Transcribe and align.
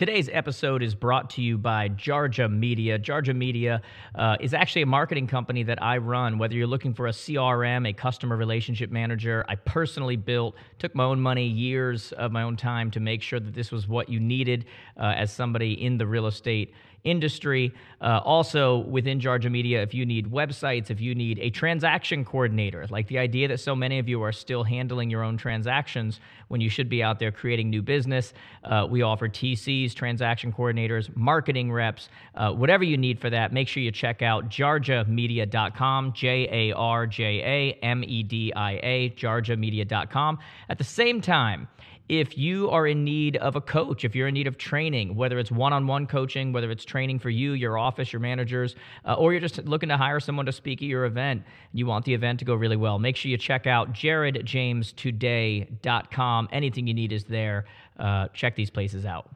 Today's 0.00 0.30
episode 0.32 0.82
is 0.82 0.94
brought 0.94 1.28
to 1.28 1.42
you 1.42 1.58
by 1.58 1.90
Jarja 1.90 2.50
Media. 2.50 2.98
Jarja 2.98 3.36
Media 3.36 3.82
uh, 4.14 4.38
is 4.40 4.54
actually 4.54 4.80
a 4.80 4.86
marketing 4.86 5.26
company 5.26 5.62
that 5.64 5.82
I 5.82 5.98
run. 5.98 6.38
Whether 6.38 6.54
you're 6.54 6.66
looking 6.66 6.94
for 6.94 7.08
a 7.08 7.10
CRM, 7.10 7.86
a 7.86 7.92
customer 7.92 8.34
relationship 8.38 8.90
manager, 8.90 9.44
I 9.46 9.56
personally 9.56 10.16
built, 10.16 10.54
took 10.78 10.94
my 10.94 11.04
own 11.04 11.20
money, 11.20 11.46
years 11.46 12.12
of 12.12 12.32
my 12.32 12.44
own 12.44 12.56
time 12.56 12.90
to 12.92 12.98
make 13.00 13.20
sure 13.20 13.40
that 13.40 13.52
this 13.52 13.70
was 13.70 13.88
what 13.88 14.08
you 14.08 14.20
needed 14.20 14.64
uh, 14.98 15.12
as 15.18 15.30
somebody 15.34 15.74
in 15.74 15.98
the 15.98 16.06
real 16.06 16.26
estate 16.26 16.72
industry. 17.04 17.74
Uh, 18.00 18.20
also, 18.24 18.78
within 18.78 19.20
Jarja 19.20 19.50
Media, 19.50 19.82
if 19.82 19.94
you 19.94 20.06
need 20.06 20.30
websites, 20.30 20.90
if 20.90 21.00
you 21.00 21.14
need 21.14 21.38
a 21.38 21.50
transaction 21.50 22.24
coordinator, 22.24 22.86
like 22.90 23.08
the 23.08 23.18
idea 23.18 23.48
that 23.48 23.60
so 23.60 23.74
many 23.74 23.98
of 23.98 24.08
you 24.08 24.22
are 24.22 24.32
still 24.32 24.64
handling 24.64 25.10
your 25.10 25.22
own 25.22 25.36
transactions 25.36 26.20
when 26.48 26.60
you 26.60 26.68
should 26.68 26.88
be 26.88 27.02
out 27.02 27.18
there 27.18 27.30
creating 27.30 27.70
new 27.70 27.82
business, 27.82 28.32
uh, 28.64 28.86
we 28.88 29.02
offer 29.02 29.28
TCs, 29.28 29.94
transaction 29.94 30.52
coordinators, 30.52 31.14
marketing 31.16 31.70
reps, 31.70 32.08
uh, 32.34 32.50
whatever 32.52 32.84
you 32.84 32.96
need 32.96 33.20
for 33.20 33.30
that. 33.30 33.52
Make 33.52 33.68
sure 33.68 33.82
you 33.82 33.92
check 33.92 34.22
out 34.22 34.48
jarjamedia.com, 34.48 36.12
J 36.12 36.48
A 36.50 36.74
R 36.76 37.06
J 37.06 37.24
A 37.24 37.84
M 37.84 38.02
E 38.04 38.22
D 38.22 38.52
I 38.54 38.72
A, 38.72 39.10
jarjamedia.com. 39.10 40.38
At 40.68 40.78
the 40.78 40.84
same 40.84 41.20
time, 41.20 41.68
if 42.10 42.36
you 42.36 42.68
are 42.70 42.86
in 42.88 43.04
need 43.04 43.36
of 43.36 43.54
a 43.54 43.60
coach, 43.60 44.04
if 44.04 44.16
you're 44.16 44.26
in 44.26 44.34
need 44.34 44.48
of 44.48 44.58
training, 44.58 45.14
whether 45.14 45.38
it's 45.38 45.52
one 45.52 45.72
on 45.72 45.86
one 45.86 46.08
coaching, 46.08 46.52
whether 46.52 46.68
it's 46.72 46.84
training 46.84 47.20
for 47.20 47.30
you, 47.30 47.52
your 47.52 47.78
office, 47.78 48.12
your 48.12 48.18
managers, 48.18 48.74
uh, 49.04 49.14
or 49.14 49.32
you're 49.32 49.40
just 49.40 49.64
looking 49.64 49.88
to 49.88 49.96
hire 49.96 50.18
someone 50.18 50.44
to 50.44 50.50
speak 50.50 50.82
at 50.82 50.88
your 50.88 51.04
event, 51.04 51.44
you 51.72 51.86
want 51.86 52.04
the 52.04 52.12
event 52.12 52.40
to 52.40 52.44
go 52.44 52.56
really 52.56 52.76
well, 52.76 52.98
make 52.98 53.14
sure 53.14 53.30
you 53.30 53.38
check 53.38 53.68
out 53.68 53.92
jaredjamestoday.com. 53.92 56.48
Anything 56.50 56.88
you 56.88 56.94
need 56.94 57.12
is 57.12 57.22
there. 57.22 57.66
Uh, 57.96 58.26
check 58.34 58.56
these 58.56 58.70
places 58.70 59.06
out. 59.06 59.30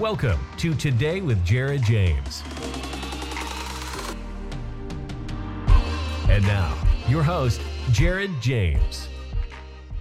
Welcome 0.00 0.40
to 0.56 0.74
Today 0.74 1.20
with 1.20 1.44
Jared 1.44 1.84
James. 1.84 2.42
And 6.38 6.46
now, 6.46 6.72
your 7.08 7.24
host, 7.24 7.60
Jared 7.90 8.30
James. 8.40 9.08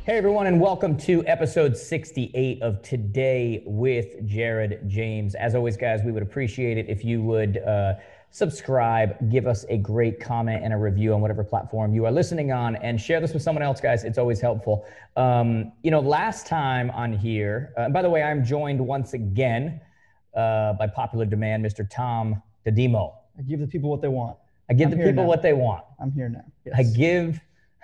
Hey, 0.04 0.20
everyone, 0.20 0.46
and 0.46 0.62
welcome 0.62 0.96
to 0.98 1.26
episode 1.26 1.76
68 1.76 2.62
of 2.62 2.80
Today 2.84 3.64
with 3.66 4.24
Jared 4.24 4.88
James. 4.88 5.34
As 5.34 5.56
always, 5.56 5.76
guys, 5.78 6.02
we 6.06 6.12
would 6.12 6.22
appreciate 6.22 6.78
it 6.78 6.88
if 6.90 7.04
you 7.04 7.24
would 7.24 7.58
uh, 7.66 7.96
subscribe, 8.30 9.32
give 9.32 9.48
us 9.48 9.66
a 9.70 9.78
great 9.80 10.20
comment 10.20 10.64
and 10.64 10.74
a 10.74 10.78
review 10.78 11.12
on 11.16 11.22
whatever 11.22 11.44
platform 11.44 11.96
you 11.96 12.06
are 12.06 12.12
listening 12.12 12.52
on, 12.52 12.76
and 12.76 13.02
share 13.02 13.20
this 13.20 13.34
with 13.34 13.42
someone 13.42 13.64
else, 13.64 13.82
guys. 13.82 14.04
It's 14.04 14.20
always 14.20 14.40
helpful. 14.40 14.86
Um, 15.16 15.72
you 15.82 15.90
know, 15.90 16.02
last 16.02 16.46
time 16.46 16.92
on 16.92 17.14
here, 17.14 17.74
uh, 17.78 17.90
by 17.90 18.04
the 18.04 18.12
way, 18.12 18.22
I'm 18.22 18.46
joined 18.46 18.80
once 18.80 19.14
again 19.14 19.82
uh, 20.36 20.74
by 20.74 20.86
popular 20.86 21.26
demand, 21.26 21.66
Mr. 21.66 21.90
Tom 21.90 22.44
Dedimo. 22.64 23.16
I 23.40 23.42
give 23.42 23.60
the 23.60 23.66
people 23.66 23.90
what 23.90 24.04
they 24.04 24.08
want. 24.08 24.38
I 24.70 24.74
give 24.74 24.92
I'm 24.92 24.98
the 24.98 25.06
people 25.06 25.24
now. 25.24 25.30
what 25.30 25.42
they 25.42 25.54
want. 25.54 25.84
I'm 26.00 26.12
here 26.12 26.30
now. 26.30 26.44
Yes. 26.66 26.76
I 26.78 26.84
give 26.84 27.40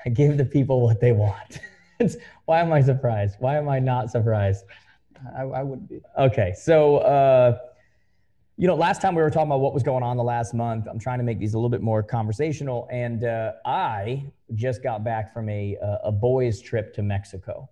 I 0.05 0.09
give 0.09 0.37
the 0.37 0.45
people 0.45 0.81
what 0.81 0.99
they 0.99 1.11
want. 1.11 1.59
It's- 1.99 2.17
why 2.45 2.59
am 2.59 2.73
I 2.73 2.81
surprised? 2.81 3.35
Why 3.39 3.55
am 3.55 3.69
I 3.69 3.79
not 3.79 4.09
surprised? 4.11 4.65
I, 5.37 5.43
I 5.43 5.63
wouldn't 5.63 5.87
be. 5.87 6.01
Okay, 6.19 6.53
so 6.57 6.97
uh, 6.97 7.59
you 8.57 8.67
know, 8.67 8.75
last 8.75 9.01
time 9.01 9.15
we 9.15 9.21
were 9.21 9.29
talking 9.29 9.47
about 9.47 9.61
what 9.61 9.73
was 9.73 9.83
going 9.83 10.03
on 10.03 10.17
the 10.17 10.23
last 10.23 10.53
month. 10.53 10.87
I'm 10.89 10.99
trying 10.99 11.19
to 11.19 11.23
make 11.23 11.39
these 11.39 11.53
a 11.53 11.57
little 11.57 11.69
bit 11.69 11.81
more 11.81 12.03
conversational, 12.03 12.87
and 12.91 13.23
uh, 13.23 13.53
I 13.65 14.25
just 14.55 14.83
got 14.83 15.03
back 15.03 15.33
from 15.33 15.47
a 15.49 15.77
a 16.03 16.11
boys' 16.11 16.61
trip 16.61 16.93
to 16.95 17.03
Mexico, 17.03 17.69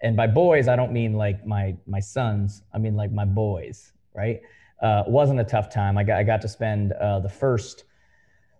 and 0.00 0.16
by 0.16 0.26
boys 0.28 0.68
I 0.68 0.76
don't 0.76 0.92
mean 0.92 1.12
like 1.14 1.44
my 1.46 1.76
my 1.86 2.00
sons. 2.00 2.62
I 2.72 2.78
mean 2.78 2.94
like 2.96 3.12
my 3.12 3.24
boys. 3.26 3.92
Right? 4.14 4.40
Uh, 4.80 5.02
wasn't 5.06 5.40
a 5.40 5.44
tough 5.44 5.68
time. 5.70 5.98
I 5.98 6.04
got 6.04 6.18
I 6.18 6.22
got 6.22 6.40
to 6.42 6.48
spend 6.48 6.92
uh, 6.94 7.18
the 7.20 7.28
first 7.28 7.84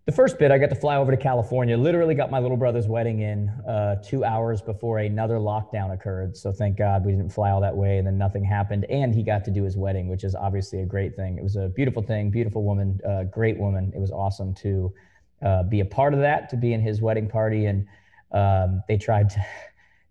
the 0.06 0.12
first 0.12 0.39
bit, 0.39 0.53
I 0.53 0.59
got 0.59 0.71
to 0.71 0.77
fly 0.77 0.97
over 0.97 1.11
to 1.11 1.17
California. 1.17 1.77
Literally 1.77 2.15
got 2.15 2.31
my 2.31 2.39
little 2.39 2.56
brother's 2.56 2.87
wedding 2.87 3.22
in 3.22 3.49
uh, 3.69 3.97
two 4.05 4.25
hours 4.25 4.62
before 4.62 5.00
another 5.00 5.34
lockdown 5.34 5.93
occurred. 5.93 6.37
So 6.37 6.53
thank 6.53 6.78
God 6.78 7.05
we 7.05 7.11
didn't 7.11 7.31
fly 7.31 7.50
all 7.50 7.61
that 7.61 7.77
way, 7.77 7.99
and 7.99 8.06
then 8.06 8.17
nothing 8.17 8.44
happened. 8.44 8.84
And 8.89 9.12
he 9.12 9.25
got 9.25 9.44
to 9.47 9.50
do 9.50 9.65
his 9.65 9.77
wedding, 9.77 10.06
which 10.06 10.22
is 10.22 10.37
obviously 10.37 10.81
a 10.83 10.87
great 10.87 11.17
thing. 11.17 11.39
It 11.39 11.43
was 11.43 11.56
a 11.56 11.69
beautiful 11.69 12.03
thing, 12.03 12.31
beautiful 12.31 12.62
woman, 12.62 13.00
uh, 13.05 13.25
great 13.25 13.59
woman. 13.59 13.93
It 13.97 13.99
was 13.99 14.12
awesome 14.12 14.55
to 14.55 14.94
uh, 15.43 15.65
be 15.65 15.81
a 15.81 15.84
part 15.84 16.15
of 16.15 16.21
that, 16.21 16.49
to 16.50 16.56
be 16.56 16.73
in 16.73 16.81
his 16.81 17.00
wedding 17.00 17.28
party, 17.28 17.67
and 17.67 17.84
um, 18.33 18.83
they 18.88 18.97
tried 18.97 19.31
to. 19.31 19.44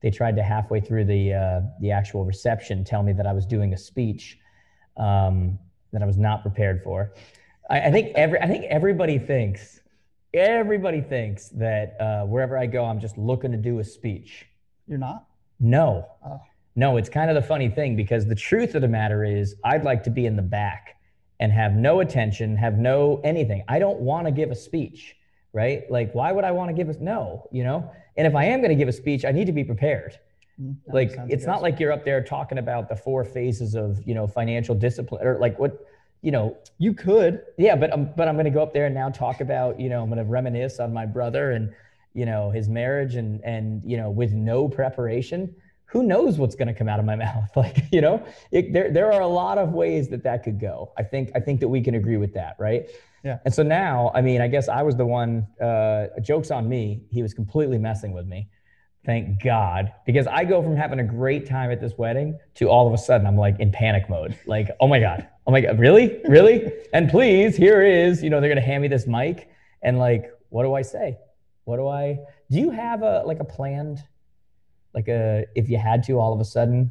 They 0.02 0.12
tried 0.12 0.36
to 0.36 0.44
halfway 0.44 0.82
through 0.82 1.06
the 1.06 1.34
uh, 1.34 1.62
the 1.82 1.90
actual 1.90 2.26
reception 2.26 2.84
tell 2.84 3.02
me 3.02 3.12
that 3.14 3.26
I 3.26 3.34
was 3.34 3.44
doing 3.44 3.74
a 3.74 3.78
speech 3.78 4.38
um, 4.98 5.58
that 5.94 6.04
I 6.04 6.06
was 6.06 6.20
not 6.20 6.44
prepared 6.44 6.84
for. 6.84 7.12
I, 7.72 7.90
think 7.90 8.14
every 8.14 8.40
I 8.40 8.46
think 8.46 8.66
everybody 8.66 9.18
thinks 9.18 9.82
everybody 10.36 11.02
thinks 11.02 11.50
that 11.50 11.96
uh, 12.00 12.24
wherever 12.26 12.58
I 12.58 12.66
go, 12.66 12.86
I'm 12.86 13.00
just 13.00 13.18
looking 13.18 13.52
to 13.52 13.58
do 13.58 13.80
a 13.80 13.84
speech. 13.84 14.46
You're 14.88 14.98
not? 14.98 15.26
No, 15.60 16.08
Oh. 16.26 16.42
no, 16.76 16.98
it's 16.98 17.08
kind 17.10 17.30
of 17.30 17.36
the 17.36 17.42
funny 17.42 17.70
thing 17.70 17.96
because 17.96 18.26
the 18.26 18.36
truth 18.36 18.76
of 18.76 18.82
the 18.82 18.88
matter 18.88 19.24
is, 19.24 19.56
I'd 19.64 19.84
like 19.86 20.04
to 20.04 20.10
be 20.10 20.26
in 20.26 20.36
the 20.36 20.42
back 20.42 20.96
and 21.40 21.52
have 21.52 21.74
no 21.74 22.02
attention, 22.02 22.56
have 22.58 22.78
no 22.78 23.22
anything. 23.24 23.64
I 23.68 23.80
don't 23.80 24.00
want 24.02 24.28
to 24.28 24.32
give 24.32 24.52
a 24.52 24.56
speech, 24.56 25.16
right? 25.54 25.84
Like, 25.90 26.14
why 26.14 26.32
would 26.32 26.44
I 26.44 26.52
want 26.52 26.70
to 26.70 26.74
give 26.74 26.90
a 26.90 27.02
no? 27.02 27.48
You 27.52 27.64
know, 27.64 27.90
and 28.18 28.28
if 28.28 28.36
I 28.36 28.46
am 28.46 28.60
going 28.60 28.70
to 28.70 28.76
give 28.76 28.88
a 28.90 28.94
speech, 28.94 29.24
I 29.26 29.32
need 29.32 29.46
to 29.48 29.54
be 29.54 29.64
prepared 29.64 30.20
Mm, 30.62 30.78
that 30.86 30.96
like 30.96 31.12
it's 31.28 31.46
not 31.46 31.62
like 31.62 31.82
you're 31.82 31.92
up 31.92 32.06
there 32.06 32.24
talking 32.24 32.60
about 32.60 32.88
the 32.88 32.96
four 32.96 33.26
phases 33.26 33.76
of 33.76 34.02
you 34.08 34.16
know 34.16 34.26
financial 34.26 34.74
discipline 34.74 35.28
or 35.28 35.38
like 35.38 35.60
what 35.60 35.86
you 36.26 36.32
know 36.32 36.58
you 36.80 36.92
could. 36.92 37.44
yeah 37.58 37.76
but 37.76 37.94
i'm 37.94 38.12
but 38.18 38.28
i'm 38.28 38.34
going 38.36 38.46
to 38.46 38.52
go 38.52 38.64
up 38.64 38.74
there 38.74 38.88
and 38.88 38.96
now 38.96 39.10
talk 39.10 39.42
about 39.42 39.80
you 39.80 39.88
know 39.90 40.02
i'm 40.02 40.10
going 40.10 40.18
to 40.18 40.24
reminisce 40.26 40.80
on 40.80 40.92
my 40.92 41.06
brother 41.06 41.52
and 41.52 41.72
you 42.16 42.26
know 42.26 42.50
his 42.50 42.68
marriage 42.68 43.16
and 43.16 43.40
and 43.44 43.84
you 43.86 43.96
know 43.96 44.10
with 44.10 44.34
no 44.34 44.68
preparation 44.68 45.56
who 45.86 46.02
knows 46.02 46.40
what's 46.40 46.56
going 46.56 46.68
to 46.68 46.74
come 46.74 46.90
out 46.90 47.00
of 47.00 47.06
my 47.06 47.16
mouth 47.28 47.50
like 47.56 47.84
you 47.92 48.02
know 48.02 48.26
it, 48.52 48.74
there 48.74 48.92
there 48.92 49.14
are 49.14 49.22
a 49.22 49.28
lot 49.28 49.60
of 49.60 49.74
ways 49.74 50.10
that 50.10 50.24
that 50.24 50.44
could 50.44 50.60
go 50.60 50.92
i 50.98 51.04
think 51.04 51.30
i 51.36 51.40
think 51.40 51.60
that 51.60 51.68
we 51.68 51.80
can 51.80 51.94
agree 51.94 52.18
with 52.18 52.34
that 52.34 52.56
right 52.58 52.90
Yeah. 53.24 53.38
and 53.46 53.54
so 53.54 53.62
now 53.62 54.12
i 54.16 54.22
mean 54.22 54.42
i 54.42 54.48
guess 54.48 54.68
i 54.68 54.82
was 54.82 54.96
the 54.96 55.06
one 55.06 55.46
uh 55.62 56.08
jokes 56.24 56.50
on 56.50 56.68
me 56.68 57.04
he 57.12 57.22
was 57.22 57.36
completely 57.36 57.78
messing 57.78 58.14
with 58.14 58.26
me 58.26 58.50
Thank 59.06 59.44
God. 59.44 59.94
Because 60.06 60.26
I 60.26 60.46
go 60.46 60.64
from 60.64 60.76
having 60.76 61.00
a 61.00 61.04
great 61.04 61.46
time 61.46 61.70
at 61.70 61.80
this 61.80 61.94
wedding 61.98 62.40
to 62.56 62.70
all 62.70 62.88
of 62.88 62.94
a 62.94 62.98
sudden 62.98 63.28
I'm 63.28 63.38
like 63.38 63.60
in 63.60 63.72
panic 63.72 64.10
mode. 64.10 64.38
Like, 64.48 64.70
oh 64.80 64.88
my 64.88 65.00
God. 65.00 65.28
Oh 65.46 65.52
my 65.52 65.62
God. 65.62 65.80
Really? 65.80 66.22
Really? 66.26 66.72
and 66.94 67.10
please, 67.10 67.56
here 67.56 67.84
is, 67.84 68.24
you 68.24 68.30
know, 68.30 68.40
they're 68.42 68.50
going 68.50 68.62
to 68.62 68.66
hand 68.66 68.82
me 68.82 68.88
this 68.88 69.06
mic. 69.06 69.50
And 69.84 70.00
like, 70.00 70.32
what 70.50 70.64
do 70.64 70.74
I 70.74 70.82
say? 70.82 71.18
What 71.66 71.78
do 71.78 71.88
I, 71.88 72.20
do 72.50 72.60
you 72.60 72.72
have 72.72 73.04
a, 73.04 73.24
like 73.26 73.40
a 73.40 73.44
planned, 73.44 74.04
like 74.94 75.08
a, 75.08 75.46
if 75.56 75.70
you 75.70 75.78
had 75.78 76.04
to 76.06 76.14
all 76.14 76.34
of 76.34 76.40
a 76.40 76.46
sudden? 76.46 76.90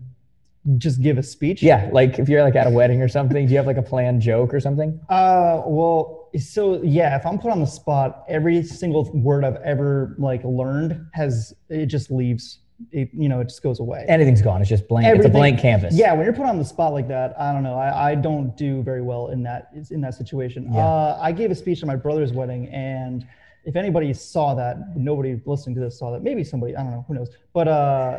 Just 0.79 1.03
give 1.03 1.19
a 1.19 1.23
speech. 1.23 1.63
Yeah. 1.63 1.91
Like 1.93 2.19
if 2.19 2.29
you're 2.29 2.43
like 2.43 2.57
at 2.57 2.67
a 2.67 2.71
wedding 2.71 3.03
or 3.03 3.09
something, 3.09 3.47
do 3.47 3.53
you 3.53 3.59
have 3.59 3.67
like 3.67 3.77
a 3.77 3.83
planned 3.83 4.23
joke 4.23 4.55
or 4.55 4.61
something? 4.61 4.99
Uh, 5.09 5.63
well, 5.67 6.24
so 6.39 6.83
yeah, 6.83 7.17
if 7.17 7.27
I'm 7.27 7.39
put 7.39 7.51
on 7.51 7.61
the 7.61 7.67
spot, 7.67 8.25
every 8.29 8.63
single 8.63 9.11
word 9.13 9.45
I've 9.45 9.57
ever 9.57 10.15
like 10.19 10.43
learned 10.45 11.07
has 11.13 11.55
it 11.69 11.87
just 11.87 12.11
leaves. 12.11 12.61
It, 12.91 13.09
you 13.15 13.29
know, 13.29 13.41
it 13.41 13.45
just 13.45 13.63
goes 13.63 13.79
away. 13.79 14.05
Anything's 14.09 14.43
gone. 14.43 14.61
It's 14.61 14.69
just 14.69 14.89
blank. 14.89 15.07
It's 15.07 15.25
a 15.25 15.29
blank 15.29 15.61
canvas. 15.61 15.95
Yeah, 15.95 16.13
when 16.13 16.25
you're 16.25 16.35
put 16.35 16.45
on 16.45 16.59
the 16.59 16.65
spot 16.65 16.93
like 16.93 17.07
that, 17.09 17.35
I 17.39 17.53
don't 17.53 17.63
know. 17.63 17.77
I, 17.77 18.11
I 18.11 18.15
don't 18.17 18.57
do 18.57 18.83
very 18.83 19.01
well 19.01 19.29
in 19.29 19.43
that 19.45 19.71
in 19.91 20.01
that 20.01 20.15
situation. 20.15 20.71
Yeah. 20.73 20.85
Uh, 20.85 21.19
I 21.23 21.31
gave 21.31 21.51
a 21.51 21.55
speech 21.55 21.83
at 21.83 21.87
my 21.87 21.97
brother's 21.97 22.33
wedding, 22.33 22.69
and 22.71 23.25
if 23.65 23.77
anybody 23.77 24.13
saw 24.13 24.55
that, 24.55 24.97
nobody 24.97 25.41
listening 25.47 25.75
to 25.77 25.81
this 25.81 25.99
saw 25.99 26.11
that. 26.13 26.23
Maybe 26.23 26.45
somebody, 26.45 26.77
I 26.77 26.83
don't 26.83 26.91
know, 26.91 27.05
who 27.07 27.15
knows. 27.15 27.31
But 27.53 27.69
uh, 27.69 28.19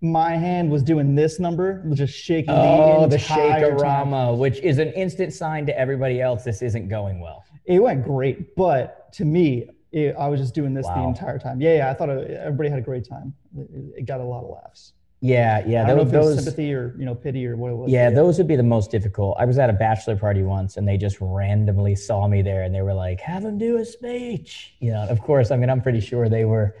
my 0.00 0.30
hand 0.36 0.70
was 0.70 0.82
doing 0.82 1.14
this 1.14 1.38
number, 1.38 1.82
was 1.86 1.98
just 1.98 2.14
shaking 2.14 2.50
Oh, 2.50 3.02
the 3.02 3.16
the 3.16 3.22
shakerama, 3.22 4.36
which 4.36 4.58
is 4.60 4.78
an 4.78 4.92
instant 4.92 5.32
sign 5.32 5.66
to 5.66 5.78
everybody 5.78 6.20
else 6.20 6.44
this 6.44 6.62
isn't 6.62 6.88
going 6.88 7.20
well. 7.20 7.44
It 7.66 7.80
went 7.80 8.04
great, 8.04 8.56
but 8.56 9.12
to 9.14 9.24
me, 9.24 9.68
it, 9.92 10.14
I 10.18 10.28
was 10.28 10.40
just 10.40 10.54
doing 10.54 10.72
this 10.72 10.86
the 10.86 11.02
entire 11.02 11.38
time. 11.38 11.60
Yeah, 11.60 11.76
yeah. 11.76 11.90
I 11.90 11.94
thought 11.94 12.08
it, 12.08 12.30
everybody 12.30 12.70
had 12.70 12.78
a 12.78 12.82
great 12.82 13.06
time. 13.08 13.34
It, 13.56 13.68
it 13.98 14.06
got 14.06 14.20
a 14.20 14.24
lot 14.24 14.44
of 14.44 14.50
laughs. 14.50 14.92
Yeah, 15.20 15.62
yeah. 15.66 15.84
I 15.84 15.88
don't 15.88 15.98
know 15.98 16.04
Those, 16.04 16.08
if 16.08 16.14
it 16.14 16.18
was 16.18 16.36
those 16.36 16.44
sympathy 16.44 16.72
or 16.72 16.94
you 16.98 17.04
know 17.04 17.14
pity 17.14 17.46
or 17.46 17.56
what 17.56 17.70
it 17.70 17.74
was. 17.74 17.90
yeah, 17.90 18.08
those 18.08 18.38
would 18.38 18.48
be 18.48 18.56
the 18.56 18.62
most 18.62 18.90
difficult. 18.90 19.36
I 19.38 19.44
was 19.44 19.58
at 19.58 19.68
a 19.68 19.74
bachelor 19.74 20.16
party 20.16 20.42
once 20.42 20.78
and 20.78 20.88
they 20.88 20.96
just 20.96 21.18
randomly 21.20 21.94
saw 21.94 22.26
me 22.26 22.40
there 22.40 22.62
and 22.62 22.74
they 22.74 22.80
were 22.80 22.94
like, 22.94 23.20
have 23.20 23.44
him 23.44 23.58
do 23.58 23.76
a 23.76 23.84
speech. 23.84 24.74
You 24.80 24.92
know, 24.92 25.06
of 25.08 25.20
course, 25.20 25.50
I 25.50 25.56
mean, 25.56 25.68
I'm 25.68 25.82
pretty 25.82 26.00
sure 26.00 26.30
they 26.30 26.46
were 26.46 26.74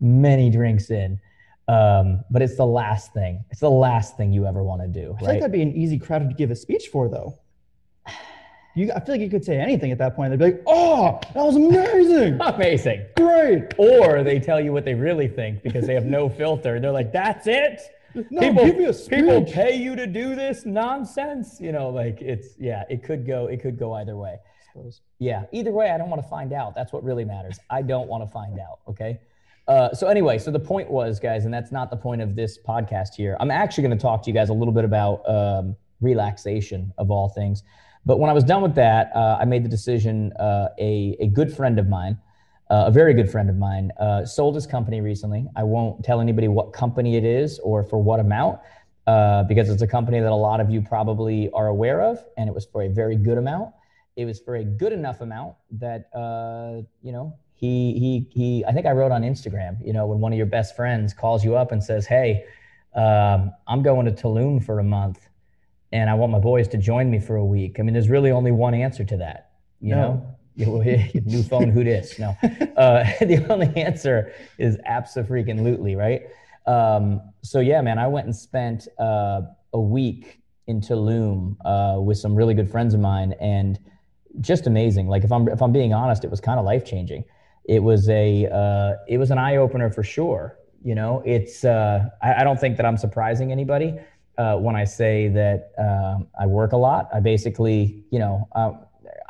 many 0.00 0.48
drinks 0.48 0.90
in. 0.90 1.20
Um, 1.68 2.24
but 2.30 2.42
it's 2.42 2.56
the 2.56 2.66
last 2.66 3.12
thing. 3.12 3.44
It's 3.50 3.60
the 3.60 3.70
last 3.70 4.16
thing 4.16 4.32
you 4.32 4.46
ever 4.46 4.62
want 4.62 4.82
to 4.82 4.88
do, 4.88 5.16
I 5.20 5.24
right? 5.24 5.40
that'd 5.40 5.52
be 5.52 5.62
an 5.62 5.72
easy 5.74 5.98
crowd 5.98 6.28
to 6.28 6.34
give 6.34 6.50
a 6.50 6.56
speech 6.56 6.88
for, 6.88 7.08
though. 7.08 7.38
You, 8.74 8.90
I 8.92 9.00
feel 9.00 9.14
like 9.16 9.20
you 9.20 9.28
could 9.28 9.44
say 9.44 9.58
anything 9.58 9.92
at 9.92 9.98
that 9.98 10.16
point. 10.16 10.30
They'd 10.30 10.38
be 10.38 10.44
like, 10.52 10.62
"Oh, 10.66 11.20
that 11.34 11.44
was 11.44 11.56
amazing, 11.56 12.40
Amazing. 12.40 13.04
great." 13.16 13.74
Or 13.76 14.22
they 14.22 14.40
tell 14.40 14.60
you 14.60 14.72
what 14.72 14.86
they 14.86 14.94
really 14.94 15.28
think 15.28 15.62
because 15.62 15.86
they 15.86 15.92
have 15.94 16.06
no 16.06 16.28
filter. 16.40 16.80
They're 16.80 16.90
like, 16.90 17.12
"That's 17.12 17.46
it." 17.46 17.82
No, 18.30 18.40
people, 18.40 18.64
give 18.64 18.76
me 18.78 18.84
a 18.86 18.92
people 18.94 19.44
pay 19.44 19.74
you 19.74 19.94
to 19.96 20.06
do 20.06 20.34
this 20.34 20.64
nonsense. 20.64 21.60
You 21.60 21.72
know, 21.72 21.90
like 21.90 22.22
it's 22.22 22.54
yeah, 22.58 22.84
it 22.88 23.02
could 23.02 23.26
go 23.26 23.46
it 23.46 23.60
could 23.60 23.78
go 23.78 23.92
either 23.92 24.16
way. 24.16 24.36
Yeah, 25.18 25.44
either 25.52 25.70
way, 25.70 25.90
I 25.90 25.98
don't 25.98 26.08
want 26.08 26.22
to 26.22 26.28
find 26.28 26.54
out. 26.54 26.74
That's 26.74 26.94
what 26.94 27.04
really 27.04 27.26
matters. 27.26 27.58
I 27.68 27.82
don't 27.82 28.08
want 28.08 28.24
to 28.26 28.32
find 28.32 28.58
out. 28.58 28.78
Okay. 28.88 29.20
Uh, 29.68 29.92
so 29.94 30.08
anyway, 30.08 30.38
so 30.38 30.50
the 30.50 30.58
point 30.58 30.90
was, 30.90 31.20
guys, 31.20 31.44
and 31.44 31.54
that's 31.54 31.70
not 31.70 31.90
the 31.90 31.96
point 31.96 32.20
of 32.20 32.34
this 32.34 32.58
podcast 32.58 33.14
here. 33.16 33.36
I'm 33.38 33.50
actually 33.50 33.82
going 33.82 33.96
to 33.96 34.02
talk 34.02 34.22
to 34.24 34.30
you 34.30 34.34
guys 34.34 34.48
a 34.48 34.52
little 34.52 34.74
bit 34.74 34.84
about 34.84 35.28
um, 35.28 35.76
relaxation 36.00 36.92
of 36.98 37.10
all 37.10 37.28
things. 37.28 37.62
But 38.04 38.18
when 38.18 38.28
I 38.28 38.32
was 38.32 38.42
done 38.42 38.62
with 38.62 38.74
that, 38.74 39.12
uh, 39.14 39.38
I 39.40 39.44
made 39.44 39.64
the 39.64 39.68
decision. 39.68 40.32
Uh, 40.32 40.68
a 40.78 41.16
a 41.20 41.28
good 41.28 41.54
friend 41.54 41.78
of 41.78 41.88
mine, 41.88 42.18
uh, 42.70 42.84
a 42.86 42.90
very 42.90 43.14
good 43.14 43.30
friend 43.30 43.48
of 43.48 43.56
mine, 43.56 43.92
uh, 44.00 44.24
sold 44.24 44.56
his 44.56 44.66
company 44.66 45.00
recently. 45.00 45.46
I 45.54 45.62
won't 45.62 46.04
tell 46.04 46.20
anybody 46.20 46.48
what 46.48 46.72
company 46.72 47.16
it 47.16 47.24
is 47.24 47.60
or 47.60 47.84
for 47.84 48.02
what 48.02 48.18
amount. 48.18 48.58
Uh, 49.06 49.42
because 49.44 49.68
it's 49.68 49.82
a 49.82 49.86
company 49.86 50.20
that 50.20 50.30
a 50.30 50.34
lot 50.34 50.60
of 50.60 50.70
you 50.70 50.80
probably 50.80 51.50
are 51.50 51.66
aware 51.66 52.02
of, 52.02 52.24
and 52.36 52.48
it 52.48 52.54
was 52.54 52.66
for 52.66 52.82
a 52.82 52.88
very 52.88 53.16
good 53.16 53.38
amount 53.38 53.72
it 54.14 54.26
was 54.26 54.38
for 54.38 54.56
a 54.56 54.64
good 54.64 54.92
enough 54.92 55.22
amount 55.22 55.54
that 55.70 56.10
you 57.02 57.12
know 57.12 57.34
he 57.62 57.92
he 58.00 58.26
he. 58.32 58.64
I 58.66 58.72
think 58.72 58.86
I 58.86 58.90
wrote 58.90 59.12
on 59.12 59.22
Instagram. 59.22 59.76
You 59.86 59.92
know, 59.92 60.04
when 60.08 60.18
one 60.18 60.32
of 60.32 60.36
your 60.36 60.46
best 60.48 60.74
friends 60.74 61.14
calls 61.14 61.44
you 61.44 61.54
up 61.54 61.70
and 61.70 61.82
says, 61.82 62.06
"Hey, 62.06 62.44
um, 62.96 63.52
I'm 63.68 63.82
going 63.84 64.04
to 64.06 64.10
Tulum 64.10 64.62
for 64.64 64.80
a 64.80 64.84
month, 64.84 65.28
and 65.92 66.10
I 66.10 66.14
want 66.14 66.32
my 66.32 66.40
boys 66.40 66.66
to 66.68 66.76
join 66.76 67.08
me 67.08 67.20
for 67.20 67.36
a 67.36 67.44
week." 67.44 67.78
I 67.78 67.82
mean, 67.84 67.92
there's 67.92 68.08
really 68.08 68.32
only 68.32 68.50
one 68.50 68.74
answer 68.74 69.04
to 69.04 69.16
that. 69.18 69.52
You 69.80 69.94
No. 69.94 70.26
know, 70.56 70.82
new 71.24 71.42
phone, 71.44 71.68
who 71.70 71.84
dis? 71.84 72.18
No, 72.18 72.30
uh, 72.76 73.04
the 73.20 73.46
only 73.48 73.68
answer 73.76 74.32
is 74.58 74.76
absolutely 74.84 75.94
right. 75.94 76.22
Um, 76.66 77.20
so 77.42 77.60
yeah, 77.60 77.80
man, 77.80 77.96
I 78.00 78.08
went 78.08 78.26
and 78.26 78.34
spent 78.34 78.88
uh, 78.98 79.42
a 79.72 79.80
week 79.80 80.40
in 80.66 80.80
Tulum 80.80 81.56
uh, 81.64 82.00
with 82.00 82.18
some 82.18 82.34
really 82.34 82.54
good 82.54 82.68
friends 82.68 82.92
of 82.92 82.98
mine, 82.98 83.34
and 83.40 83.78
just 84.40 84.66
amazing. 84.66 85.06
Like 85.06 85.22
if 85.22 85.30
I'm 85.30 85.46
if 85.46 85.62
I'm 85.62 85.70
being 85.72 85.94
honest, 85.94 86.24
it 86.24 86.30
was 86.30 86.40
kind 86.40 86.58
of 86.58 86.64
life 86.64 86.84
changing. 86.84 87.22
It 87.64 87.82
was 87.82 88.08
a 88.08 88.46
uh, 88.46 88.94
it 89.08 89.18
was 89.18 89.30
an 89.30 89.38
eye 89.38 89.56
opener 89.56 89.90
for 89.90 90.02
sure. 90.02 90.58
You 90.82 90.94
know, 90.94 91.22
it's 91.24 91.64
uh, 91.64 92.06
I, 92.20 92.40
I 92.40 92.44
don't 92.44 92.58
think 92.58 92.76
that 92.76 92.86
I'm 92.86 92.96
surprising 92.96 93.52
anybody 93.52 93.98
uh, 94.38 94.56
when 94.56 94.74
I 94.74 94.84
say 94.84 95.28
that 95.28 95.72
um, 95.78 96.26
I 96.38 96.46
work 96.46 96.72
a 96.72 96.76
lot. 96.76 97.08
I 97.14 97.20
basically, 97.20 98.04
you 98.10 98.18
know, 98.18 98.48
uh, 98.52 98.72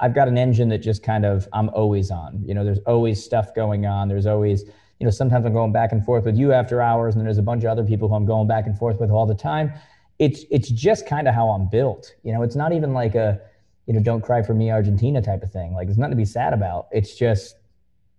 I've 0.00 0.14
got 0.14 0.29
an 0.29 0.38
engine 0.38 0.69
that 0.70 0.79
just 0.79 1.02
kind 1.02 1.26
of 1.26 1.46
I'm 1.52 1.69
always 1.70 2.11
on. 2.11 2.43
You 2.44 2.55
know, 2.55 2.64
there's 2.64 2.81
always 2.87 3.23
stuff 3.23 3.55
going 3.55 3.84
on. 3.87 4.08
There's 4.08 4.26
always 4.26 4.64
you 4.99 5.05
know 5.05 5.11
sometimes 5.11 5.44
I'm 5.44 5.52
going 5.52 5.73
back 5.73 5.93
and 5.93 6.05
forth 6.05 6.25
with 6.25 6.37
you 6.37 6.52
after 6.52 6.81
hours, 6.81 7.14
and 7.14 7.20
then 7.20 7.26
there's 7.26 7.38
a 7.38 7.43
bunch 7.43 7.64
of 7.64 7.70
other 7.70 7.84
people 7.84 8.08
who 8.08 8.14
I'm 8.14 8.26
going 8.26 8.49
back 8.49 8.67
and 8.67 8.79
forth 8.79 8.99
with 8.99 9.11
all 9.11 9.26
the 9.26 9.34
time. 9.34 9.73
It's 10.19 10.44
it's 10.50 10.70
just 10.70 11.06
kind 11.06 11.29
of 11.29 11.34
how 11.34 11.49
I'm 11.50 11.69
built. 11.69 12.14
You 12.23 12.32
know, 12.32 12.43
it's 12.43 12.56
not 12.56 12.73
even 12.73 12.94
like 12.94 13.14
a 13.14 13.40
you 13.87 13.94
know, 13.94 14.00
don't 14.00 14.23
cry 14.23 14.43
for 14.43 14.55
me, 14.55 14.70
Argentina 14.70 15.20
type 15.20 15.43
of 15.43 15.52
thing. 15.52 15.75
Like, 15.75 15.87
there's 15.87 15.99
nothing 15.99 16.12
to 16.12 16.17
be 16.17 16.25
sad 16.25 16.52
about. 16.52 16.87
It's 16.93 17.14
just, 17.14 17.56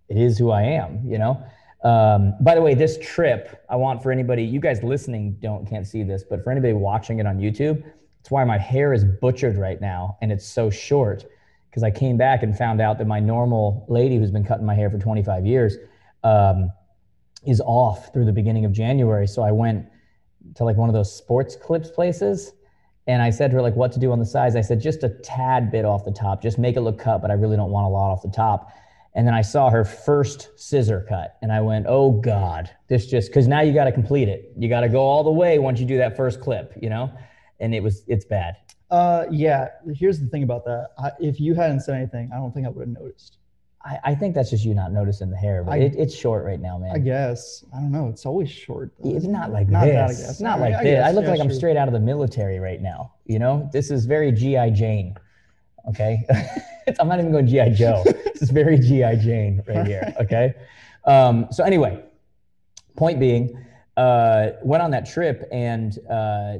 it 0.08 0.16
is 0.16 0.38
who 0.38 0.50
I 0.50 0.62
am, 0.62 1.00
you 1.04 1.18
know? 1.18 1.42
Um, 1.82 2.34
by 2.40 2.54
the 2.54 2.62
way, 2.62 2.74
this 2.74 2.98
trip, 3.02 3.62
I 3.68 3.76
want 3.76 4.02
for 4.02 4.10
anybody, 4.10 4.42
you 4.42 4.58
guys 4.58 4.82
listening 4.82 5.36
don't 5.40 5.68
can't 5.68 5.86
see 5.86 6.02
this, 6.02 6.24
but 6.28 6.42
for 6.42 6.50
anybody 6.50 6.72
watching 6.72 7.18
it 7.18 7.26
on 7.26 7.38
YouTube, 7.38 7.84
it's 8.20 8.30
why 8.30 8.42
my 8.44 8.56
hair 8.56 8.94
is 8.94 9.04
butchered 9.04 9.58
right 9.58 9.80
now 9.80 10.16
and 10.22 10.32
it's 10.32 10.46
so 10.46 10.70
short 10.70 11.26
because 11.68 11.82
I 11.82 11.90
came 11.90 12.16
back 12.16 12.42
and 12.42 12.56
found 12.56 12.80
out 12.80 12.96
that 12.98 13.06
my 13.06 13.20
normal 13.20 13.84
lady 13.88 14.16
who's 14.16 14.30
been 14.30 14.44
cutting 14.44 14.64
my 14.64 14.74
hair 14.74 14.88
for 14.88 14.98
25 14.98 15.44
years 15.44 15.76
um, 16.22 16.72
is 17.46 17.60
off 17.60 18.12
through 18.14 18.24
the 18.24 18.32
beginning 18.32 18.64
of 18.64 18.72
January. 18.72 19.26
So 19.26 19.42
I 19.42 19.50
went 19.50 19.84
to 20.54 20.64
like 20.64 20.76
one 20.76 20.88
of 20.88 20.94
those 20.94 21.14
sports 21.14 21.54
clips 21.54 21.90
places 21.90 22.52
and 23.06 23.20
I 23.20 23.30
said 23.30 23.50
to 23.50 23.56
her, 23.56 23.62
like, 23.62 23.76
what 23.76 23.92
to 23.92 23.98
do 23.98 24.12
on 24.12 24.18
the 24.18 24.24
sides. 24.24 24.56
I 24.56 24.62
said, 24.62 24.80
just 24.80 25.02
a 25.02 25.10
tad 25.10 25.70
bit 25.70 25.84
off 25.84 26.04
the 26.04 26.12
top. 26.12 26.42
Just 26.42 26.58
make 26.58 26.76
it 26.76 26.80
look 26.80 26.98
cut, 26.98 27.20
but 27.20 27.30
I 27.30 27.34
really 27.34 27.56
don't 27.56 27.70
want 27.70 27.86
a 27.86 27.90
lot 27.90 28.10
off 28.10 28.22
the 28.22 28.30
top. 28.30 28.72
And 29.16 29.26
then 29.26 29.34
I 29.34 29.42
saw 29.42 29.70
her 29.70 29.84
first 29.84 30.50
scissor 30.56 31.06
cut. 31.08 31.36
And 31.40 31.52
I 31.52 31.60
went, 31.60 31.86
oh 31.88 32.10
God, 32.10 32.70
this 32.88 33.06
just, 33.06 33.28
because 33.28 33.46
now 33.46 33.60
you 33.60 33.72
got 33.72 33.84
to 33.84 33.92
complete 33.92 34.28
it. 34.28 34.52
You 34.58 34.68
got 34.68 34.80
to 34.80 34.88
go 34.88 35.00
all 35.00 35.22
the 35.22 35.30
way 35.30 35.58
once 35.58 35.78
you 35.78 35.86
do 35.86 35.98
that 35.98 36.16
first 36.16 36.40
clip, 36.40 36.74
you 36.82 36.90
know? 36.90 37.10
And 37.60 37.74
it 37.74 37.80
was, 37.82 38.02
it's 38.08 38.24
bad. 38.24 38.56
Uh, 38.90 39.26
yeah. 39.30 39.68
Here's 39.94 40.18
the 40.20 40.26
thing 40.26 40.42
about 40.42 40.64
that. 40.64 40.88
I, 40.98 41.10
if 41.20 41.38
you 41.40 41.54
hadn't 41.54 41.80
said 41.80 41.94
anything, 41.96 42.30
I 42.34 42.36
don't 42.38 42.52
think 42.52 42.66
I 42.66 42.70
would 42.70 42.88
have 42.88 42.96
noticed. 42.96 43.38
I, 43.84 43.98
I 44.02 44.14
think 44.14 44.34
that's 44.34 44.50
just 44.50 44.64
you 44.64 44.74
not 44.74 44.92
noticing 44.92 45.30
the 45.30 45.36
hair, 45.36 45.62
but 45.62 45.72
I- 45.74 45.76
it, 45.78 45.94
it's 45.96 46.14
short 46.14 46.44
right 46.44 46.60
now, 46.60 46.78
man. 46.78 46.90
I 46.94 46.98
guess. 46.98 47.64
I 47.72 47.78
don't 47.80 47.92
know. 47.92 48.08
It's 48.08 48.26
always 48.26 48.50
short. 48.50 48.92
though, 48.98 49.10
It's 49.10 49.18
isn't 49.24 49.32
like 49.52 49.68
Not 49.68 49.84
this. 49.84 49.94
that, 49.94 50.04
I 50.04 50.08
guess. 50.08 50.40
Not 50.40 50.58
like 50.58 50.74
I 50.74 50.82
this. 50.82 50.92
guess. 50.94 51.06
I 51.06 51.12
look 51.12 51.24
Yeah, 51.24 51.30
like 51.30 51.40
I'm 51.40 51.52
straight 51.52 51.76
out 51.76 51.86
of 51.86 51.94
the 51.94 52.00
military 52.00 52.58
right 52.58 52.80
now. 52.80 53.12
You 53.26 53.38
know, 53.38 53.68
this 53.72 53.90
is 53.92 54.06
very 54.06 54.32
GI 54.32 54.70
Jane. 54.72 55.14
Okay, 55.88 56.22
I'm 56.98 57.08
not 57.08 57.18
even 57.18 57.32
going 57.32 57.46
GI 57.46 57.70
Joe. 57.70 58.02
this 58.04 58.42
is 58.42 58.50
very 58.50 58.78
GI 58.78 59.16
Jane 59.22 59.62
right 59.66 59.86
here. 59.86 60.14
Okay. 60.20 60.54
Um, 61.06 61.48
so 61.50 61.64
anyway, 61.64 62.02
point 62.96 63.20
being, 63.20 63.62
uh, 63.96 64.50
went 64.62 64.82
on 64.82 64.90
that 64.92 65.06
trip 65.06 65.46
and 65.52 65.98
uh, 66.10 66.54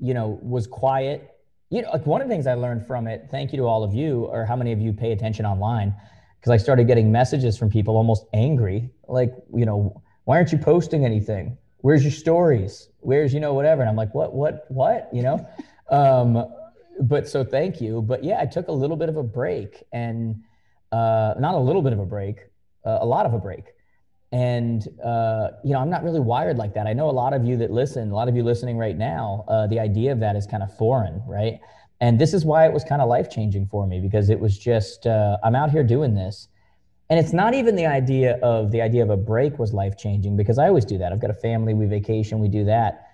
you 0.00 0.14
know 0.14 0.38
was 0.42 0.66
quiet. 0.66 1.30
You 1.70 1.82
know, 1.82 1.90
like 1.90 2.06
one 2.06 2.20
of 2.20 2.28
the 2.28 2.32
things 2.32 2.46
I 2.46 2.54
learned 2.54 2.86
from 2.86 3.08
it. 3.08 3.26
Thank 3.30 3.52
you 3.52 3.58
to 3.58 3.64
all 3.64 3.82
of 3.82 3.94
you, 3.94 4.24
or 4.26 4.44
how 4.44 4.54
many 4.54 4.70
of 4.72 4.80
you 4.80 4.92
pay 4.92 5.10
attention 5.12 5.44
online, 5.44 5.92
because 6.38 6.52
I 6.52 6.56
started 6.56 6.86
getting 6.86 7.10
messages 7.10 7.58
from 7.58 7.68
people 7.68 7.96
almost 7.96 8.26
angry, 8.32 8.90
like 9.08 9.34
you 9.52 9.66
know, 9.66 10.02
why 10.24 10.36
aren't 10.36 10.52
you 10.52 10.58
posting 10.58 11.04
anything? 11.04 11.58
Where's 11.78 12.02
your 12.02 12.12
stories? 12.12 12.88
Where's 13.00 13.34
you 13.34 13.40
know 13.40 13.54
whatever? 13.54 13.82
And 13.82 13.90
I'm 13.90 13.96
like, 13.96 14.14
what, 14.14 14.34
what, 14.34 14.66
what? 14.68 15.08
You 15.12 15.22
know. 15.22 15.48
um, 15.90 16.46
but 17.00 17.28
so 17.28 17.44
thank 17.44 17.80
you. 17.80 18.02
But 18.02 18.24
yeah, 18.24 18.40
I 18.40 18.46
took 18.46 18.68
a 18.68 18.72
little 18.72 18.96
bit 18.96 19.08
of 19.08 19.16
a 19.16 19.22
break, 19.22 19.82
and 19.92 20.42
uh, 20.92 21.34
not 21.38 21.54
a 21.54 21.58
little 21.58 21.82
bit 21.82 21.92
of 21.92 21.98
a 21.98 22.06
break, 22.06 22.38
uh, 22.84 22.98
a 23.00 23.06
lot 23.06 23.26
of 23.26 23.34
a 23.34 23.38
break. 23.38 23.64
And 24.32 24.86
uh, 25.04 25.50
you 25.64 25.72
know, 25.72 25.78
I'm 25.80 25.90
not 25.90 26.02
really 26.02 26.20
wired 26.20 26.58
like 26.58 26.74
that. 26.74 26.86
I 26.86 26.92
know 26.92 27.08
a 27.08 27.12
lot 27.12 27.34
of 27.34 27.44
you 27.44 27.56
that 27.58 27.70
listen, 27.70 28.10
a 28.10 28.14
lot 28.14 28.28
of 28.28 28.36
you 28.36 28.42
listening 28.42 28.76
right 28.76 28.96
now, 28.96 29.44
uh, 29.48 29.66
the 29.66 29.78
idea 29.78 30.12
of 30.12 30.20
that 30.20 30.36
is 30.36 30.46
kind 30.46 30.62
of 30.62 30.76
foreign, 30.76 31.22
right? 31.26 31.60
And 32.00 32.20
this 32.20 32.34
is 32.34 32.44
why 32.44 32.66
it 32.66 32.72
was 32.72 32.82
kind 32.84 33.00
of 33.00 33.08
life 33.08 33.30
changing 33.30 33.66
for 33.68 33.86
me 33.86 34.00
because 34.00 34.30
it 34.30 34.40
was 34.40 34.58
just 34.58 35.06
uh, 35.06 35.36
I'm 35.44 35.54
out 35.54 35.70
here 35.70 35.84
doing 35.84 36.14
this, 36.14 36.48
and 37.10 37.18
it's 37.18 37.32
not 37.32 37.54
even 37.54 37.76
the 37.76 37.86
idea 37.86 38.38
of 38.42 38.72
the 38.72 38.82
idea 38.82 39.02
of 39.02 39.10
a 39.10 39.16
break 39.16 39.58
was 39.58 39.72
life 39.72 39.96
changing 39.96 40.36
because 40.36 40.58
I 40.58 40.68
always 40.68 40.84
do 40.84 40.98
that. 40.98 41.12
I've 41.12 41.20
got 41.20 41.30
a 41.30 41.34
family, 41.34 41.74
we 41.74 41.86
vacation, 41.86 42.40
we 42.40 42.48
do 42.48 42.64
that. 42.64 43.06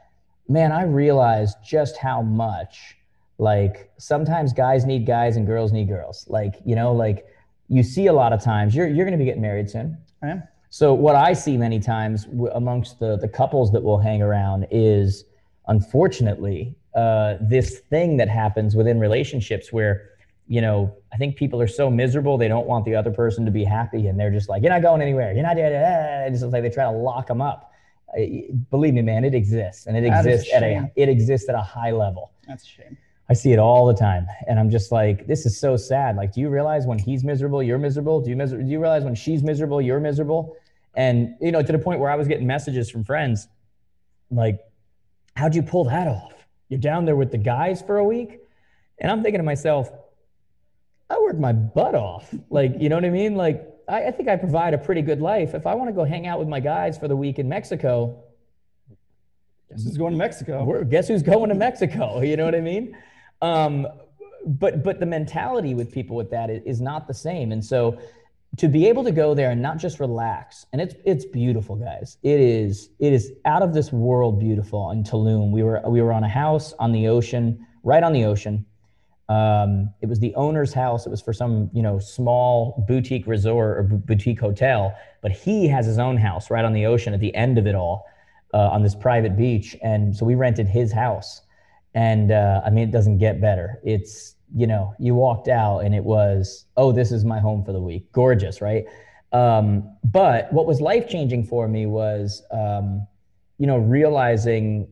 Man, 0.49 0.73
I 0.73 0.85
realized 0.85 1.59
just 1.65 1.97
how 1.97 2.23
much 2.23 2.97
like 3.41 3.91
sometimes 3.97 4.53
guys 4.53 4.85
need 4.85 5.07
guys 5.07 5.37
and 5.37 5.47
girls 5.47 5.73
need 5.73 5.89
girls. 5.89 6.27
Like 6.29 6.57
you 6.65 6.77
know, 6.77 6.93
like 6.93 7.27
you 7.69 7.83
see 7.83 8.07
a 8.07 8.13
lot 8.13 8.33
of 8.35 8.43
times. 8.43 8.75
You're 8.75 8.87
you're 8.87 9.07
going 9.07 9.19
to 9.19 9.19
be 9.19 9.25
getting 9.25 9.41
married 9.43 9.71
soon. 9.71 9.97
I 10.23 10.29
am. 10.29 10.43
So 10.69 10.93
what 10.93 11.17
I 11.17 11.33
see 11.33 11.57
many 11.57 11.81
times 11.81 12.27
w- 12.27 12.53
amongst 12.55 13.01
the 13.01 13.17
the 13.17 13.29
couples 13.29 13.73
that 13.73 13.83
will 13.83 13.99
hang 13.99 14.21
around 14.21 14.67
is, 14.71 15.25
unfortunately, 15.69 16.77
uh, 16.95 17.37
this 17.41 17.79
thing 17.79 18.19
that 18.19 18.29
happens 18.29 18.77
within 18.77 19.01
relationships 19.01 19.73
where, 19.73 20.11
you 20.47 20.61
know, 20.61 20.95
I 21.13 21.17
think 21.17 21.37
people 21.37 21.61
are 21.63 21.67
so 21.67 21.91
miserable 21.91 22.37
they 22.37 22.49
don't 22.49 22.67
want 22.67 22.85
the 22.85 22.95
other 22.95 23.11
person 23.11 23.45
to 23.47 23.51
be 23.51 23.65
happy, 23.65 24.07
and 24.09 24.21
they're 24.21 24.31
just 24.31 24.51
like, 24.51 24.63
"You're 24.63 24.73
not 24.73 24.83
going 24.83 25.01
anywhere. 25.01 25.33
You're 25.33 25.43
not." 25.43 25.57
Da, 25.57 25.63
da, 25.71 25.81
da. 25.81 26.27
It's 26.27 26.43
like 26.43 26.63
they 26.63 26.71
try 26.71 26.85
to 26.85 26.91
lock 26.91 27.27
them 27.27 27.41
up. 27.41 27.73
I- 28.15 28.49
Believe 28.71 28.93
me, 28.95 29.03
man, 29.03 29.25
it 29.25 29.35
exists, 29.35 29.87
and 29.87 29.97
it 29.97 30.03
That 30.03 30.27
a 30.27 30.29
exists 30.31 30.53
at 30.53 30.63
a 30.63 30.91
it 30.97 31.09
exists 31.09 31.49
at 31.49 31.55
a 31.55 31.63
high 31.63 31.93
level. 31.93 32.33
That's 32.47 32.65
a 32.65 32.67
shame. 32.67 32.99
I 33.31 33.33
see 33.35 33.53
it 33.53 33.61
all 33.61 33.87
the 33.87 33.95
time, 33.95 34.27
and 34.49 34.59
I'm 34.59 34.71
just 34.71 34.91
like, 34.91 35.29
this 35.29 35.47
is 35.47 35.59
so 35.59 35.77
sad. 35.77 36.17
Like, 36.17 36.33
do 36.35 36.41
you 36.41 36.49
realize 36.49 36.85
when 36.85 36.99
he's 36.99 37.23
miserable, 37.23 37.63
you're 37.63 37.79
miserable? 37.79 38.21
Do 38.21 38.29
you 38.29 38.35
mis- 38.35 38.51
Do 38.51 38.59
you 38.65 38.81
realize 38.81 39.05
when 39.05 39.15
she's 39.15 39.45
miserable, 39.45 39.81
you're 39.81 40.01
miserable? 40.01 40.57
And 40.97 41.37
you 41.41 41.53
know, 41.53 41.63
to 41.63 41.71
the 41.73 41.79
point 41.79 42.01
where 42.01 42.11
I 42.11 42.17
was 42.17 42.27
getting 42.27 42.49
messages 42.49 42.91
from 42.91 43.05
friends, 43.05 43.47
like, 44.33 44.59
how'd 45.37 45.55
you 45.55 45.63
pull 45.63 45.85
that 45.85 46.09
off? 46.09 46.35
You're 46.69 46.81
down 46.81 47.05
there 47.05 47.15
with 47.15 47.31
the 47.31 47.39
guys 47.39 47.81
for 47.81 47.99
a 47.99 48.05
week, 48.05 48.41
and 48.99 49.13
I'm 49.13 49.23
thinking 49.23 49.39
to 49.39 49.45
myself, 49.45 49.89
I 51.09 51.19
worked 51.21 51.39
my 51.39 51.53
butt 51.53 51.95
off. 51.95 52.35
Like, 52.51 52.75
you 52.81 52.89
know 52.89 52.97
what 52.97 53.05
I 53.05 53.11
mean? 53.11 53.37
Like, 53.37 53.65
I, 53.89 54.07
I 54.07 54.11
think 54.11 54.29
I 54.29 54.35
provide 54.35 54.75
a 54.75 54.79
pretty 54.79 55.03
good 55.03 55.21
life. 55.21 55.55
If 55.55 55.69
I 55.69 55.75
want 55.75 55.89
to 55.89 55.95
go 55.95 56.03
hang 56.05 56.27
out 56.27 56.41
with 56.41 56.49
my 56.49 56.59
guys 56.59 56.99
for 56.99 57.07
the 57.07 57.17
week 57.17 57.39
in 57.39 57.49
Mexico, 57.49 58.25
Guess 59.71 59.85
who's 59.85 59.97
going 59.97 60.13
to 60.15 60.19
Mexico. 60.19 60.65
we're, 60.65 60.83
guess 60.83 61.07
who's 61.07 61.23
going 61.23 61.49
to 61.49 61.55
Mexico? 61.55 62.21
You 62.23 62.37
know 62.37 62.45
what 62.45 62.57
I 62.57 62.61
mean? 62.61 62.97
Um, 63.43 63.87
but 64.47 64.83
but 64.83 65.01
the 65.01 65.07
mentality 65.07 65.75
with 65.75 65.93
people 65.93 66.17
with 66.17 66.31
that 66.31 66.51
is, 66.51 66.81
not 66.81 67.07
the 67.07 67.15
same, 67.15 67.53
and 67.53 67.65
so 67.65 67.99
to 68.57 68.69
be 68.69 68.89
able 68.89 69.05
to 69.05 69.13
go 69.13 69.35
there 69.35 69.51
and 69.51 69.63
not 69.63 69.79
just 69.79 70.01
relax, 70.01 70.67
and 70.73 70.81
it's 70.81 70.95
it's 71.05 71.25
beautiful, 71.25 71.77
guys. 71.77 72.17
It 72.23 72.41
is 72.41 72.91
it 72.99 73.13
is 73.13 73.33
out 73.45 73.63
of 73.63 73.75
this 73.75 73.93
world 73.93 74.41
beautiful 74.41 74.91
in 74.91 75.05
Tulum. 75.05 75.51
We 75.51 75.63
were 75.63 75.83
we 75.87 76.01
were 76.03 76.13
on 76.13 76.25
a 76.25 76.29
house 76.29 76.73
on 76.79 76.93
the 76.93 77.09
ocean, 77.09 77.67
right 77.83 78.03
on 78.03 78.13
the 78.13 78.25
ocean. 78.25 78.65
Um, 79.31 79.95
it 80.01 80.07
was 80.07 80.19
the 80.19 80.35
owner's 80.35 80.75
house. 80.75 81.07
It 81.07 81.11
was 81.11 81.23
for 81.23 81.33
some, 81.33 81.71
you 81.73 81.83
know, 81.83 82.01
small 82.01 82.85
boutique 82.89 83.29
resort 83.29 83.79
or 83.79 83.83
boutique 83.85 84.41
hotel. 84.41 84.93
But 85.23 85.31
he 85.31 85.69
has 85.69 85.87
his 85.87 86.01
own 86.01 86.17
house 86.17 86.51
right 86.51 86.65
on 86.65 86.73
the 86.73 86.85
ocean 86.87 87.15
at 87.15 87.21
the 87.21 87.33
end 87.37 87.57
of 87.57 87.69
it 87.69 87.77
all, 87.77 88.07
uh, 88.53 88.71
on 88.71 88.83
this 88.83 88.97
private 88.97 89.37
beach. 89.37 89.77
And 89.83 90.17
so 90.17 90.27
we 90.27 90.35
rented 90.35 90.67
his 90.67 90.91
house. 90.93 91.43
And 91.95 92.31
uh, 92.33 92.63
I 92.65 92.71
mean, 92.71 92.89
it 92.89 92.93
doesn't 92.93 93.19
get 93.19 93.41
better. 93.41 93.81
It's 93.85 94.37
you 94.55 94.67
know, 94.67 94.95
you 94.99 95.15
walked 95.15 95.49
out 95.49 95.81
and 95.81 95.95
it 95.95 96.05
was, 96.05 96.67
oh, 96.77 96.93
this 96.93 97.13
is 97.13 97.25
my 97.25 97.39
home 97.39 97.65
for 97.65 97.73
the 97.73 97.81
week. 97.81 98.11
Gorgeous, 98.13 98.61
right? 98.61 98.85
Um, 99.33 99.97
but 100.03 100.53
what 100.53 100.67
was 100.67 100.81
life 100.81 101.09
changing 101.09 101.45
for 101.45 101.69
me 101.69 101.87
was, 101.87 102.43
um, 102.51 103.07
you 103.59 103.67
know, 103.67 103.79
realizing 103.79 104.89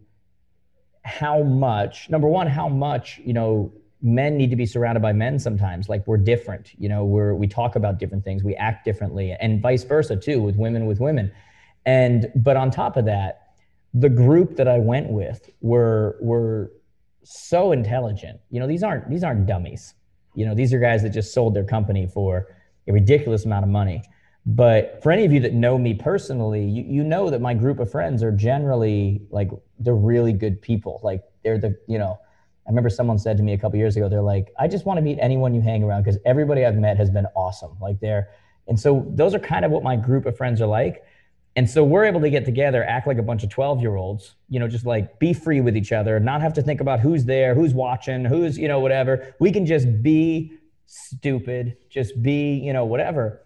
how 1.05 1.43
much, 1.43 2.09
number 2.09 2.29
one, 2.29 2.47
how 2.47 2.69
much, 2.69 3.21
you 3.25 3.33
know, 3.33 3.73
men 4.01 4.37
need 4.37 4.51
to 4.51 4.57
be 4.57 4.67
surrounded 4.67 5.01
by 5.01 5.13
men 5.13 5.41
sometimes. 5.41 5.89
Like 5.89 6.07
we're 6.07 6.19
different, 6.19 6.71
you 6.79 6.89
know, 6.89 7.05
we're, 7.05 7.35
we 7.35 7.49
talk 7.49 7.75
about 7.75 7.99
different 7.99 8.25
things, 8.25 8.45
we 8.45 8.55
act 8.55 8.85
differently, 8.85 9.35
and 9.41 9.61
vice 9.61 9.83
versa 9.83 10.17
too, 10.17 10.41
with 10.41 10.57
women 10.57 10.87
with 10.87 11.01
women. 11.01 11.33
And, 11.85 12.31
but 12.37 12.57
on 12.57 12.71
top 12.71 12.97
of 12.97 13.07
that, 13.07 13.55
the 13.93 14.11
group 14.11 14.57
that 14.57 14.69
I 14.69 14.79
went 14.79 15.11
with 15.11 15.51
were, 15.61 16.17
were, 16.21 16.71
so 17.29 17.73
intelligent. 17.73 18.41
You 18.51 18.61
know, 18.61 18.67
these 18.67 18.83
aren't 18.83 19.09
these 19.11 19.23
aren't 19.23 19.47
dummies. 19.47 19.95
You 20.35 20.47
know, 20.47 20.55
these 20.55 20.73
are 20.73 20.79
guys 20.79 21.03
that 21.03 21.11
just 21.11 21.35
sold 21.35 21.55
their 21.55 21.65
company 21.65 22.07
for 22.07 22.47
a 22.87 22.93
ridiculous 22.93 23.45
amount 23.45 23.65
of 23.65 23.71
money. 23.71 24.03
But 24.47 25.03
for 25.03 25.13
any 25.13 25.27
of 25.27 25.33
you 25.33 25.41
that 25.41 25.53
know 25.53 25.77
me 25.77 25.93
personally, 25.93 26.65
you, 26.65 26.85
you 26.85 27.05
know 27.05 27.29
that 27.29 27.43
my 27.43 27.53
group 27.53 27.81
of 27.81 27.91
friends 27.91 28.23
are 28.23 28.33
generally 28.33 29.21
like 29.31 29.51
they're 29.79 29.95
really 29.95 30.33
good 30.33 30.63
people. 30.63 31.01
Like 31.03 31.23
they're 31.45 31.59
the, 31.59 31.77
you 31.87 31.99
know, 31.99 32.19
I 32.67 32.71
remember 32.71 32.89
someone 32.89 33.19
said 33.19 33.37
to 33.37 33.43
me 33.43 33.53
a 33.53 33.59
couple 33.59 33.79
years 33.79 33.97
ago, 33.97 34.09
they're 34.09 34.23
like, 34.23 34.53
I 34.59 34.67
just 34.67 34.87
want 34.87 34.97
to 34.97 35.03
meet 35.03 35.19
anyone 35.21 35.55
you 35.55 35.61
hang 35.61 35.83
around 35.83 36.05
because 36.05 36.19
everybody 36.25 36.65
I've 36.65 36.77
met 36.77 36.97
has 36.97 37.11
been 37.11 37.27
awesome. 37.37 37.77
Like 37.81 38.01
they're, 38.01 38.29
and 38.69 38.81
so 38.81 39.05
those 39.11 39.35
are 39.35 39.39
kind 39.39 39.67
of 39.67 39.71
what 39.71 39.83
my 39.83 39.97
group 39.97 40.25
of 40.25 40.37
friends 40.37 40.63
are 40.63 40.67
like. 40.67 41.05
And 41.59 41.69
so 41.69 41.83
we're 41.83 42.05
able 42.05 42.21
to 42.21 42.31
get 42.31 42.45
together, 42.45 42.85
act 42.85 43.09
like 43.09 43.19
a 43.19 43.23
bunch 43.23 43.43
of 43.43 43.51
12 43.51 43.81
year 43.81 43.97
olds, 43.97 44.37
you 44.49 44.61
know, 44.61 44.69
just 44.69 44.87
like 44.87 45.19
be 45.19 45.33
free 45.33 45.61
with 45.61 45.77
each 45.77 45.91
other, 45.91 46.21
not 46.21 46.41
have 46.41 46.53
to 46.53 46.63
think 46.63 46.81
about 46.81 47.01
who's 47.01 47.25
there, 47.25 47.53
who's 47.53 47.75
watching, 47.75 48.25
who's, 48.25 48.57
you 48.57 48.69
know, 48.69 48.79
whatever. 48.79 49.35
We 49.41 49.51
can 49.51 49.67
just 49.67 50.01
be 50.01 50.53
stupid, 50.87 51.77
just 51.91 52.23
be, 52.23 52.53
you 52.53 52.73
know, 52.73 52.85
whatever. 52.85 53.43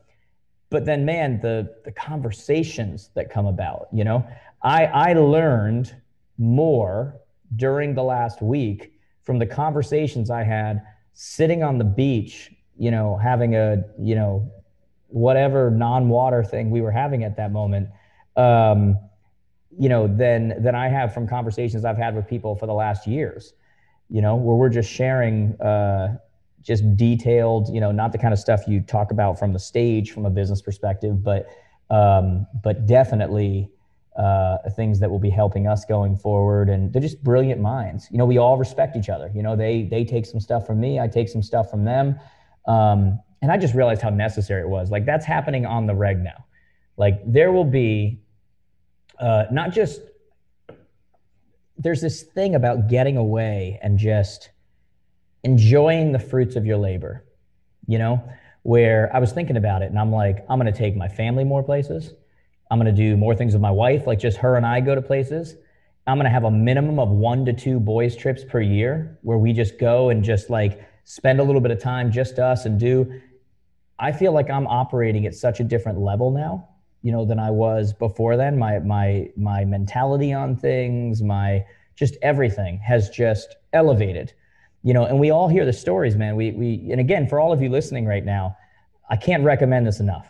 But 0.68 0.84
then, 0.84 1.06
man, 1.06 1.40
the, 1.40 1.74
the 1.86 1.92
conversations 1.92 3.08
that 3.14 3.30
come 3.30 3.46
about, 3.46 3.88
you 3.94 4.04
know, 4.04 4.26
I, 4.62 4.84
I 4.84 5.12
learned 5.14 5.96
more 6.36 7.18
during 7.56 7.94
the 7.94 8.02
last 8.02 8.42
week 8.42 8.92
from 9.22 9.38
the 9.38 9.46
conversations 9.46 10.28
I 10.28 10.42
had 10.42 10.82
sitting 11.14 11.62
on 11.62 11.78
the 11.78 11.84
beach, 11.84 12.52
you 12.76 12.90
know, 12.90 13.16
having 13.16 13.54
a, 13.54 13.82
you 13.98 14.16
know, 14.16 14.52
whatever 15.08 15.70
non-water 15.70 16.44
thing 16.44 16.68
we 16.68 16.82
were 16.82 16.90
having 16.90 17.24
at 17.24 17.38
that 17.38 17.52
moment 17.52 17.88
um, 18.36 18.98
you 19.78 19.88
know, 19.88 20.06
than 20.06 20.62
than 20.62 20.74
I 20.74 20.88
have 20.88 21.14
from 21.14 21.26
conversations 21.26 21.84
I've 21.84 21.96
had 21.96 22.14
with 22.14 22.26
people 22.26 22.54
for 22.54 22.66
the 22.66 22.74
last 22.74 23.06
years. 23.06 23.54
You 24.08 24.20
know, 24.20 24.36
where 24.36 24.56
we're 24.56 24.68
just 24.68 24.90
sharing 24.90 25.58
uh, 25.60 26.18
just 26.62 26.96
detailed, 26.96 27.68
you 27.72 27.80
know, 27.80 27.90
not 27.90 28.12
the 28.12 28.18
kind 28.18 28.32
of 28.32 28.38
stuff 28.38 28.66
you 28.66 28.80
talk 28.80 29.10
about 29.10 29.38
from 29.38 29.52
the 29.52 29.58
stage 29.58 30.12
from 30.12 30.26
a 30.26 30.30
business 30.30 30.62
perspective, 30.62 31.22
but 31.22 31.48
um, 31.90 32.46
but 32.62 32.86
definitely 32.86 33.70
uh, 34.16 34.58
things 34.76 35.00
that 35.00 35.10
will 35.10 35.18
be 35.18 35.30
helping 35.30 35.66
us 35.66 35.84
going 35.84 36.16
forward. 36.16 36.68
And 36.68 36.92
they're 36.92 37.02
just 37.02 37.22
brilliant 37.22 37.60
minds. 37.60 38.08
You 38.10 38.18
know, 38.18 38.26
we 38.26 38.38
all 38.38 38.56
respect 38.56 38.96
each 38.96 39.08
other. 39.08 39.30
You 39.34 39.42
know, 39.42 39.56
they 39.56 39.82
they 39.84 40.04
take 40.04 40.26
some 40.26 40.40
stuff 40.40 40.66
from 40.66 40.80
me, 40.80 41.00
I 41.00 41.08
take 41.08 41.28
some 41.28 41.42
stuff 41.42 41.70
from 41.70 41.84
them. 41.84 42.18
Um, 42.66 43.20
and 43.40 43.50
I 43.50 43.56
just 43.56 43.74
realized 43.74 44.02
how 44.02 44.10
necessary 44.10 44.62
it 44.62 44.68
was. 44.68 44.90
Like 44.90 45.04
that's 45.04 45.26
happening 45.26 45.66
on 45.66 45.86
the 45.86 45.94
reg 45.94 46.22
now. 46.22 46.44
Like 46.96 47.20
there 47.26 47.50
will 47.50 47.64
be 47.64 48.21
uh, 49.22 49.44
not 49.52 49.70
just 49.70 50.00
there's 51.78 52.00
this 52.00 52.22
thing 52.22 52.54
about 52.54 52.88
getting 52.88 53.16
away 53.16 53.78
and 53.82 53.98
just 53.98 54.50
enjoying 55.44 56.12
the 56.12 56.18
fruits 56.18 56.56
of 56.56 56.66
your 56.66 56.76
labor, 56.76 57.24
you 57.86 57.98
know, 57.98 58.22
where 58.62 59.14
I 59.14 59.20
was 59.20 59.32
thinking 59.32 59.56
about 59.56 59.82
it 59.82 59.86
and 59.86 59.98
I'm 59.98 60.12
like, 60.12 60.44
I'm 60.50 60.58
going 60.58 60.72
to 60.72 60.78
take 60.78 60.96
my 60.96 61.08
family 61.08 61.44
more 61.44 61.62
places. 61.62 62.12
I'm 62.70 62.78
going 62.78 62.94
to 62.94 63.02
do 63.02 63.16
more 63.16 63.34
things 63.34 63.52
with 63.52 63.62
my 63.62 63.70
wife, 63.70 64.06
like 64.06 64.18
just 64.18 64.38
her 64.38 64.56
and 64.56 64.66
I 64.66 64.80
go 64.80 64.94
to 64.94 65.02
places. 65.02 65.54
I'm 66.06 66.16
going 66.16 66.24
to 66.24 66.30
have 66.30 66.44
a 66.44 66.50
minimum 66.50 66.98
of 66.98 67.08
one 67.10 67.44
to 67.44 67.52
two 67.52 67.78
boys' 67.78 68.16
trips 68.16 68.42
per 68.44 68.60
year 68.60 69.18
where 69.22 69.38
we 69.38 69.52
just 69.52 69.78
go 69.78 70.10
and 70.10 70.24
just 70.24 70.50
like 70.50 70.84
spend 71.04 71.38
a 71.38 71.44
little 71.44 71.60
bit 71.60 71.70
of 71.70 71.80
time, 71.80 72.10
just 72.10 72.38
us, 72.38 72.64
and 72.64 72.78
do. 72.78 73.20
I 73.98 74.10
feel 74.10 74.32
like 74.32 74.50
I'm 74.50 74.66
operating 74.66 75.26
at 75.26 75.34
such 75.34 75.60
a 75.60 75.64
different 75.64 76.00
level 76.00 76.32
now 76.32 76.68
you 77.02 77.12
know 77.12 77.24
than 77.24 77.38
I 77.38 77.50
was 77.50 77.92
before 77.92 78.36
then. 78.36 78.58
My 78.58 78.78
my 78.78 79.28
my 79.36 79.64
mentality 79.64 80.32
on 80.32 80.56
things, 80.56 81.22
my 81.22 81.64
just 81.96 82.16
everything 82.22 82.78
has 82.78 83.10
just 83.10 83.56
elevated. 83.72 84.32
You 84.84 84.94
know, 84.94 85.04
and 85.04 85.20
we 85.20 85.30
all 85.30 85.48
hear 85.48 85.64
the 85.64 85.72
stories, 85.72 86.16
man. 86.16 86.36
We 86.36 86.52
we 86.52 86.88
and 86.90 87.00
again 87.00 87.28
for 87.28 87.38
all 87.38 87.52
of 87.52 87.60
you 87.60 87.68
listening 87.68 88.06
right 88.06 88.24
now, 88.24 88.56
I 89.10 89.16
can't 89.16 89.44
recommend 89.44 89.86
this 89.86 90.00
enough. 90.00 90.28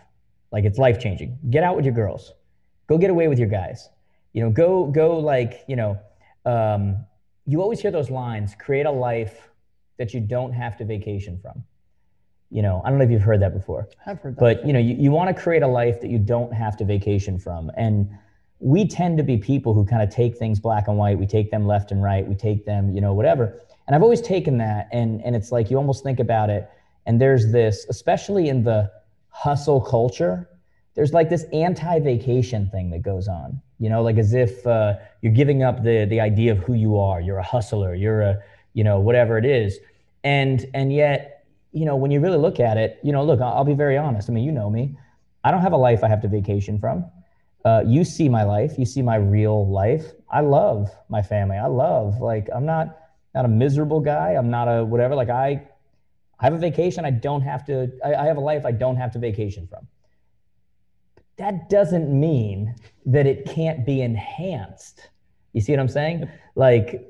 Like 0.51 0.65
it's 0.65 0.79
life 0.79 0.99
changing. 0.99 1.39
Get 1.51 1.63
out 1.63 1.77
with 1.77 1.85
your 1.85 1.95
girls. 1.95 2.33
Go 2.87 2.99
get 2.99 3.11
away 3.11 3.29
with 3.29 3.39
your 3.39 3.49
guys. 3.49 3.89
You 4.33 4.43
know, 4.43 4.51
go 4.51 4.87
go 4.87 5.19
like 5.19 5.65
you 5.69 5.77
know. 5.77 5.99
Um, 6.45 6.97
you 7.47 7.61
always 7.61 7.81
hear 7.81 7.91
those 7.91 8.11
lines: 8.11 8.55
create 8.59 8.87
a 8.87 8.91
life 8.91 9.51
that 9.99 10.15
you 10.15 10.21
don't 10.21 10.53
have 10.53 10.77
to 10.79 10.85
vacation 10.85 11.39
from 11.41 11.65
you 12.53 12.63
know, 12.63 12.83
I 12.85 12.91
don't 12.91 12.99
know 12.99 13.05
if 13.05 13.11
you've 13.11 13.23
heard 13.23 13.41
that 13.41 13.55
before. 13.55 13.89
I've 14.07 14.21
heard 14.21 14.37
that. 14.37 14.41
But 14.41 14.57
before. 14.57 14.67
you 14.67 14.73
know, 14.75 14.79
you, 14.79 14.95
you 14.95 15.11
want 15.11 15.35
to 15.35 15.43
create 15.43 15.63
a 15.63 15.69
life 15.69 16.01
that 16.03 16.11
you 16.11 16.19
don't 16.19 16.53
have 16.53 16.77
to 16.79 16.85
vacation 16.85 17.39
from. 17.39 17.71
And 17.77 18.11
we 18.61 18.87
tend 18.87 19.17
to 19.19 19.25
be 19.25 19.37
people 19.37 19.75
who 19.75 19.85
kind 19.85 20.03
of 20.03 20.11
take 20.11 20.37
things 20.37 20.61
black 20.61 20.87
and 20.87 20.97
white. 20.97 21.19
We 21.19 21.27
take 21.27 21.51
them 21.51 21.67
left 21.67 21.91
and 21.91 22.03
right. 22.03 22.27
We 22.27 22.35
take 22.35 22.65
them, 22.65 22.95
you 22.95 23.01
know, 23.01 23.15
whatever. 23.15 23.59
And 23.87 23.97
I've 23.97 24.03
always 24.03 24.21
taken 24.21 24.59
that 24.59 24.89
and 24.93 25.21
and 25.25 25.35
it's 25.35 25.51
like 25.51 25.71
you 25.71 25.77
almost 25.77 26.05
think 26.05 26.21
about 26.21 26.51
it 26.51 26.71
and 27.07 27.21
there's 27.21 27.51
this, 27.51 27.87
especially 27.89 28.49
in 28.49 28.63
the 28.63 28.91
hustle 29.29 29.81
culture, 29.81 30.49
there's 30.95 31.13
like 31.13 31.29
this 31.29 31.45
anti-vacation 31.53 32.69
thing 32.69 32.91
that 32.91 33.03
goes 33.03 33.29
on. 33.29 33.61
You 33.79 33.89
know, 33.89 34.03
like 34.03 34.19
as 34.19 34.35
if 34.35 34.65
uh, 34.67 34.95
you're 35.23 35.33
giving 35.33 35.63
up 35.63 35.83
the 35.83 36.07
the 36.09 36.21
idea 36.21 36.53
of 36.53 36.59
who 36.59 36.75
you 36.75 36.99
are. 36.99 37.21
You're 37.21 37.39
a 37.39 37.43
hustler. 37.43 37.95
You're 37.95 38.23
a, 38.23 38.43
you 38.75 38.85
know, 38.85 39.01
whatever 39.01 39.39
it 39.39 39.45
is. 39.45 39.79
And 40.23 40.67
and 40.75 40.93
yet 40.93 41.42
you 41.73 41.85
know, 41.87 41.97
when 41.97 42.11
you 42.11 42.21
really 42.21 42.39
look 42.39 42.61
at 42.61 42.77
it, 42.77 42.99
you 43.03 43.13
know, 43.13 43.25
look, 43.25 43.41
I'll, 43.41 43.55
I'll 43.55 43.65
be 43.65 43.75
very 43.75 43.97
honest. 43.97 44.29
I 44.29 44.33
mean, 44.33 44.45
you 44.45 44.53
know 44.53 44.71
me. 44.71 44.97
I 45.45 45.51
don't 45.51 45.63
have 45.63 45.73
a 45.73 45.77
life 45.79 46.05
I 46.05 46.09
have 46.09 46.21
to 46.23 46.29
vacation 46.29 46.79
from. 46.79 47.05
Uh, 47.65 47.83
you 47.87 48.05
see 48.05 48.29
my 48.29 48.45
life. 48.45 48.79
You 48.79 48.85
see 48.85 49.03
my 49.03 49.17
real 49.17 49.69
life. 49.69 50.13
I 50.31 50.41
love 50.41 50.91
my 51.09 51.23
family. 51.23 51.57
I 51.57 51.67
love 51.67 52.21
like 52.21 52.49
I'm 52.55 52.67
not 52.67 52.99
not 53.35 53.45
a 53.45 53.49
miserable 53.49 54.01
guy. 54.01 54.33
I'm 54.33 54.51
not 54.51 54.67
a 54.67 54.85
whatever. 54.85 55.15
Like 55.15 55.31
I, 55.31 55.63
I 56.39 56.45
have 56.45 56.53
a 56.53 56.59
vacation. 56.59 57.05
I 57.05 57.11
don't 57.11 57.43
have 57.43 57.65
to. 57.67 57.91
I, 58.05 58.15
I 58.15 58.27
have 58.27 58.37
a 58.37 58.41
life 58.41 58.65
I 58.67 58.73
don't 58.73 58.97
have 58.97 59.13
to 59.13 59.19
vacation 59.19 59.67
from. 59.67 59.87
That 61.39 61.71
doesn't 61.71 62.09
mean 62.09 62.75
that 63.07 63.27
it 63.27 63.47
can't 63.47 63.87
be 63.87 64.03
enhanced. 64.03 65.09
You 65.53 65.61
see 65.61 65.73
what 65.73 65.81
I'm 65.81 65.89
saying? 65.89 66.29
Like, 66.55 67.09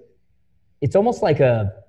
it's 0.81 0.97
almost 0.97 1.23
like 1.23 1.41
a 1.41 1.82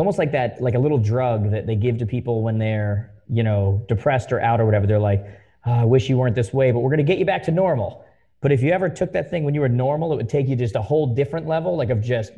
it's 0.00 0.02
almost 0.02 0.18
like 0.18 0.32
that, 0.32 0.62
like 0.62 0.72
a 0.72 0.78
little 0.78 0.96
drug 0.96 1.50
that 1.50 1.66
they 1.66 1.76
give 1.76 1.98
to 1.98 2.06
people 2.06 2.42
when 2.42 2.56
they're, 2.56 3.12
you 3.28 3.42
know, 3.42 3.84
depressed 3.86 4.32
or 4.32 4.40
out 4.40 4.58
or 4.58 4.64
whatever. 4.64 4.86
They're 4.86 4.98
like, 4.98 5.26
oh, 5.66 5.72
I 5.72 5.84
wish 5.84 6.08
you 6.08 6.16
weren't 6.16 6.34
this 6.34 6.54
way, 6.54 6.72
but 6.72 6.78
we're 6.78 6.88
going 6.88 7.04
to 7.04 7.12
get 7.12 7.18
you 7.18 7.26
back 7.26 7.42
to 7.42 7.50
normal. 7.50 8.06
But 8.40 8.50
if 8.50 8.62
you 8.62 8.72
ever 8.72 8.88
took 8.88 9.12
that 9.12 9.28
thing 9.28 9.44
when 9.44 9.54
you 9.54 9.60
were 9.60 9.68
normal, 9.68 10.10
it 10.14 10.16
would 10.16 10.30
take 10.30 10.48
you 10.48 10.56
just 10.56 10.74
a 10.74 10.80
whole 10.80 11.14
different 11.14 11.46
level, 11.46 11.76
like 11.76 11.90
of 11.90 12.00
just 12.00 12.32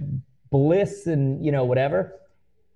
bliss 0.51 1.07
and, 1.07 1.45
you 1.45 1.53
know, 1.53 1.65
whatever. 1.65 2.19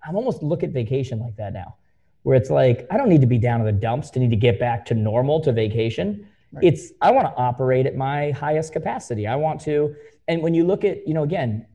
I'm 0.07 0.15
almost 0.15 0.41
look 0.41 0.63
at 0.63 0.69
vacation 0.69 1.19
like 1.19 1.35
that 1.35 1.51
now, 1.51 1.75
where 2.23 2.37
it's 2.37 2.49
like, 2.49 2.87
I 2.89 2.95
don't 2.95 3.09
need 3.09 3.19
to 3.19 3.27
be 3.27 3.37
down 3.37 3.59
in 3.59 3.65
the 3.65 3.73
dumps 3.73 4.09
to 4.11 4.19
need 4.19 4.29
to 4.29 4.37
get 4.37 4.57
back 4.57 4.85
to 4.85 4.93
normal 4.93 5.41
to 5.41 5.51
vacation. 5.51 6.25
Right. 6.53 6.63
It's, 6.63 6.93
I 7.01 7.11
want 7.11 7.27
to 7.27 7.33
operate 7.35 7.87
at 7.87 7.97
my 7.97 8.31
highest 8.31 8.71
capacity. 8.71 9.27
I 9.27 9.35
want 9.35 9.59
to, 9.63 9.93
and 10.29 10.41
when 10.41 10.53
you 10.53 10.65
look 10.65 10.85
at, 10.85 11.05
you 11.05 11.13
know, 11.13 11.23
again, 11.23 11.65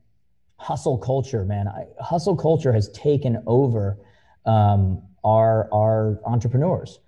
hustle 0.63 0.97
culture, 0.97 1.45
man. 1.45 1.69
I, 1.69 1.87
hustle 2.01 2.37
culture 2.37 2.73
has 2.73 2.89
taken 2.91 3.43
over 3.47 3.99
um, 4.47 5.03
our 5.25 5.69
our 5.73 6.21
entrepreneurs. 6.25 7.01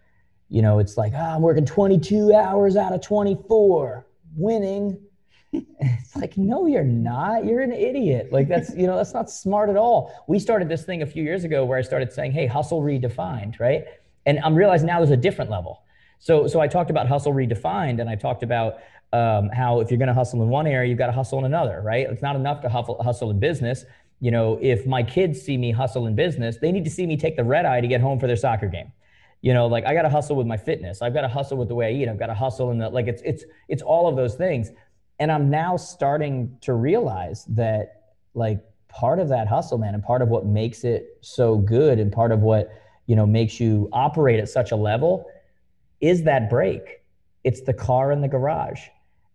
You 0.49 0.63
know, 0.63 0.79
it's 0.79 0.97
like, 0.97 1.13
oh, 1.15 1.19
I'm 1.19 1.43
working 1.43 1.65
22 1.65 2.35
hours 2.35 2.77
out 2.77 2.93
of 2.93 3.01
24, 3.01 4.07
winning. 4.37 5.01
it's 5.53 6.17
like, 6.17 6.37
no, 6.37 6.67
you're 6.67 6.85
not. 6.85 7.45
You're 7.45 7.63
an 7.63 7.73
idiot. 7.73 8.29
Like 8.31 8.49
that's, 8.49 8.75
you 8.77 8.87
know, 8.87 8.97
that's 8.97 9.15
not 9.15 9.31
smart 9.31 9.71
at 9.71 9.77
all. 9.77 10.13
We 10.29 10.39
started 10.39 10.69
this 10.69 10.85
thing 10.85 11.03
a 11.03 11.07
few 11.07 11.23
years 11.23 11.45
ago 11.45 11.65
where 11.65 11.79
I 11.79 11.83
started 11.83 12.13
saying, 12.13 12.33
hey, 12.33 12.47
hustle 12.47 12.83
redefined, 12.83 13.59
right? 13.59 13.85
And 14.27 14.39
I'm 14.41 14.55
realizing 14.55 14.87
now 14.87 14.99
there's 14.99 15.11
a 15.11 15.17
different 15.17 15.51
level. 15.51 15.83
So, 16.19 16.47
so 16.47 16.61
I 16.61 16.69
talked 16.69 16.91
about 16.91 17.07
hustle 17.07 17.35
redefined, 17.35 18.01
and 18.01 18.09
I 18.09 18.15
talked 18.15 18.43
about 18.43 18.79
um, 19.15 19.49
how 19.51 19.81
if 19.81 19.91
you're 19.91 19.99
going 19.99 20.09
to 20.09 20.15
hustle 20.15 20.43
in 20.43 20.49
one 20.49 20.67
area, 20.67 20.89
you've 20.89 20.99
got 20.99 21.07
to 21.07 21.13
hustle 21.13 21.39
in 21.39 21.45
another, 21.45 21.81
right? 21.83 22.07
It's 22.11 22.23
not 22.23 22.35
enough 22.35 22.61
to 22.63 22.69
hustle, 22.69 23.01
hustle 23.03 23.31
in 23.31 23.39
business. 23.39 23.85
You 24.21 24.33
know, 24.33 24.59
if 24.61 24.87
my 24.87 25.03
kids 25.03 25.41
see 25.41 25.57
me 25.57 25.71
hustle 25.71 26.07
in 26.07 26.17
business, 26.17 26.59
they 26.61 26.73
need 26.73 26.85
to 26.85 26.91
see 26.91 27.07
me 27.07 27.17
take 27.17 27.37
the 27.37 27.45
red 27.45 27.65
eye 27.65 27.81
to 27.81 27.87
get 27.87 28.01
home 28.01 28.19
for 28.19 28.27
their 28.27 28.37
soccer 28.37 28.69
game. 28.69 28.93
You 29.41 29.55
know, 29.55 29.67
like 29.67 29.85
I 29.85 29.95
got 29.95 30.03
to 30.03 30.09
hustle 30.09 30.37
with 30.37 30.47
my 30.47 30.57
fitness. 30.57 31.01
I've 31.01 31.15
got 31.15 31.21
to 31.21 31.29
hustle 31.29 31.59
with 31.59 31.69
the 31.69 31.75
way 31.75 31.89
I 31.89 31.93
eat. 31.93 32.09
I've 32.09 32.19
got 32.19 32.27
to 32.27 32.35
hustle 32.35 32.71
in 32.73 32.79
the 32.79 32.89
like 32.89 33.07
it's 33.07 33.23
it's 33.25 33.45
it's 33.69 33.83
all 33.83 34.09
of 34.09 34.17
those 34.17 34.35
things. 34.35 34.71
And 35.21 35.31
I'm 35.31 35.49
now 35.49 35.77
starting 35.77 36.57
to 36.63 36.73
realize 36.75 37.45
that 37.51 38.15
like 38.35 38.65
part 38.89 39.21
of 39.21 39.29
that 39.29 39.47
hustle, 39.47 39.79
man, 39.79 39.95
and 39.95 40.03
part 40.03 40.23
of 40.23 40.29
what 40.29 40.47
makes 40.47 40.83
it 40.83 41.19
so 41.21 41.57
good 41.57 41.99
and 41.99 42.11
part 42.11 42.33
of 42.33 42.41
what, 42.41 42.73
you 43.07 43.15
know, 43.15 43.27
makes 43.27 43.61
you 43.61 43.89
operate 43.93 44.41
at 44.41 44.49
such 44.49 44.73
a 44.73 44.77
level 44.77 45.27
is 46.01 46.25
that 46.25 46.51
break. 46.51 47.03
It's 47.45 47.61
the 47.61 47.75
car 47.75 48.11
in 48.11 48.23
the 48.23 48.29
garage, 48.29 48.81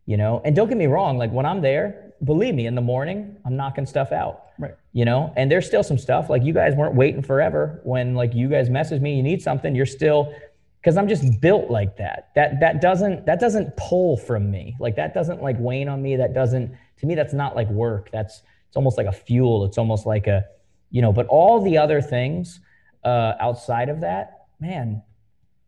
you 0.10 0.18
know? 0.18 0.42
And 0.44 0.56
don't 0.56 0.68
get 0.68 0.78
me 0.78 0.88
wrong, 0.88 1.20
like 1.20 1.32
when 1.32 1.46
I'm 1.46 1.62
there, 1.62 2.14
believe 2.24 2.56
me, 2.56 2.66
in 2.66 2.74
the 2.74 2.82
morning, 2.82 3.38
I'm 3.46 3.56
knocking 3.56 3.86
stuff 3.86 4.12
out. 4.12 4.46
Right. 4.58 4.74
You 4.92 5.06
know, 5.06 5.32
and 5.38 5.52
there's 5.52 5.68
still 5.68 5.84
some 5.84 6.00
stuff 6.00 6.32
like 6.32 6.44
you 6.44 6.52
guys 6.52 6.74
weren't 6.74 6.96
waiting 6.96 7.22
forever 7.22 7.80
when 7.84 8.16
like 8.16 8.34
you 8.34 8.50
guys 8.50 8.72
message 8.72 9.04
me, 9.04 9.16
you 9.16 9.22
need 9.22 9.40
something, 9.40 9.76
you're 9.76 9.86
still 9.86 10.34
because 10.82 10.98
I'm 10.98 11.08
just 11.08 11.40
built 11.42 11.70
like 11.70 11.96
that. 11.98 12.30
That 12.34 12.60
that 12.60 12.82
doesn't 12.82 13.28
that 13.28 13.40
doesn't 13.40 13.78
pull 13.78 14.18
from 14.18 14.50
me. 14.50 14.76
Like 14.80 14.96
that 14.96 15.14
doesn't 15.14 15.44
like 15.44 15.58
wane 15.60 15.88
on 15.88 16.02
me. 16.02 16.16
That 16.16 16.34
doesn't 16.34 16.76
to 16.98 17.06
me 17.06 17.14
that's 17.14 17.34
not 17.34 17.56
like 17.56 17.70
work. 17.70 18.10
That's 18.12 18.42
it's 18.68 18.76
almost 18.76 18.98
like 18.98 19.08
a 19.08 19.12
fuel. 19.12 19.64
It's 19.66 19.78
almost 19.78 20.08
like 20.08 20.26
a 20.26 20.44
you 20.90 21.04
know, 21.04 21.14
but 21.14 21.28
all 21.28 21.62
the 21.62 21.78
other 21.78 22.02
things 22.02 22.62
uh 23.04 23.34
outside 23.40 23.90
of 23.90 24.02
that, 24.02 24.48
man, 24.60 25.04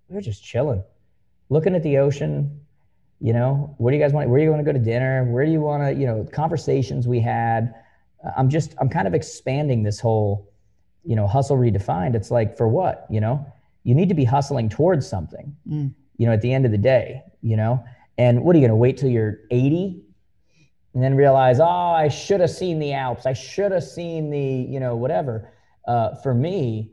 we're 0.10 0.22
just 0.22 0.44
chilling. 0.44 0.84
Looking 1.50 1.76
at 1.76 1.84
the 1.84 2.00
ocean, 2.00 2.62
you 3.22 3.34
know, 3.34 3.76
where 3.78 3.92
do 3.92 3.98
you 3.98 4.04
guys 4.04 4.14
want 4.14 4.30
where 4.30 4.40
do 4.40 4.44
you 4.44 4.50
want 4.50 4.66
to 4.66 4.66
go 4.66 4.74
to 4.74 4.84
dinner? 4.84 5.24
Where 5.26 5.46
do 5.46 5.52
you 5.52 5.62
want 5.62 5.84
to, 5.84 5.94
you 5.94 6.08
know, 6.08 6.28
conversations 6.34 7.08
we 7.08 7.20
had 7.20 7.74
I'm 8.38 8.50
just 8.50 8.76
I'm 8.80 8.90
kind 8.90 9.08
of 9.08 9.14
expanding 9.14 9.84
this 9.84 10.00
whole, 10.00 10.52
you 11.04 11.16
know, 11.16 11.28
hustle 11.28 11.58
redefined. 11.58 12.16
It's 12.16 12.32
like 12.32 12.58
for 12.58 12.68
what, 12.68 13.06
you 13.10 13.22
know? 13.22 13.46
You 13.84 13.96
need 13.96 14.10
to 14.10 14.16
be 14.16 14.26
hustling 14.26 14.70
towards 14.70 15.08
something. 15.08 15.56
Mm. 15.68 15.94
You 16.18 16.28
know, 16.28 16.34
at 16.34 16.42
the 16.42 16.54
end 16.54 16.66
of 16.66 16.72
the 16.72 16.78
day, 16.78 17.24
you 17.42 17.58
know. 17.58 17.84
And 18.18 18.44
what 18.44 18.56
are 18.56 18.60
you 18.60 18.62
going 18.62 18.70
to 18.70 18.76
wait 18.76 18.98
till 18.98 19.10
you're 19.10 19.40
80 19.50 20.04
and 20.94 21.04
then 21.04 21.16
realize, 21.16 21.60
"Oh, 21.60 21.66
I 21.66 22.10
should 22.10 22.42
have 22.42 22.52
seen 22.52 22.78
the 22.78 22.94
Alps. 22.94 23.26
I 23.26 23.34
should 23.34 23.72
have 23.72 23.84
seen 23.84 24.30
the, 24.30 24.40
you 24.40 24.80
know, 24.80 24.96
whatever." 24.96 25.52
Uh, 25.88 26.16
for 26.16 26.34
me, 26.34 26.92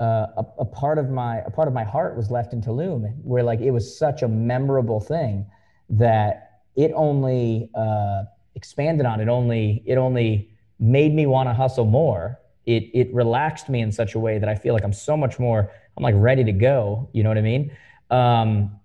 uh, 0.00 0.26
a, 0.38 0.44
a, 0.60 0.64
part 0.64 0.96
of 0.96 1.10
my 1.10 1.38
a 1.40 1.50
part 1.50 1.68
of 1.68 1.74
my 1.74 1.84
heart 1.84 2.16
was 2.16 2.30
left 2.30 2.54
in 2.54 2.62
Tulum, 2.62 3.12
where 3.22 3.42
like 3.42 3.60
it 3.60 3.70
was 3.70 3.98
such 3.98 4.22
a 4.22 4.28
memorable 4.28 5.00
thing 5.00 5.44
that 5.90 6.62
it 6.76 6.92
only 6.94 7.68
uh, 7.74 8.24
expanded 8.54 9.06
on. 9.06 9.20
It 9.20 9.28
only 9.28 9.82
it 9.86 9.96
only 9.96 10.50
made 10.78 11.14
me 11.14 11.26
want 11.26 11.48
to 11.48 11.54
hustle 11.54 11.84
more. 11.84 12.38
It 12.66 12.90
it 12.94 13.12
relaxed 13.12 13.68
me 13.68 13.80
in 13.80 13.92
such 13.92 14.14
a 14.14 14.18
way 14.18 14.38
that 14.38 14.48
I 14.48 14.54
feel 14.54 14.74
like 14.74 14.84
I'm 14.84 14.92
so 14.92 15.16
much 15.16 15.38
more. 15.38 15.70
I'm 15.96 16.02
like 16.02 16.14
ready 16.16 16.44
to 16.44 16.52
go. 16.52 17.08
You 17.12 17.22
know 17.22 17.30
what 17.30 17.38
I 17.38 17.42
mean? 17.42 17.76
Um, 18.10 18.80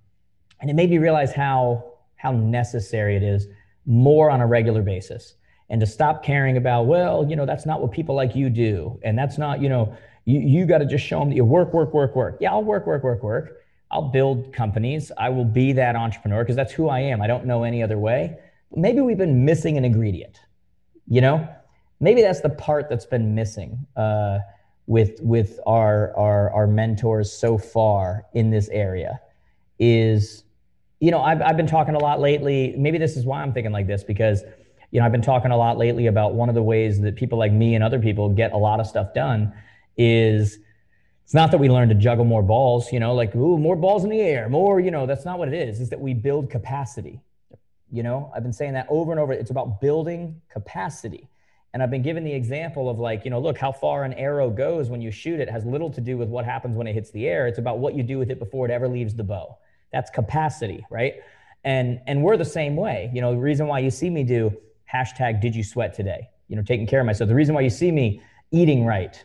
and 0.62 0.70
it 0.70 0.74
made 0.74 0.90
me 0.90 0.98
realize 0.98 1.34
how 1.34 1.94
how 2.16 2.32
necessary 2.32 3.16
it 3.16 3.24
is 3.24 3.48
more 3.86 4.30
on 4.32 4.42
a 4.42 4.48
regular 4.48 4.82
basis 4.82 5.36
and 5.70 5.80
to 5.80 5.86
stop 5.86 6.24
caring 6.24 6.58
about 6.58 6.84
well 6.84 7.28
you 7.30 7.36
know 7.36 7.46
that's 7.46 7.66
not 7.66 7.82
what 7.82 7.92
people 7.92 8.16
like 8.16 8.36
you 8.36 8.50
do 8.50 9.00
and 9.04 9.18
that's 9.18 9.38
not 9.38 9.62
you 9.62 9.70
know 9.70 9.96
you, 10.26 10.40
you 10.40 10.66
got 10.66 10.80
to 10.80 10.86
just 10.86 11.06
show 11.06 11.20
them 11.20 11.30
that 11.30 11.36
you 11.36 11.46
work 11.46 11.74
work 11.74 11.94
work 11.94 12.16
work 12.16 12.38
yeah 12.42 12.52
i'll 12.52 12.64
work 12.64 12.88
work 12.88 13.04
work 13.04 13.22
work 13.22 13.58
i'll 13.92 14.10
build 14.10 14.54
companies. 14.54 15.12
I 15.18 15.30
will 15.30 15.46
be 15.46 15.74
that 15.74 15.96
entrepreneur 15.96 16.44
because 16.44 16.56
that's 16.56 16.74
who 16.74 16.90
i 16.90 17.00
am. 17.00 17.22
I 17.22 17.28
don't 17.28 17.46
know 17.46 17.64
any 17.64 17.82
other 17.84 17.98
way. 17.98 18.38
Maybe 18.76 19.02
we've 19.02 19.18
been 19.18 19.46
missing 19.46 19.78
an 19.78 19.86
ingredient 19.86 20.40
you 21.08 21.22
know? 21.22 21.48
Maybe 22.00 22.22
that's 22.22 22.42
the 22.42 22.50
part 22.50 22.90
that's 22.90 23.06
been 23.06 23.36
missing 23.36 23.86
uh, 23.96 24.40
with 24.88 25.20
with 25.22 25.60
our, 25.66 26.16
our 26.18 26.52
our 26.52 26.68
mentors 26.68 27.32
so 27.32 27.58
far 27.58 28.26
in 28.34 28.52
this 28.52 28.68
area 28.70 29.20
is 29.80 30.44
you 31.00 31.10
know 31.10 31.22
I've, 31.22 31.42
I've 31.42 31.58
been 31.58 31.68
talking 31.68 31.96
a 31.96 32.00
lot 32.00 32.20
lately. 32.20 32.76
Maybe 32.78 32.98
this 32.98 33.16
is 33.16 33.26
why 33.26 33.42
i'm 33.42 33.54
thinking 33.54 33.72
like 33.72 33.88
this 33.88 34.04
because 34.04 34.44
you 34.92 35.00
know 35.00 35.06
i've 35.06 35.12
been 35.12 35.22
talking 35.22 35.52
a 35.52 35.58
lot 35.58 35.78
lately 35.78 36.06
about 36.08 36.36
one 36.36 36.50
of 36.50 36.56
the 36.56 36.62
ways 36.62 37.00
that 37.02 37.16
people 37.16 37.40
like 37.40 37.52
me 37.52 37.74
and 37.74 37.84
other 37.84 37.98
people 37.98 38.30
get 38.30 38.52
a 38.52 38.58
lot 38.58 38.80
of 38.80 38.86
stuff 38.86 39.14
done 39.14 39.54
is 39.98 40.60
it's 41.26 41.34
not 41.34 41.52
that 41.52 41.58
we 41.58 41.70
learn 41.70 41.90
to 41.90 41.96
juggle 41.96 42.26
more 42.26 42.44
balls 42.44 42.94
you 42.94 43.00
know 43.00 43.14
like 43.14 43.36
ooh 43.36 43.58
more 43.58 43.76
balls 43.76 44.04
in 44.04 44.10
the 44.10 44.22
air 44.22 44.48
more 44.48 44.80
you 44.80 44.92
know 44.92 45.06
that's 45.06 45.26
not 45.26 45.38
what 45.38 45.48
it 45.48 45.54
is 45.54 45.82
is 45.82 45.90
that 45.90 46.00
we 46.00 46.14
build 46.14 46.50
capacity 46.50 47.20
you 47.92 48.04
know 48.04 48.32
i've 48.34 48.44
been 48.44 48.54
saying 48.54 48.74
that 48.74 48.86
over 48.90 49.12
and 49.12 49.20
over 49.20 49.34
it's 49.34 49.52
about 49.52 49.82
building 49.82 50.40
capacity 50.50 51.28
and 51.76 51.84
I've 51.84 51.92
been 51.92 52.04
given 52.04 52.24
the 52.24 52.32
example 52.32 52.90
of 52.90 53.00
like, 53.00 53.26
you 53.26 53.32
know, 53.32 53.42
look, 53.42 53.58
how 53.58 53.74
far 53.74 54.06
an 54.06 54.14
arrow 54.14 54.50
goes 54.50 54.90
when 54.90 55.02
you 55.02 55.12
shoot 55.12 55.42
it 55.42 55.50
has 55.50 55.66
little 55.66 55.92
to 55.92 56.00
do 56.00 56.18
with 56.18 56.30
what 56.30 56.46
happens 56.46 56.78
when 56.78 56.88
it 56.88 56.94
hits 56.94 57.12
the 57.12 57.28
air. 57.28 57.48
It's 57.48 57.60
about 57.60 57.80
what 57.80 57.96
you 57.96 58.02
do 58.02 58.18
with 58.18 58.32
it 58.32 58.40
before 58.40 58.66
it 58.66 58.72
ever 58.72 58.88
leaves 58.88 59.14
the 59.14 59.26
bow. 59.26 59.58
That's 59.92 60.10
capacity, 60.10 60.86
right? 60.90 61.16
And 61.66 62.00
and 62.08 62.24
we're 62.24 62.38
the 62.38 62.46
same 62.46 62.78
way. 62.78 63.12
You 63.14 63.20
know, 63.20 63.34
the 63.34 63.42
reason 63.42 63.68
why 63.68 63.80
you 63.80 63.92
see 63.92 64.10
me 64.10 64.24
do 64.24 64.56
hashtag 64.92 65.42
did 65.42 65.54
you 65.54 65.66
sweat 65.66 65.94
today? 65.94 66.30
You 66.48 66.56
know, 66.56 66.64
taking 66.64 66.88
care 66.88 67.02
of 67.02 67.06
myself. 67.06 67.28
The 67.28 67.36
reason 67.36 67.54
why 67.54 67.60
you 67.60 67.70
see 67.70 67.92
me 67.92 68.22
eating 68.52 68.86
right, 68.86 69.22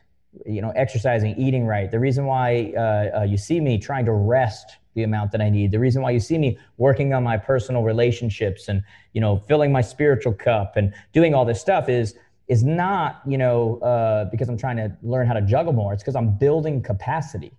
you 0.47 0.63
know, 0.63 0.71
exercising, 0.77 1.35
eating 1.37 1.67
right. 1.67 1.91
The 1.91 1.99
reason 1.99 2.25
why 2.27 2.73
uh, 2.77 3.21
uh, 3.21 3.23
you 3.23 3.37
see 3.37 3.61
me 3.61 3.79
trying 3.79 4.05
to 4.07 4.13
rest 4.13 4.77
the 4.95 5.03
amount 5.03 5.33
that 5.33 5.41
I 5.41 5.51
need. 5.51 5.71
The 5.71 5.79
reason 5.79 6.03
why 6.03 6.11
you 6.11 6.21
see 6.21 6.39
me 6.39 6.59
working 6.77 7.15
on 7.15 7.23
my 7.23 7.37
personal 7.37 7.83
relationships 7.83 8.69
and 8.69 8.83
you 9.13 9.21
know 9.21 9.39
filling 9.49 9.73
my 9.73 9.81
spiritual 9.81 10.33
cup 10.33 10.77
and 10.77 10.93
doing 11.13 11.35
all 11.35 11.45
this 11.45 11.61
stuff 11.61 11.89
is 11.89 12.15
is 12.51 12.65
not, 12.65 13.23
you 13.25 13.39
know, 13.39 13.79
uh, 13.79 14.25
because 14.25 14.49
I'm 14.49 14.57
trying 14.57 14.77
to 14.77 14.91
learn 15.05 15.29
how 15.29 15.35
to 15.35 15.41
juggle 15.41 15.73
more. 15.73 15.93
It's 15.93 16.03
because 16.03 16.17
I'm 16.17 16.37
building 16.37 16.83
capacity. 16.83 17.53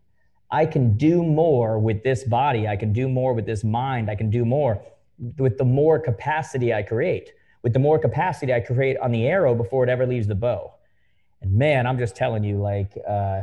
I 0.52 0.66
can 0.66 0.98
do 0.98 1.24
more 1.24 1.80
with 1.80 2.04
this 2.04 2.26
body. 2.26 2.68
I 2.68 2.76
can 2.76 2.92
do 2.92 3.08
more 3.08 3.34
with 3.34 3.46
this 3.46 3.64
mind. 3.64 4.12
I 4.12 4.16
can 4.16 4.30
do 4.30 4.44
more 4.44 4.82
with 5.38 5.58
the 5.58 5.64
more 5.64 5.98
capacity 5.98 6.74
I 6.74 6.84
create. 6.84 7.32
With 7.64 7.72
the 7.72 7.80
more 7.80 8.00
capacity 8.00 8.54
I 8.54 8.60
create 8.60 8.98
on 8.98 9.12
the 9.12 9.28
arrow 9.28 9.56
before 9.56 9.86
it 9.86 9.90
ever 9.90 10.06
leaves 10.06 10.28
the 10.28 10.36
bow. 10.36 10.74
And 11.42 11.54
man, 11.56 11.88
I'm 11.88 11.98
just 11.98 12.16
telling 12.16 12.44
you, 12.44 12.58
like, 12.62 12.98
uh, 13.08 13.42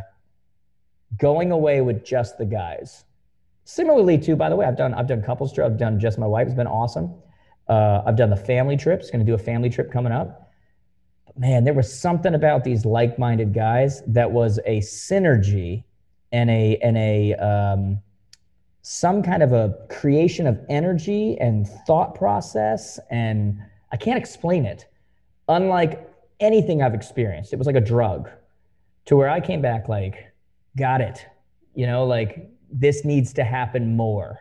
going 1.18 1.50
away 1.52 1.80
with 1.80 2.04
just 2.04 2.38
the 2.38 2.44
guys. 2.44 3.04
Similarly, 3.64 4.18
too, 4.18 4.37
by 4.37 4.48
the 4.48 4.56
way, 4.56 4.64
I've 4.66 4.76
done 4.76 4.94
I've 4.94 5.06
done 5.06 5.22
couples 5.22 5.52
trip. 5.52 5.66
I've 5.66 5.78
done 5.78 5.98
just 6.00 6.18
my 6.18 6.26
wife. 6.26 6.46
It's 6.46 6.56
been 6.56 6.66
awesome. 6.66 7.14
Uh, 7.68 8.02
I've 8.06 8.16
done 8.16 8.30
the 8.30 8.37
family 8.37 8.76
trips. 8.76 9.11
Going 9.11 9.24
to 9.24 9.30
do 9.30 9.34
a 9.34 9.38
family 9.38 9.68
trip 9.68 9.92
coming 9.92 10.12
up 10.12 10.50
But 11.26 11.38
man, 11.38 11.64
there 11.64 11.74
was 11.74 11.92
something 11.92 12.34
about 12.34 12.64
these 12.64 12.87
like-minded 12.87 13.52
guys 13.52 14.02
that 14.06 14.30
was 14.30 14.58
a 14.64 14.78
synergy 14.80 15.84
and 16.32 16.48
a 16.50 16.78
and 16.82 16.96
a 16.96 17.34
um, 17.34 18.00
some 18.82 19.22
kind 19.22 19.42
of 19.42 19.52
a 19.52 19.76
creation 19.90 20.46
of 20.46 20.58
energy 20.70 21.37
and 21.40 21.68
thought 21.87 22.14
process, 22.14 22.98
and 23.11 23.58
I 23.92 23.98
can't 23.98 24.18
explain 24.18 24.64
it. 24.64 24.87
Unlike 25.48 26.08
anything 26.40 26.83
I've 26.83 26.94
experienced, 26.94 27.53
it 27.53 27.57
was 27.57 27.66
like 27.66 27.77
a 27.77 27.81
drug. 27.81 28.31
To 29.07 29.16
where 29.16 29.29
I 29.29 29.40
came 29.40 29.62
back 29.62 29.88
like, 29.88 30.33
got 30.77 31.01
it. 31.01 31.24
You 31.74 31.87
know, 31.87 32.05
like 32.05 32.51
this 32.70 33.05
needs 33.05 33.33
to 33.35 33.44
happen 33.44 33.96
more. 33.96 34.40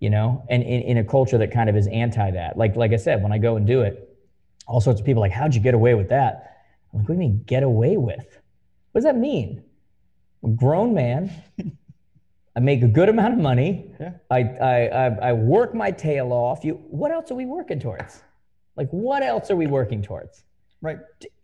You 0.00 0.10
know, 0.10 0.44
and 0.50 0.62
in, 0.62 0.82
in 0.82 0.98
a 0.98 1.04
culture 1.04 1.38
that 1.38 1.50
kind 1.50 1.70
of 1.70 1.76
is 1.76 1.86
anti 1.86 2.30
that. 2.32 2.58
Like 2.58 2.76
like 2.76 2.92
I 2.92 2.96
said, 2.96 3.22
when 3.22 3.32
I 3.32 3.38
go 3.38 3.56
and 3.56 3.66
do 3.66 3.82
it, 3.82 4.14
all 4.66 4.80
sorts 4.80 5.00
of 5.00 5.06
people 5.06 5.20
like, 5.20 5.32
how'd 5.32 5.54
you 5.54 5.60
get 5.60 5.74
away 5.74 5.94
with 5.94 6.10
that? 6.10 6.58
I'm 6.92 7.00
like, 7.00 7.08
what 7.08 7.14
do 7.16 7.22
you 7.22 7.28
mean 7.28 7.44
get 7.46 7.62
away 7.62 7.96
with? 7.96 8.38
What 8.92 9.00
does 9.00 9.04
that 9.04 9.16
mean? 9.16 9.62
I'm 10.42 10.52
a 10.52 10.54
grown 10.54 10.94
man. 10.94 11.30
I 12.56 12.60
make 12.60 12.82
a 12.82 12.88
good 12.88 13.08
amount 13.08 13.34
of 13.34 13.40
money. 13.40 13.90
Yeah. 13.98 14.12
I, 14.30 14.40
I, 14.40 15.06
I, 15.30 15.32
work 15.32 15.74
my 15.74 15.90
tail 15.90 16.32
off. 16.32 16.64
You, 16.64 16.74
what 16.88 17.10
else 17.10 17.30
are 17.32 17.34
we 17.34 17.46
working 17.46 17.80
towards? 17.80 18.22
Like, 18.76 18.88
what 18.90 19.22
else 19.22 19.50
are 19.50 19.56
we 19.56 19.66
working 19.66 20.02
towards? 20.02 20.44
Right. 20.84 20.98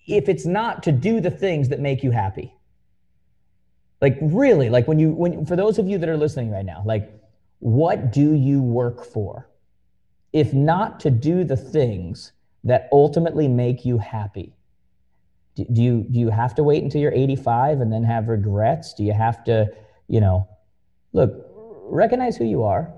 If 0.07 0.29
it's 0.29 0.45
not 0.45 0.83
to 0.83 0.93
do 0.93 1.19
the 1.19 1.31
things 1.31 1.71
that 1.71 1.81
make 1.81 2.03
you 2.03 2.11
happy. 2.11 2.55
Like, 4.03 4.19
really, 4.21 4.69
like 4.69 4.87
when 4.87 4.99
you, 4.99 5.13
when, 5.13 5.47
for 5.47 5.57
those 5.57 5.79
of 5.79 5.89
you 5.89 5.97
that 5.97 6.09
are 6.11 6.17
listening 6.19 6.51
right 6.51 6.65
now, 6.65 6.83
like, 6.85 7.11
what 7.59 8.13
do 8.13 8.35
you 8.35 8.61
work 8.61 9.03
for? 9.03 9.49
If 10.35 10.53
not 10.53 11.01
to 11.01 11.11
do 11.11 11.45
the 11.45 11.57
things 11.57 12.33
that 12.65 12.91
ultimately 12.93 13.49
make 13.49 13.87
you 13.87 13.97
happy? 13.97 14.55
Do, 15.55 15.65
do 15.73 15.83
you 15.83 16.07
do 16.11 16.19
you 16.19 16.29
have 16.29 16.55
to 16.57 16.63
wait 16.63 16.83
until 16.83 17.01
you're 17.01 17.13
85 17.13 17.81
and 17.81 17.91
then 17.91 18.05
have 18.05 18.29
regrets? 18.29 18.93
Do 18.93 19.05
you 19.05 19.15
have 19.15 19.43
to, 19.45 19.69
you 20.07 20.21
know, 20.21 20.47
look, 21.15 21.47
recognize 21.85 22.37
who 22.37 22.45
you 22.45 22.63
are, 22.63 22.93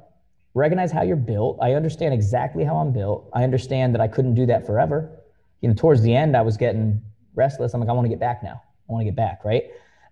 recognize 0.55 0.91
how 0.91 1.03
you're 1.03 1.17
built. 1.17 1.59
I 1.63 1.75
understand 1.75 2.13
exactly 2.15 2.65
how 2.65 2.79
I'm 2.79 2.93
built. 2.93 3.31
I 3.33 3.45
understand 3.45 3.95
that 3.95 4.01
I 4.01 4.09
couldn't 4.09 4.35
do 4.35 4.47
that 4.47 4.67
forever. 4.67 5.22
You 5.63 5.69
know, 5.69 5.75
towards 5.75 6.03
the 6.03 6.15
end, 6.15 6.37
I 6.37 6.43
was 6.43 6.57
getting 6.57 7.01
restless. 7.35 7.73
I'm 7.73 7.81
like, 7.81 7.89
I 7.89 7.93
want 7.93 8.05
to 8.05 8.11
get 8.11 8.21
back 8.21 8.43
now. 8.43 8.61
I 8.89 8.93
want 8.93 9.01
to 9.03 9.05
get 9.07 9.17
back, 9.17 9.45
right? 9.45 9.65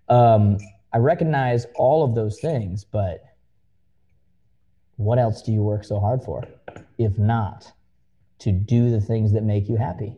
Um, 0.09 0.57
I 0.93 0.97
recognize 0.97 1.67
all 1.75 2.03
of 2.03 2.15
those 2.15 2.39
things, 2.39 2.83
but 2.83 3.23
what 4.95 5.19
else 5.19 5.41
do 5.41 5.51
you 5.51 5.61
work 5.61 5.83
so 5.83 5.99
hard 5.99 6.23
for? 6.23 6.47
If 6.97 7.17
not, 7.17 7.71
to 8.39 8.51
do 8.51 8.89
the 8.89 8.99
things 8.99 9.33
that 9.33 9.43
make 9.43 9.69
you 9.69 9.77
happy. 9.77 10.17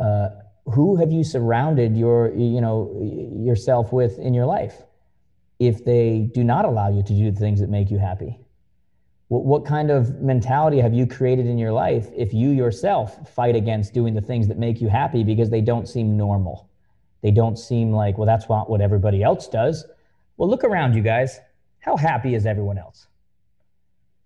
Uh, 0.00 0.30
who 0.66 0.96
have 0.96 1.10
you 1.10 1.24
surrounded 1.24 1.96
your 1.96 2.32
you 2.34 2.60
know 2.60 2.96
yourself 3.34 3.92
with 3.92 4.18
in 4.18 4.32
your 4.34 4.46
life 4.46 4.82
if 5.58 5.84
they 5.84 6.30
do 6.32 6.44
not 6.44 6.64
allow 6.64 6.88
you 6.88 7.02
to 7.02 7.12
do 7.12 7.30
the 7.30 7.38
things 7.38 7.60
that 7.60 7.68
make 7.68 7.90
you 7.90 7.98
happy 7.98 8.38
what, 9.30 9.44
what 9.44 9.64
kind 9.64 9.92
of 9.92 10.20
mentality 10.20 10.80
have 10.80 10.92
you 10.92 11.06
created 11.06 11.46
in 11.46 11.56
your 11.56 11.70
life 11.70 12.08
if 12.16 12.34
you 12.34 12.50
yourself 12.50 13.32
fight 13.32 13.54
against 13.54 13.94
doing 13.94 14.12
the 14.12 14.20
things 14.20 14.48
that 14.48 14.58
make 14.58 14.80
you 14.80 14.88
happy 14.88 15.22
because 15.22 15.50
they 15.50 15.60
don't 15.60 15.88
seem 15.88 16.16
normal? 16.16 16.68
They 17.22 17.30
don't 17.30 17.56
seem 17.56 17.92
like 17.92 18.18
well 18.18 18.26
that's 18.26 18.48
not 18.48 18.68
what 18.68 18.80
everybody 18.80 19.22
else 19.22 19.46
does. 19.46 19.86
Well 20.36 20.50
look 20.50 20.64
around 20.64 20.94
you 20.94 21.02
guys. 21.02 21.38
How 21.78 21.96
happy 21.96 22.34
is 22.34 22.44
everyone 22.44 22.76
else? 22.76 23.06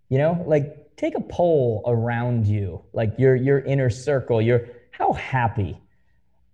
You 0.09 0.19
know 0.19 0.43
like 0.47 0.97
take 0.97 1.15
a 1.17 1.21
poll 1.21 1.83
around 1.87 2.47
you 2.47 2.83
like 2.95 3.13
your 3.19 3.37
your 3.37 3.59
inner 3.61 3.91
circle 3.91 4.41
your 4.41 4.69
how 4.91 5.13
happy 5.13 5.79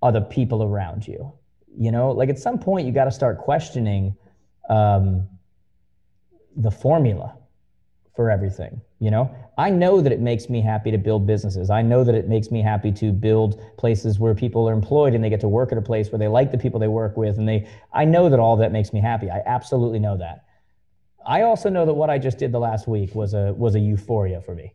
are 0.03 0.11
the 0.11 0.23
people 0.23 0.65
around 0.65 1.07
you? 1.07 1.33
You 1.79 1.93
know 1.93 2.11
like 2.11 2.29
at 2.29 2.39
some 2.41 2.59
point 2.59 2.85
you 2.85 2.93
got 2.93 3.05
to 3.05 3.13
start 3.13 3.39
questioning 3.39 4.17
um, 4.69 5.29
the 6.57 6.73
formula 6.73 7.37
for 8.21 8.31
everything 8.31 8.83
you 8.99 9.11
know? 9.11 9.35
I 9.57 9.71
know 9.71 10.03
that 10.03 10.13
it 10.13 10.21
makes 10.21 10.51
me 10.51 10.61
happy 10.61 10.91
to 10.91 10.99
build 10.99 11.27
businesses. 11.27 11.71
I 11.71 11.81
know 11.81 12.05
that 12.05 12.15
it 12.15 12.29
makes 12.29 12.51
me 12.51 12.61
happy 12.61 12.93
to 12.93 13.13
build 13.13 13.59
places 13.79 14.19
where 14.19 14.35
people 14.35 14.69
are 14.69 14.75
employed 14.75 15.15
and 15.15 15.25
they 15.25 15.31
get 15.31 15.41
to 15.41 15.49
work 15.49 15.73
at 15.73 15.79
a 15.79 15.81
place 15.81 16.13
where 16.13 16.19
they 16.19 16.29
like 16.29 16.53
the 16.53 16.59
people 16.59 16.79
they 16.79 16.87
work 16.87 17.17
with 17.17 17.39
and 17.39 17.49
they 17.49 17.67
i 17.95 18.05
know 18.05 18.29
that 18.29 18.39
all 18.39 18.59
that 18.59 18.73
makes 18.73 18.93
me 18.93 19.01
happy. 19.01 19.31
I 19.31 19.41
absolutely 19.47 20.01
know 20.01 20.19
that. 20.19 20.45
I 21.27 21.41
also 21.43 21.71
know 21.71 21.87
that 21.87 21.95
what 21.95 22.11
i 22.11 22.19
just 22.19 22.37
did 22.37 22.53
the 22.53 22.61
last 22.61 22.87
week 22.87 23.15
was 23.15 23.33
a 23.33 23.55
was 23.55 23.75
a 23.75 23.81
euphoria 23.81 24.43
for 24.43 24.55
me. 24.55 24.75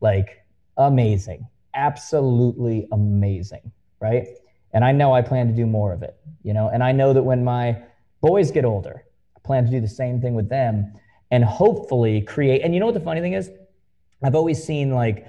Like 0.00 0.42
amazing. 0.78 1.46
Absolutely 1.74 2.88
amazing 2.90 3.70
right? 4.00 4.28
And 4.72 4.82
I 4.82 4.92
know 4.92 5.12
I 5.12 5.20
plan 5.20 5.46
to 5.48 5.52
do 5.52 5.66
more 5.66 5.92
of 5.92 6.02
it, 6.02 6.16
you 6.42 6.54
know, 6.54 6.68
and 6.68 6.82
I 6.82 6.92
know 6.92 7.12
that 7.12 7.22
when 7.22 7.44
my 7.44 7.82
boys 8.22 8.50
get 8.50 8.64
older, 8.64 9.04
I 9.36 9.40
plan 9.44 9.66
to 9.66 9.70
do 9.70 9.80
the 9.80 9.88
same 9.88 10.22
thing 10.22 10.34
with 10.34 10.48
them 10.48 10.94
and 11.30 11.44
hopefully 11.44 12.22
create. 12.22 12.62
And 12.62 12.74
you 12.74 12.80
know 12.80 12.86
what 12.86 12.94
the 12.94 13.00
funny 13.00 13.20
thing 13.20 13.34
is? 13.34 13.50
I've 14.22 14.34
always 14.34 14.62
seen 14.62 14.90
like 14.90 15.26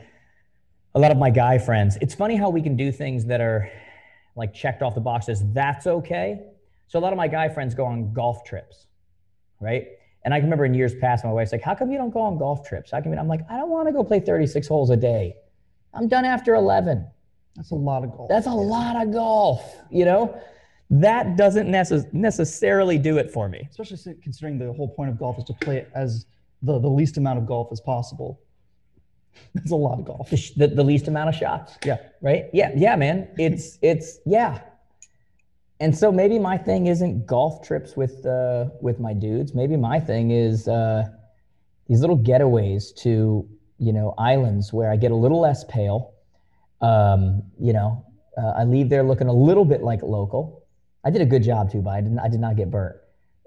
a 0.95 0.99
lot 0.99 1.11
of 1.11 1.17
my 1.17 1.29
guy 1.29 1.57
friends. 1.57 1.97
It's 2.01 2.15
funny 2.15 2.35
how 2.35 2.49
we 2.49 2.61
can 2.61 2.75
do 2.75 2.91
things 2.91 3.25
that 3.25 3.41
are 3.41 3.69
like 4.35 4.53
checked 4.53 4.81
off 4.81 4.95
the 4.95 5.01
boxes. 5.01 5.43
That's 5.53 5.85
okay. 5.85 6.39
So 6.87 6.97
a 6.97 7.01
lot 7.01 7.13
of 7.13 7.17
my 7.17 7.27
guy 7.27 7.49
friends 7.49 7.75
go 7.75 7.85
on 7.85 8.13
golf 8.13 8.43
trips, 8.43 8.87
right? 9.59 9.87
And 10.25 10.33
I 10.33 10.37
can 10.39 10.45
remember 10.45 10.65
in 10.65 10.73
years 10.73 10.95
past, 10.95 11.23
my 11.23 11.31
wife's 11.31 11.51
like, 11.51 11.61
"How 11.61 11.75
come 11.75 11.91
you 11.91 11.97
don't 11.97 12.09
go 12.09 12.21
on 12.21 12.37
golf 12.37 12.67
trips?" 12.67 12.91
How 12.91 13.01
come? 13.01 13.13
I'm 13.13 13.27
like, 13.27 13.41
"I 13.49 13.57
don't 13.57 13.69
want 13.69 13.87
to 13.87 13.93
go 13.93 14.03
play 14.03 14.19
36 14.19 14.67
holes 14.67 14.89
a 14.89 14.97
day. 14.97 15.35
I'm 15.93 16.07
done 16.07 16.25
after 16.25 16.55
11." 16.55 17.07
That's 17.55 17.71
a 17.71 17.75
lot 17.75 18.03
of 18.03 18.11
golf. 18.11 18.29
That's 18.29 18.47
a 18.47 18.51
lot 18.51 19.01
of 19.01 19.11
golf, 19.13 19.75
you 19.89 20.05
know? 20.05 20.39
That 20.89 21.37
doesn't 21.37 21.67
necess- 21.67 22.11
necessarily 22.13 22.97
do 22.97 23.17
it 23.17 23.31
for 23.31 23.47
me. 23.47 23.67
Especially 23.69 24.15
considering 24.23 24.57
the 24.57 24.73
whole 24.73 24.89
point 24.89 25.09
of 25.09 25.19
golf 25.19 25.37
is 25.37 25.43
to 25.45 25.53
play 25.53 25.77
it 25.77 25.91
as 25.93 26.25
the, 26.61 26.79
the 26.79 26.89
least 26.89 27.17
amount 27.17 27.39
of 27.39 27.45
golf 27.45 27.69
as 27.71 27.79
possible. 27.79 28.39
That's 29.53 29.71
a 29.71 29.75
lot 29.75 29.99
of 29.99 30.05
golf. 30.05 30.29
The, 30.29 30.53
the, 30.57 30.67
the, 30.67 30.83
least 30.83 31.07
amount 31.07 31.29
of 31.29 31.35
shots. 31.35 31.77
Yeah. 31.85 31.97
Right? 32.21 32.45
Yeah, 32.53 32.71
yeah, 32.75 32.95
man. 32.95 33.29
It's 33.37 33.77
it's 33.81 34.19
yeah. 34.25 34.61
And 35.79 35.95
so 35.95 36.11
maybe 36.11 36.39
my 36.39 36.57
thing 36.57 36.87
isn't 36.87 37.25
golf 37.25 37.65
trips 37.65 37.95
with 37.95 38.25
uh 38.25 38.69
with 38.81 38.99
my 38.99 39.13
dudes. 39.13 39.53
Maybe 39.53 39.77
my 39.77 39.99
thing 39.99 40.31
is 40.31 40.67
uh 40.67 41.05
these 41.87 42.01
little 42.01 42.17
getaways 42.17 42.93
to, 42.97 43.47
you 43.77 43.93
know, 43.93 44.13
islands 44.17 44.73
where 44.73 44.91
I 44.91 44.95
get 44.97 45.11
a 45.11 45.15
little 45.15 45.39
less 45.39 45.63
pale 45.65 46.13
um, 46.81 47.43
you 47.59 47.73
know, 47.73 48.05
uh, 48.37 48.53
I 48.57 48.63
leave 48.63 48.89
there 48.89 49.03
looking 49.03 49.27
a 49.27 49.33
little 49.33 49.65
bit 49.65 49.81
like 49.81 50.01
local. 50.01 50.58
I 51.03 51.09
did 51.09 51.21
a 51.21 51.25
good 51.25 51.43
job 51.43 51.71
too, 51.71 51.81
but 51.81 51.91
I 51.91 52.01
didn't. 52.01 52.19
I 52.19 52.27
did 52.27 52.39
not 52.39 52.55
get 52.55 52.69
burnt. 52.69 52.95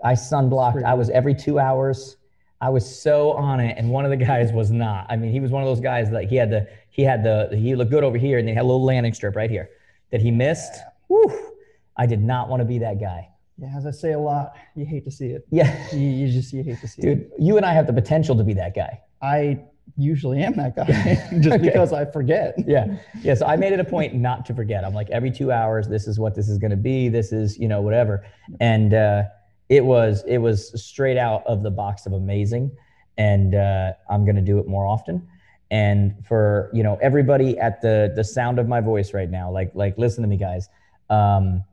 I 0.05 0.15
sunblocked. 0.15 0.83
I 0.85 0.95
was 0.95 1.11
every 1.11 1.35
two 1.35 1.59
hours. 1.59 2.17
I 2.61 2.69
was 2.69 3.03
so 3.03 3.33
on 3.33 3.61
it, 3.61 3.77
and 3.77 3.91
one 3.91 4.05
of 4.05 4.11
the 4.11 4.17
guys 4.17 4.53
was 4.53 4.71
not. 4.71 5.07
I 5.11 5.17
mean, 5.17 5.33
he 5.33 5.41
was 5.41 5.51
one 5.51 5.63
of 5.63 5.69
those 5.69 5.81
guys 5.81 6.11
that 6.11 6.25
he 6.25 6.37
had 6.37 6.51
the 6.51 6.69
he 6.91 7.03
had 7.03 7.25
the 7.25 7.49
he 7.53 7.75
looked 7.75 7.91
good 7.91 8.05
over 8.05 8.17
here, 8.17 8.39
and 8.39 8.47
they 8.47 8.55
had 8.55 8.63
a 8.63 8.69
little 8.69 8.85
landing 8.85 9.13
strip 9.15 9.37
right 9.37 9.51
here 9.51 9.71
that 10.11 10.21
he 10.23 10.31
missed. 10.31 10.81
Whew, 11.09 11.53
I 11.97 12.07
did 12.07 12.23
not 12.23 12.49
want 12.49 12.61
to 12.61 12.65
be 12.65 12.79
that 12.79 13.01
guy. 13.01 13.29
Yeah, 13.59 13.75
as 13.77 13.85
I 13.85 13.91
say 13.91 14.13
a 14.13 14.19
lot, 14.19 14.57
you 14.75 14.85
hate 14.85 15.05
to 15.05 15.11
see 15.11 15.27
it. 15.27 15.47
Yeah, 15.51 15.77
you, 15.93 16.09
you 16.09 16.33
just 16.33 16.53
you 16.53 16.63
hate 16.63 16.81
to 16.81 16.89
see 16.89 17.03
Dude, 17.03 17.19
it. 17.19 17.37
Dude, 17.37 17.47
you 17.47 17.57
and 17.57 17.67
I 17.67 17.73
have 17.73 17.87
the 17.87 17.93
potential 17.93 18.37
to 18.37 18.45
be 18.45 18.55
that 18.55 18.75
guy. 18.75 19.01
I 19.21 19.61
usually 19.97 20.43
am 20.43 20.55
that 20.57 20.77
guy 20.77 20.87
just 21.41 21.57
okay. 21.57 21.59
because 21.59 21.93
I 21.93 22.05
forget. 22.05 22.55
yeah. 22.67 22.99
Yeah. 23.21 23.35
So 23.35 23.47
I 23.47 23.57
made 23.57 23.73
it 23.73 23.81
a 23.81 23.85
point 23.85 24.15
not 24.15 24.45
to 24.47 24.55
forget. 24.55 24.85
I'm 24.85 24.95
like, 24.95 25.11
every 25.11 25.31
two 25.31 25.53
hours, 25.53 25.89
this 25.89 26.07
is 26.07 26.19
what 26.19 26.35
this 26.35 26.49
is 26.49 26.59
going 26.59 26.71
to 26.71 26.77
be. 26.77 27.09
This 27.09 27.33
is, 27.33 27.59
you 27.59 27.69
know, 27.69 27.81
whatever. 27.81 28.25
And 28.61 28.95
uh, 28.95 29.25
it 29.69 29.85
was, 29.85 30.25
it 30.27 30.39
was 30.39 30.83
straight 30.83 31.17
out 31.17 31.43
of 31.47 31.63
the 31.63 31.71
box 31.71 32.07
of 32.07 32.13
amazing. 32.13 32.71
And 33.19 33.55
uh, 33.55 33.93
I'm 34.11 34.25
going 34.25 34.37
to 34.37 34.43
do 34.43 34.59
it 34.59 34.67
more 34.67 34.87
often. 34.87 35.27
And 35.71 36.15
for, 36.27 36.71
you 36.75 36.83
know, 36.83 36.99
everybody 37.01 37.59
at 37.59 37.81
the, 37.81 38.13
the 38.15 38.25
sound 38.25 38.59
of 38.59 38.69
my 38.69 38.81
voice 38.81 39.15
right 39.15 39.31
now, 39.31 39.51
like, 39.51 39.71
like, 39.75 39.97
listen 39.97 40.23
to 40.23 40.29
me 40.29 40.37
guys. 40.37 40.69
Um, 41.09 41.65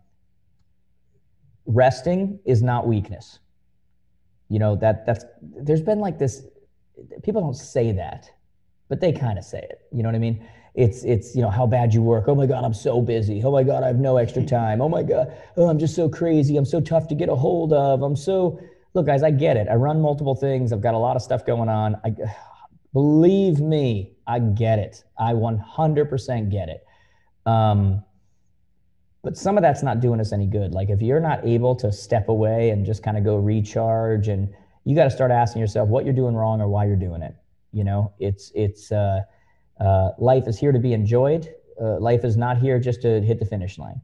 resting 1.65 2.39
is 2.45 2.63
not 2.63 2.87
weakness. 2.87 3.39
You 4.47 4.59
know, 4.59 4.75
that 4.77 5.05
that's, 5.05 5.25
there's 5.41 5.81
been 5.81 5.99
like 5.99 6.17
this, 6.17 6.43
people 7.23 7.41
don't 7.41 7.55
say 7.55 7.91
that, 7.93 8.29
but 8.87 8.99
they 8.99 9.11
kind 9.11 9.37
of 9.37 9.43
say 9.43 9.59
it. 9.59 9.81
You 9.91 10.03
know 10.03 10.09
what 10.09 10.15
I 10.15 10.19
mean? 10.19 10.47
It's 10.75 11.03
it's 11.03 11.35
you 11.35 11.41
know 11.41 11.49
how 11.49 11.65
bad 11.67 11.93
you 11.93 12.01
work. 12.01 12.25
Oh 12.27 12.35
my 12.35 12.45
God, 12.45 12.63
I'm 12.63 12.73
so 12.73 13.01
busy. 13.01 13.41
Oh 13.43 13.51
my 13.51 13.63
God, 13.63 13.83
I 13.83 13.87
have 13.87 13.99
no 13.99 14.17
extra 14.17 14.45
time. 14.57 14.81
Oh 14.81 14.89
my 14.89 15.03
God, 15.03 15.33
oh 15.57 15.67
I'm 15.67 15.79
just 15.79 15.95
so 15.95 16.09
crazy. 16.09 16.57
I'm 16.57 16.65
so 16.65 16.79
tough 16.79 17.07
to 17.09 17.15
get 17.15 17.29
a 17.29 17.35
hold 17.35 17.73
of. 17.73 18.01
I'm 18.01 18.15
so 18.15 18.59
look, 18.93 19.05
guys. 19.05 19.23
I 19.23 19.31
get 19.31 19.57
it. 19.57 19.67
I 19.69 19.75
run 19.75 20.01
multiple 20.01 20.35
things. 20.35 20.71
I've 20.71 20.81
got 20.81 20.93
a 20.93 20.99
lot 20.99 21.15
of 21.15 21.21
stuff 21.21 21.45
going 21.45 21.69
on. 21.69 21.95
I 22.03 22.13
believe 22.93 23.59
me, 23.59 24.13
I 24.25 24.39
get 24.39 24.79
it. 24.79 25.03
I 25.17 25.33
100% 25.33 26.51
get 26.51 26.69
it. 26.69 26.83
Um, 27.45 28.03
but 29.21 29.37
some 29.37 29.57
of 29.57 29.63
that's 29.63 29.83
not 29.83 29.99
doing 29.99 30.19
us 30.19 30.31
any 30.31 30.47
good. 30.47 30.73
Like 30.73 30.89
if 30.89 31.01
you're 31.01 31.19
not 31.19 31.45
able 31.45 31.75
to 31.77 31.91
step 31.91 32.29
away 32.29 32.69
and 32.69 32.85
just 32.85 33.03
kind 33.03 33.17
of 33.17 33.23
go 33.23 33.35
recharge 33.37 34.27
and 34.27 34.53
you 34.89 34.95
got 34.95 35.03
to 35.03 35.11
start 35.11 35.29
asking 35.29 35.59
yourself 35.59 35.87
what 35.87 36.03
you're 36.03 36.15
doing 36.15 36.33
wrong 36.33 36.61
or 36.61 36.67
why 36.67 36.83
you're 36.83 36.95
doing 36.95 37.21
it. 37.21 37.35
You 37.71 37.83
know, 37.83 38.11
it's 38.17 38.51
it's 38.55 38.91
uh, 38.91 39.21
uh, 39.79 40.09
life 40.17 40.47
is 40.47 40.57
here 40.57 40.71
to 40.71 40.79
be 40.79 40.93
enjoyed. 40.93 41.47
Uh, 41.79 41.99
life 41.99 42.25
is 42.25 42.35
not 42.35 42.57
here 42.57 42.79
just 42.79 43.03
to 43.03 43.21
hit 43.21 43.37
the 43.37 43.45
finish 43.45 43.77
line. 43.77 44.01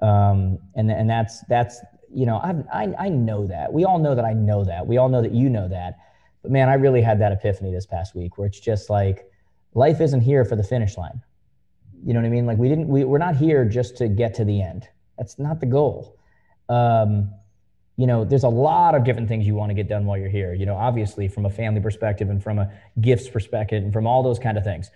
Um, 0.00 0.58
and 0.74 0.90
and 0.90 1.10
that's 1.10 1.44
that's 1.50 1.80
you 2.10 2.24
know 2.24 2.40
I've, 2.42 2.64
I 2.72 2.94
I 2.98 3.08
know 3.10 3.46
that 3.46 3.70
we 3.70 3.84
all 3.84 3.98
know 3.98 4.14
that 4.14 4.24
I 4.24 4.32
know 4.32 4.64
that 4.64 4.86
we 4.86 4.96
all 4.96 5.10
know 5.10 5.20
that 5.20 5.34
you 5.34 5.50
know 5.50 5.68
that. 5.68 5.98
But 6.40 6.50
man, 6.50 6.70
I 6.70 6.74
really 6.74 7.02
had 7.02 7.20
that 7.20 7.32
epiphany 7.32 7.70
this 7.70 7.84
past 7.84 8.14
week 8.14 8.38
where 8.38 8.46
it's 8.46 8.58
just 8.58 8.88
like 8.88 9.30
life 9.74 10.00
isn't 10.00 10.22
here 10.22 10.46
for 10.46 10.56
the 10.56 10.64
finish 10.64 10.96
line. 10.96 11.20
You 12.02 12.14
know 12.14 12.20
what 12.20 12.26
I 12.26 12.30
mean? 12.30 12.46
Like 12.46 12.56
we 12.56 12.70
didn't 12.70 12.88
we, 12.88 13.04
we're 13.04 13.18
not 13.18 13.36
here 13.36 13.66
just 13.66 13.98
to 13.98 14.08
get 14.08 14.32
to 14.36 14.46
the 14.46 14.62
end. 14.62 14.88
That's 15.18 15.38
not 15.38 15.60
the 15.60 15.66
goal. 15.66 16.16
Um, 16.70 17.34
you 17.96 18.06
know, 18.06 18.24
there's 18.24 18.44
a 18.44 18.48
lot 18.48 18.94
of 18.94 19.04
different 19.04 19.28
things 19.28 19.46
you 19.46 19.54
want 19.54 19.70
to 19.70 19.74
get 19.74 19.88
done 19.88 20.04
while 20.04 20.18
you're 20.18 20.28
here. 20.28 20.52
You 20.52 20.66
know, 20.66 20.76
obviously 20.76 21.28
from 21.28 21.46
a 21.46 21.50
family 21.50 21.80
perspective 21.80 22.28
and 22.28 22.42
from 22.42 22.58
a 22.58 22.70
gifts 23.00 23.28
perspective 23.28 23.82
and 23.82 23.92
from 23.92 24.06
all 24.06 24.22
those 24.22 24.38
kind 24.38 24.58
of 24.58 24.64
things. 24.64 24.90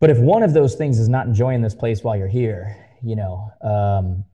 But 0.00 0.10
if 0.10 0.18
one 0.18 0.42
of 0.42 0.54
those 0.54 0.74
things 0.74 0.98
is 0.98 1.08
not 1.08 1.26
enjoying 1.26 1.60
this 1.60 1.74
place 1.74 2.02
while 2.02 2.16
you're 2.16 2.28
here, 2.28 2.76
you 3.02 3.14
know, 3.14 3.50
um, 3.60 4.24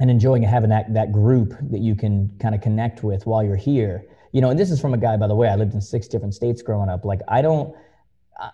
and 0.00 0.10
enjoying 0.10 0.42
having 0.42 0.70
that 0.70 0.92
that 0.94 1.12
group 1.12 1.54
that 1.70 1.80
you 1.80 1.94
can 1.94 2.36
kind 2.40 2.54
of 2.54 2.60
connect 2.60 3.02
with 3.02 3.26
while 3.26 3.42
you're 3.42 3.56
here, 3.56 4.04
you 4.32 4.40
know, 4.40 4.50
and 4.50 4.58
this 4.58 4.70
is 4.70 4.80
from 4.80 4.92
a 4.92 4.98
guy, 4.98 5.16
by 5.16 5.26
the 5.26 5.34
way, 5.34 5.48
I 5.48 5.56
lived 5.56 5.74
in 5.74 5.80
six 5.80 6.08
different 6.08 6.34
states 6.34 6.62
growing 6.62 6.88
up. 6.88 7.04
Like, 7.04 7.20
I 7.28 7.42
don't. 7.42 7.74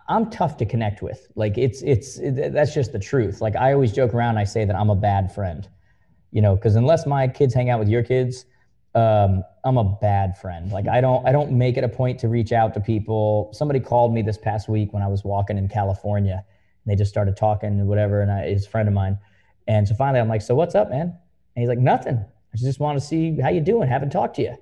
I'm 0.09 0.31
tough 0.31 0.57
to 0.59 0.65
connect 0.65 1.03
with. 1.03 1.29
Like 1.35 1.59
it's 1.59 1.83
it's 1.83 2.17
it, 2.19 2.55
that's 2.55 2.73
just 2.73 2.93
the 2.93 2.99
truth. 2.99 3.43
Like 3.43 3.55
I 3.55 3.75
always 3.75 3.93
joke 3.93 4.15
around. 4.15 4.39
I 4.39 4.45
say 4.45 4.65
that 4.65 4.75
I'm 4.75 4.89
a 4.89 4.97
bad 4.97 5.35
friend 5.35 5.69
you 6.35 6.43
know, 6.43 6.57
because 6.57 6.75
unless 6.75 7.07
my 7.07 7.29
kids 7.29 7.55
hang 7.55 7.71
out 7.71 7.79
with 7.79 7.89
your 7.89 8.03
kids, 8.03 8.45
um, 8.97 9.45
I'm 9.65 9.79
a 9.79 9.85
bad 9.85 10.37
friend. 10.37 10.71
Like 10.73 10.89
I 10.89 11.01
don't 11.01 11.27
I 11.27 11.31
don't 11.31 11.53
make 11.53 11.77
it 11.77 11.85
a 11.85 11.89
point 11.89 12.19
to 12.21 12.29
reach 12.29 12.53
out 12.53 12.75
to 12.75 12.81
people. 12.81 13.51
Somebody 13.53 13.79
called 13.79 14.13
me 14.13 14.21
this 14.21 14.37
past 14.37 14.69
week 14.69 14.93
when 14.93 15.03
I 15.03 15.07
was 15.07 15.23
walking 15.25 15.57
in 15.57 15.69
California, 15.69 16.45
and 16.45 16.93
they 16.93 16.97
just 16.97 17.11
started 17.11 17.37
talking 17.37 17.69
and 17.81 17.87
whatever. 17.89 18.21
And 18.21 18.33
I, 18.33 18.49
he's 18.49 18.67
a 18.67 18.69
friend 18.69 18.89
of 18.89 18.95
mine, 18.95 19.17
and 19.69 19.87
so 19.87 19.95
finally 19.95 20.21
I'm 20.21 20.29
like, 20.29 20.43
"So 20.43 20.57
what's 20.57 20.75
up, 20.75 20.91
man?" 20.91 21.17
And 21.55 21.63
he's 21.63 21.69
like, 21.69 21.79
"Nothing. 21.79 22.17
I 22.53 22.57
just 22.57 22.81
want 22.81 22.99
to 22.99 23.05
see 23.05 23.41
how 23.41 23.49
you 23.49 23.61
doing. 23.61 23.89
Haven't 23.89 24.11
talked 24.11 24.35
to 24.37 24.43
you." 24.43 24.57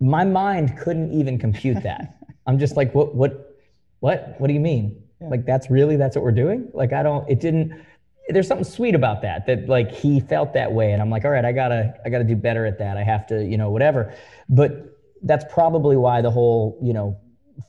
My 0.00 0.24
mind 0.24 0.78
couldn't 0.78 1.12
even 1.12 1.38
compute 1.38 1.82
that. 1.84 2.18
I'm 2.46 2.58
just 2.58 2.76
like, 2.76 2.94
"What? 2.94 3.14
What? 3.14 3.56
What? 4.00 4.34
What 4.38 4.48
do 4.48 4.52
you 4.52 4.60
mean?" 4.60 5.02
Yeah. 5.22 5.28
Like 5.28 5.46
that's 5.46 5.70
really 5.70 5.96
that's 5.96 6.16
what 6.16 6.22
we're 6.22 6.32
doing? 6.32 6.68
Like 6.74 6.92
I 6.92 7.02
don't. 7.02 7.28
It 7.30 7.40
didn't 7.40 7.82
there's 8.28 8.46
something 8.46 8.64
sweet 8.64 8.94
about 8.94 9.22
that 9.22 9.46
that 9.46 9.68
like 9.68 9.90
he 9.90 10.20
felt 10.20 10.52
that 10.52 10.70
way 10.72 10.92
and 10.92 11.00
i'm 11.00 11.10
like 11.10 11.24
all 11.24 11.30
right 11.30 11.44
i 11.44 11.52
gotta 11.52 11.94
i 12.04 12.08
gotta 12.08 12.24
do 12.24 12.36
better 12.36 12.66
at 12.66 12.78
that 12.78 12.96
i 12.96 13.02
have 13.02 13.26
to 13.26 13.44
you 13.44 13.56
know 13.56 13.70
whatever 13.70 14.12
but 14.48 14.96
that's 15.22 15.44
probably 15.52 15.96
why 15.96 16.20
the 16.20 16.30
whole 16.30 16.78
you 16.82 16.92
know 16.92 17.16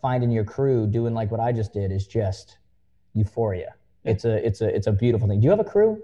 finding 0.01 0.29
your 0.31 0.43
crew 0.43 0.85
doing 0.87 1.13
like 1.13 1.31
what 1.31 1.39
i 1.39 1.51
just 1.51 1.73
did 1.73 1.91
is 1.91 2.05
just 2.07 2.57
euphoria 3.13 3.73
it's 4.03 4.25
a 4.25 4.45
it's 4.45 4.61
a 4.61 4.67
it's 4.75 4.87
a 4.87 4.91
beautiful 4.91 5.27
thing 5.27 5.39
do 5.39 5.45
you 5.45 5.49
have 5.51 5.59
a 5.59 5.63
crew 5.63 6.01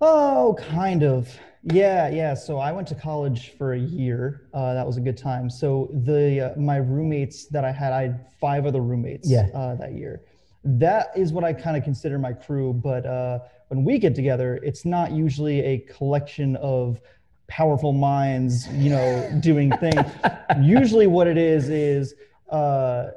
Oh, 0.00 0.56
kind 0.60 1.02
of. 1.02 1.28
Yeah, 1.64 2.08
yeah. 2.08 2.34
So 2.34 2.58
I 2.58 2.70
went 2.70 2.86
to 2.86 2.94
college 2.94 3.54
for 3.58 3.72
a 3.72 3.78
year. 3.78 4.42
Uh, 4.54 4.72
that 4.74 4.86
was 4.86 4.96
a 4.96 5.00
good 5.00 5.18
time. 5.18 5.50
So 5.50 5.90
the 5.92 6.52
uh, 6.56 6.58
my 6.60 6.76
roommates 6.76 7.46
that 7.46 7.64
I 7.64 7.72
had, 7.72 7.92
I 7.92 8.02
had 8.02 8.26
five 8.40 8.64
other 8.64 8.80
roommates 8.80 9.28
Yeah. 9.28 9.48
uh, 9.52 9.74
that 9.74 9.94
year. 9.94 10.22
That 10.76 11.08
is 11.16 11.32
what 11.32 11.44
I 11.44 11.52
kind 11.54 11.76
of 11.76 11.82
consider 11.82 12.18
my 12.18 12.32
crew. 12.34 12.74
But 12.74 13.06
uh, 13.06 13.38
when 13.68 13.84
we 13.84 13.98
get 13.98 14.14
together, 14.14 14.60
it's 14.62 14.84
not 14.84 15.12
usually 15.12 15.60
a 15.60 15.78
collection 15.78 16.56
of 16.56 17.00
powerful 17.46 17.94
minds, 17.94 18.68
you 18.74 18.90
know, 18.90 19.38
doing 19.40 19.72
things. 19.78 20.02
usually, 20.60 21.06
what 21.06 21.26
it 21.26 21.38
is 21.38 21.70
is 21.70 22.14
uh, 22.50 23.08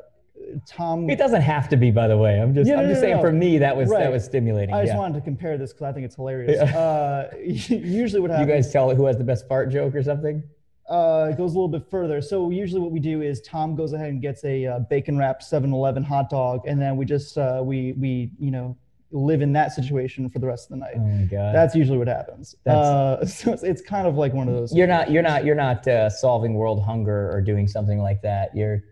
Tom. 0.66 1.10
It 1.10 1.18
doesn't 1.18 1.42
have 1.42 1.68
to 1.70 1.78
be, 1.78 1.92
by 1.92 2.08
the 2.08 2.18
way. 2.18 2.40
I'm 2.42 2.54
just, 2.54 2.70
Yeah, 2.70 2.78
I'm 2.78 2.84
no, 2.84 2.90
just 2.90 3.02
no, 3.02 3.08
saying 3.08 3.18
no. 3.18 3.22
for 3.22 3.32
me 3.32 3.58
that 3.58 3.76
was 3.76 3.90
Right. 3.90 4.00
that 4.00 4.12
was 4.12 4.24
stimulating. 4.24 4.74
I 4.74 4.82
just 4.84 4.94
yeah. 4.94 5.00
wanted 5.00 5.16
to 5.16 5.22
compare 5.22 5.58
this 5.58 5.74
because 5.74 5.84
I 5.84 5.92
think 5.92 6.06
it's 6.06 6.16
hilarious. 6.16 6.60
Uh, 6.62 7.32
usually, 7.44 8.22
what 8.22 8.32
happens? 8.32 8.48
you 8.48 8.54
guys 8.54 8.72
tell 8.72 8.96
who 8.96 9.06
has 9.06 9.18
the 9.18 9.24
best 9.24 9.48
fart 9.48 9.70
joke 9.72 9.94
or 9.96 10.04
something? 10.04 10.44
Uh, 10.92 11.30
it 11.32 11.38
goes 11.38 11.52
a 11.52 11.56
little 11.56 11.68
bit 11.70 11.90
further. 11.90 12.22
So 12.22 12.50
usually 12.50 12.82
what 12.82 12.92
we 12.92 13.00
do 13.00 13.22
is 13.22 13.42
Tom 13.42 13.76
goes 13.76 13.94
ahead 13.94 14.10
and 14.10 14.22
gets 14.22 14.44
a 14.44 14.66
uh, 14.66 14.80
bacon 14.80 15.18
wrapped 15.18 15.42
7-Eleven 15.44 16.04
hot 16.04 16.30
dog, 16.30 16.62
and 16.68 16.80
then 16.82 16.98
we 16.98 17.06
just 17.06 17.38
uh, 17.38 17.62
we 17.64 17.94
we 17.94 18.32
you 18.40 18.52
know 18.52 18.78
live 19.14 19.42
in 19.42 19.52
that 19.54 19.74
situation 19.74 20.30
for 20.30 20.40
the 20.40 20.48
rest 20.48 20.66
of 20.66 20.78
the 20.78 20.78
night. 20.86 20.94
Oh 20.96 21.00
my 21.00 21.24
god. 21.26 21.54
That's 21.56 21.76
usually 21.76 21.98
what 21.98 22.08
happens. 22.08 22.56
That's- 22.64 22.86
Uh, 22.86 23.26
so 23.38 23.52
it's, 23.54 23.64
it's 23.64 23.82
kind 23.82 24.06
of 24.08 24.16
like 24.16 24.34
one 24.34 24.48
of 24.48 24.54
those. 24.54 24.74
you're 24.76 24.88
not 24.88 25.10
you're 25.12 25.24
not 25.24 25.44
you're 25.46 25.56
not 25.68 25.88
uh, 25.88 26.10
solving 26.10 26.54
world 26.54 26.84
hunger 26.84 27.30
or 27.34 27.42
doing 27.42 27.68
something 27.68 28.00
like 28.00 28.22
that. 28.22 28.56
You're 28.56 28.84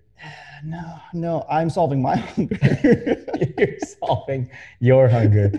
No, 0.64 1.00
no, 1.14 1.46
I'm 1.50 1.70
solving 1.70 2.02
my 2.02 2.16
hunger. 2.36 2.58
you're 3.58 3.78
solving 4.02 4.50
your 4.80 5.08
hunger. 5.08 5.52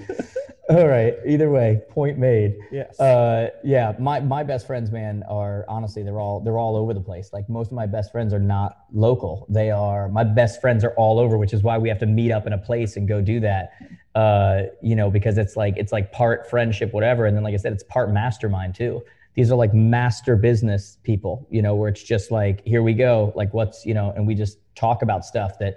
All 0.68 0.86
right. 0.86 1.16
Either 1.26 1.50
way, 1.50 1.80
point 1.90 2.16
made. 2.16 2.56
yes. 2.70 2.98
Uh, 3.00 3.50
yeah, 3.64 3.94
my, 3.98 4.20
my 4.20 4.44
best 4.44 4.68
friends, 4.68 4.92
man, 4.92 5.24
are 5.28 5.64
honestly 5.66 6.04
they're 6.04 6.20
all 6.20 6.38
they're 6.38 6.58
all 6.58 6.76
over 6.76 6.94
the 6.94 7.00
place. 7.00 7.30
Like 7.32 7.48
most 7.48 7.68
of 7.68 7.72
my 7.72 7.86
best 7.86 8.12
friends 8.12 8.32
are 8.32 8.38
not 8.38 8.84
local. 8.92 9.46
They 9.48 9.72
are 9.72 10.08
my 10.08 10.22
best 10.22 10.60
friends 10.60 10.84
are 10.84 10.94
all 10.96 11.18
over, 11.18 11.36
which 11.38 11.52
is 11.52 11.62
why 11.64 11.76
we 11.78 11.88
have 11.88 11.98
to 11.98 12.06
meet 12.06 12.30
up 12.30 12.46
in 12.46 12.52
a 12.52 12.58
place 12.58 12.96
and 12.96 13.08
go 13.08 13.20
do 13.20 13.40
that. 13.40 13.72
Uh, 14.14 14.62
you 14.80 14.94
know, 14.94 15.10
because 15.10 15.38
it's 15.38 15.56
like 15.56 15.74
it's 15.76 15.90
like 15.92 16.12
part 16.12 16.48
friendship, 16.48 16.92
whatever, 16.92 17.26
and 17.26 17.36
then 17.36 17.42
like 17.42 17.54
I 17.54 17.56
said, 17.56 17.72
it's 17.72 17.84
part 17.84 18.12
mastermind 18.12 18.76
too. 18.76 19.02
These 19.34 19.50
are 19.50 19.56
like 19.56 19.74
master 19.74 20.36
business 20.36 20.98
people, 21.02 21.48
you 21.50 21.62
know, 21.62 21.74
where 21.74 21.88
it's 21.88 22.02
just 22.02 22.30
like 22.30 22.64
here 22.64 22.82
we 22.82 22.94
go, 22.94 23.32
like 23.34 23.52
what's 23.54 23.84
you 23.84 23.94
know, 23.94 24.12
and 24.14 24.24
we 24.24 24.36
just 24.36 24.58
talk 24.80 25.02
about 25.02 25.24
stuff 25.24 25.58
that. 25.60 25.76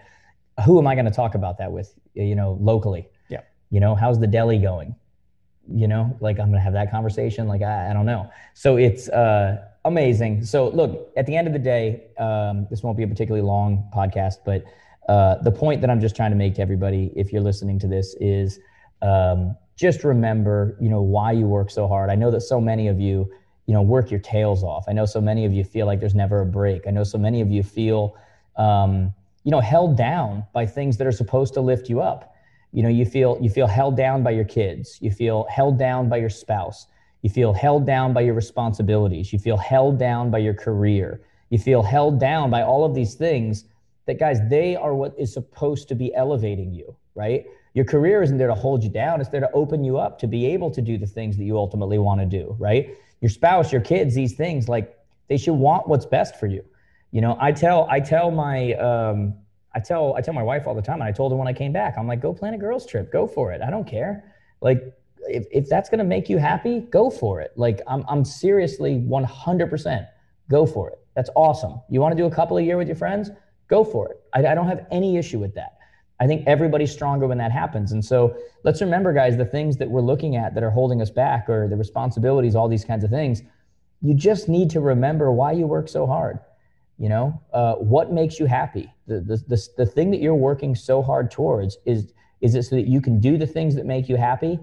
Who 0.65 0.77
am 0.77 0.85
I 0.85 0.93
going 0.93 1.05
to 1.05 1.11
talk 1.11 1.33
about 1.33 1.57
that 1.57 1.71
with? 1.71 1.95
You 2.13 2.35
know, 2.35 2.59
locally. 2.61 3.07
Yeah. 3.27 3.41
You 3.71 3.79
know, 3.79 3.95
how's 3.95 4.19
the 4.19 4.27
deli 4.27 4.59
going? 4.59 4.95
you 5.71 5.87
know 5.87 6.15
like 6.19 6.39
i'm 6.39 6.49
gonna 6.49 6.59
have 6.59 6.73
that 6.73 6.91
conversation 6.91 7.47
like 7.47 7.61
i, 7.61 7.89
I 7.89 7.93
don't 7.93 8.05
know 8.05 8.29
so 8.53 8.77
it's 8.77 9.07
uh 9.09 9.65
amazing 9.85 10.43
so 10.43 10.69
look 10.69 11.11
at 11.15 11.25
the 11.25 11.35
end 11.35 11.47
of 11.47 11.53
the 11.53 11.59
day 11.59 12.03
um, 12.17 12.67
this 12.69 12.83
won't 12.83 12.97
be 12.97 13.03
a 13.03 13.07
particularly 13.07 13.45
long 13.45 13.89
podcast 13.93 14.37
but 14.45 14.63
uh, 15.09 15.41
the 15.41 15.51
point 15.51 15.81
that 15.81 15.89
i'm 15.89 15.99
just 15.99 16.15
trying 16.15 16.31
to 16.31 16.37
make 16.37 16.55
to 16.55 16.61
everybody 16.61 17.11
if 17.15 17.31
you're 17.31 17.41
listening 17.41 17.79
to 17.79 17.87
this 17.87 18.15
is 18.19 18.59
um, 19.01 19.55
just 19.75 20.03
remember 20.03 20.77
you 20.79 20.89
know 20.89 21.01
why 21.01 21.31
you 21.31 21.47
work 21.47 21.69
so 21.69 21.87
hard 21.87 22.09
i 22.09 22.15
know 22.15 22.31
that 22.31 22.41
so 22.41 22.59
many 22.61 22.87
of 22.87 22.99
you 22.99 23.29
you 23.65 23.73
know 23.73 23.81
work 23.81 24.11
your 24.11 24.19
tails 24.21 24.63
off 24.63 24.85
i 24.87 24.93
know 24.93 25.05
so 25.05 25.19
many 25.19 25.45
of 25.45 25.53
you 25.53 25.63
feel 25.63 25.85
like 25.85 25.99
there's 25.99 26.15
never 26.15 26.41
a 26.41 26.45
break 26.45 26.87
i 26.87 26.91
know 26.91 27.03
so 27.03 27.17
many 27.17 27.41
of 27.41 27.51
you 27.51 27.63
feel 27.63 28.15
um, 28.57 29.13
you 29.43 29.51
know 29.51 29.59
held 29.59 29.97
down 29.97 30.45
by 30.53 30.65
things 30.65 30.97
that 30.97 31.07
are 31.07 31.11
supposed 31.11 31.53
to 31.55 31.61
lift 31.61 31.89
you 31.89 32.01
up. 32.01 32.35
You 32.71 32.83
know 32.83 32.89
you 32.89 33.05
feel 33.05 33.37
you 33.41 33.49
feel 33.49 33.67
held 33.67 33.97
down 33.97 34.23
by 34.23 34.31
your 34.31 34.45
kids. 34.45 34.97
You 35.01 35.11
feel 35.11 35.45
held 35.49 35.77
down 35.77 36.09
by 36.09 36.17
your 36.17 36.29
spouse. 36.29 36.87
You 37.21 37.29
feel 37.29 37.53
held 37.53 37.85
down 37.85 38.13
by 38.13 38.21
your 38.21 38.33
responsibilities. 38.33 39.31
You 39.31 39.39
feel 39.39 39.57
held 39.57 39.97
down 39.97 40.29
by 40.29 40.39
your 40.39 40.53
career. 40.53 41.21
You 41.49 41.57
feel 41.57 41.83
held 41.83 42.19
down 42.19 42.49
by 42.49 42.63
all 42.63 42.83
of 42.83 42.95
these 42.95 43.15
things 43.15 43.65
that 44.05 44.19
guys 44.19 44.39
they 44.49 44.75
are 44.75 44.93
what 44.93 45.13
is 45.17 45.33
supposed 45.33 45.87
to 45.87 45.95
be 45.95 46.13
elevating 46.15 46.73
you 46.73 46.95
right? 47.15 47.45
Your 47.73 47.85
career 47.85 48.21
isn't 48.21 48.37
there 48.37 48.47
to 48.47 48.55
hold 48.55 48.83
you 48.83 48.89
down. 48.89 49.19
It's 49.19 49.29
there 49.29 49.41
to 49.41 49.51
open 49.51 49.83
you 49.83 49.97
up 49.97 50.19
to 50.19 50.27
be 50.27 50.45
able 50.47 50.71
to 50.71 50.81
do 50.81 50.97
the 50.97 51.07
things 51.07 51.37
that 51.37 51.43
you 51.43 51.57
ultimately 51.57 51.97
want 51.97 52.19
to 52.21 52.25
do 52.25 52.55
right? 52.59 52.95
Your 53.21 53.29
spouse 53.29 53.71
your 53.71 53.81
kids 53.81 54.15
these 54.15 54.33
things 54.33 54.67
like 54.67 54.97
they 55.27 55.37
should 55.37 55.53
want 55.53 55.87
what's 55.87 56.05
best 56.05 56.39
for 56.39 56.47
you 56.47 56.63
you 57.13 57.21
know 57.21 57.37
i 57.39 57.51
tell 57.51 57.87
i 57.89 57.99
tell 58.01 58.29
my 58.29 58.73
um, 58.73 59.33
I 59.75 59.79
tell 59.79 60.15
I 60.15 60.21
tell 60.21 60.33
my 60.33 60.43
wife 60.43 60.67
all 60.67 60.75
the 60.75 60.81
time, 60.81 61.01
and 61.01 61.03
I 61.03 61.11
told 61.11 61.31
her 61.31 61.37
when 61.37 61.47
I 61.47 61.53
came 61.53 61.73
back, 61.73 61.95
I'm 61.97 62.07
like, 62.07 62.21
go 62.21 62.33
plan 62.33 62.53
a 62.53 62.57
girls 62.57 62.85
trip, 62.85 63.11
go 63.11 63.25
for 63.25 63.51
it. 63.51 63.61
I 63.61 63.69
don't 63.71 63.87
care. 63.87 64.33
Like, 64.61 64.83
if, 65.21 65.45
if 65.51 65.67
that's 65.67 65.89
gonna 65.89 66.03
make 66.03 66.29
you 66.29 66.37
happy, 66.37 66.81
go 66.81 67.09
for 67.09 67.41
it. 67.41 67.51
Like, 67.55 67.81
I'm 67.87 68.05
I'm 68.07 68.23
seriously 68.23 68.99
100% 68.99 70.07
go 70.49 70.65
for 70.65 70.89
it. 70.89 70.99
That's 71.15 71.29
awesome. 71.35 71.81
You 71.89 72.01
want 72.01 72.15
to 72.15 72.21
do 72.21 72.27
a 72.27 72.31
couple 72.31 72.57
a 72.57 72.61
year 72.61 72.77
with 72.77 72.87
your 72.87 72.95
friends, 72.95 73.31
go 73.67 73.83
for 73.83 74.11
it. 74.11 74.21
I, 74.33 74.45
I 74.47 74.55
don't 74.55 74.67
have 74.67 74.85
any 74.91 75.17
issue 75.17 75.39
with 75.39 75.55
that. 75.55 75.77
I 76.19 76.27
think 76.27 76.45
everybody's 76.47 76.91
stronger 76.91 77.27
when 77.27 77.37
that 77.39 77.51
happens. 77.51 77.91
And 77.91 78.03
so 78.03 78.37
let's 78.63 78.81
remember, 78.81 79.13
guys, 79.13 79.35
the 79.35 79.45
things 79.45 79.77
that 79.77 79.89
we're 79.89 80.01
looking 80.01 80.35
at 80.35 80.53
that 80.53 80.63
are 80.63 80.69
holding 80.69 81.01
us 81.01 81.09
back, 81.09 81.49
or 81.49 81.67
the 81.67 81.75
responsibilities, 81.75 82.55
all 82.55 82.67
these 82.67 82.85
kinds 82.85 83.03
of 83.03 83.09
things. 83.09 83.41
You 84.01 84.13
just 84.13 84.47
need 84.47 84.69
to 84.71 84.81
remember 84.81 85.31
why 85.31 85.53
you 85.53 85.65
work 85.65 85.89
so 85.89 86.05
hard 86.05 86.39
you 87.03 87.09
know 87.09 87.25
uh, 87.59 87.75
what 87.75 88.11
makes 88.11 88.39
you 88.39 88.45
happy? 88.45 88.87
The, 89.07 89.19
the, 89.19 89.37
the, 89.47 89.67
the 89.79 89.85
thing 89.85 90.11
that 90.11 90.21
you're 90.21 90.43
working 90.49 90.73
so 90.75 91.01
hard 91.01 91.29
towards 91.29 91.77
is 91.85 92.13
is 92.41 92.55
it 92.55 92.63
so 92.63 92.75
that 92.75 92.87
you 92.87 93.01
can 93.01 93.19
do 93.19 93.37
the 93.37 93.47
things 93.47 93.75
that 93.75 93.85
make 93.85 94.09
you 94.09 94.17
happy? 94.17 94.59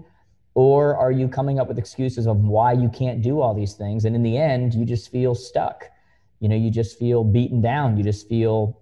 Or 0.53 0.95
are 0.97 1.11
you 1.11 1.27
coming 1.27 1.59
up 1.59 1.67
with 1.67 1.79
excuses 1.79 2.27
of 2.27 2.37
why 2.37 2.73
you 2.73 2.89
can't 2.89 3.21
do 3.21 3.39
all 3.41 3.53
these 3.53 3.73
things? 3.73 4.05
And 4.05 4.15
in 4.15 4.23
the 4.23 4.37
end 4.37 4.73
you 4.73 4.85
just 4.85 5.11
feel 5.11 5.35
stuck. 5.35 5.85
You 6.39 6.49
know 6.49 6.55
you 6.55 6.71
just 6.71 6.99
feel 6.99 7.23
beaten 7.23 7.61
down. 7.61 7.97
You 7.97 8.03
just 8.03 8.27
feel 8.27 8.79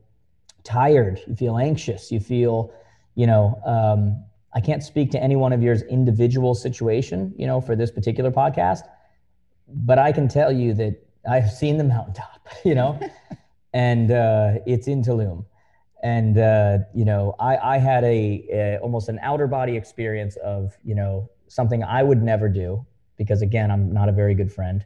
tired. 0.63 1.21
You 1.27 1.35
feel 1.35 1.57
anxious. 1.57 2.11
You 2.11 2.19
feel 2.19 2.73
you 3.19 3.27
know 3.27 3.61
um, 3.65 4.23
i 4.53 4.61
can't 4.61 4.81
speak 4.81 5.11
to 5.11 5.21
any 5.21 5.35
one 5.35 5.51
of 5.51 5.61
yours 5.61 5.81
individual 5.83 6.55
situation 6.55 7.33
you 7.37 7.45
know 7.45 7.59
for 7.59 7.75
this 7.75 7.91
particular 7.91 8.31
podcast 8.31 8.83
but 9.67 9.99
i 9.99 10.11
can 10.11 10.27
tell 10.27 10.51
you 10.51 10.73
that 10.73 10.95
i've 11.29 11.51
seen 11.51 11.77
the 11.77 11.83
mountaintop 11.83 12.47
you 12.63 12.73
know 12.73 12.97
and 13.73 14.11
uh, 14.11 14.53
it's 14.65 14.87
in 14.87 15.01
Tulum. 15.01 15.45
And 16.01 16.37
uh, 16.37 16.79
you 16.93 17.05
know, 17.05 17.35
I, 17.39 17.57
I 17.57 17.77
had 17.77 18.03
a, 18.03 18.45
a 18.51 18.77
almost 18.81 19.09
an 19.09 19.19
outer 19.21 19.47
body 19.47 19.75
experience 19.75 20.37
of 20.37 20.77
you 20.83 20.95
know 20.95 21.29
something 21.47 21.83
I 21.83 22.03
would 22.03 22.21
never 22.21 22.47
do 22.47 22.85
because 23.17 23.41
again, 23.41 23.69
I'm 23.69 23.93
not 23.93 24.09
a 24.09 24.11
very 24.11 24.33
good 24.33 24.51
friend, 24.51 24.85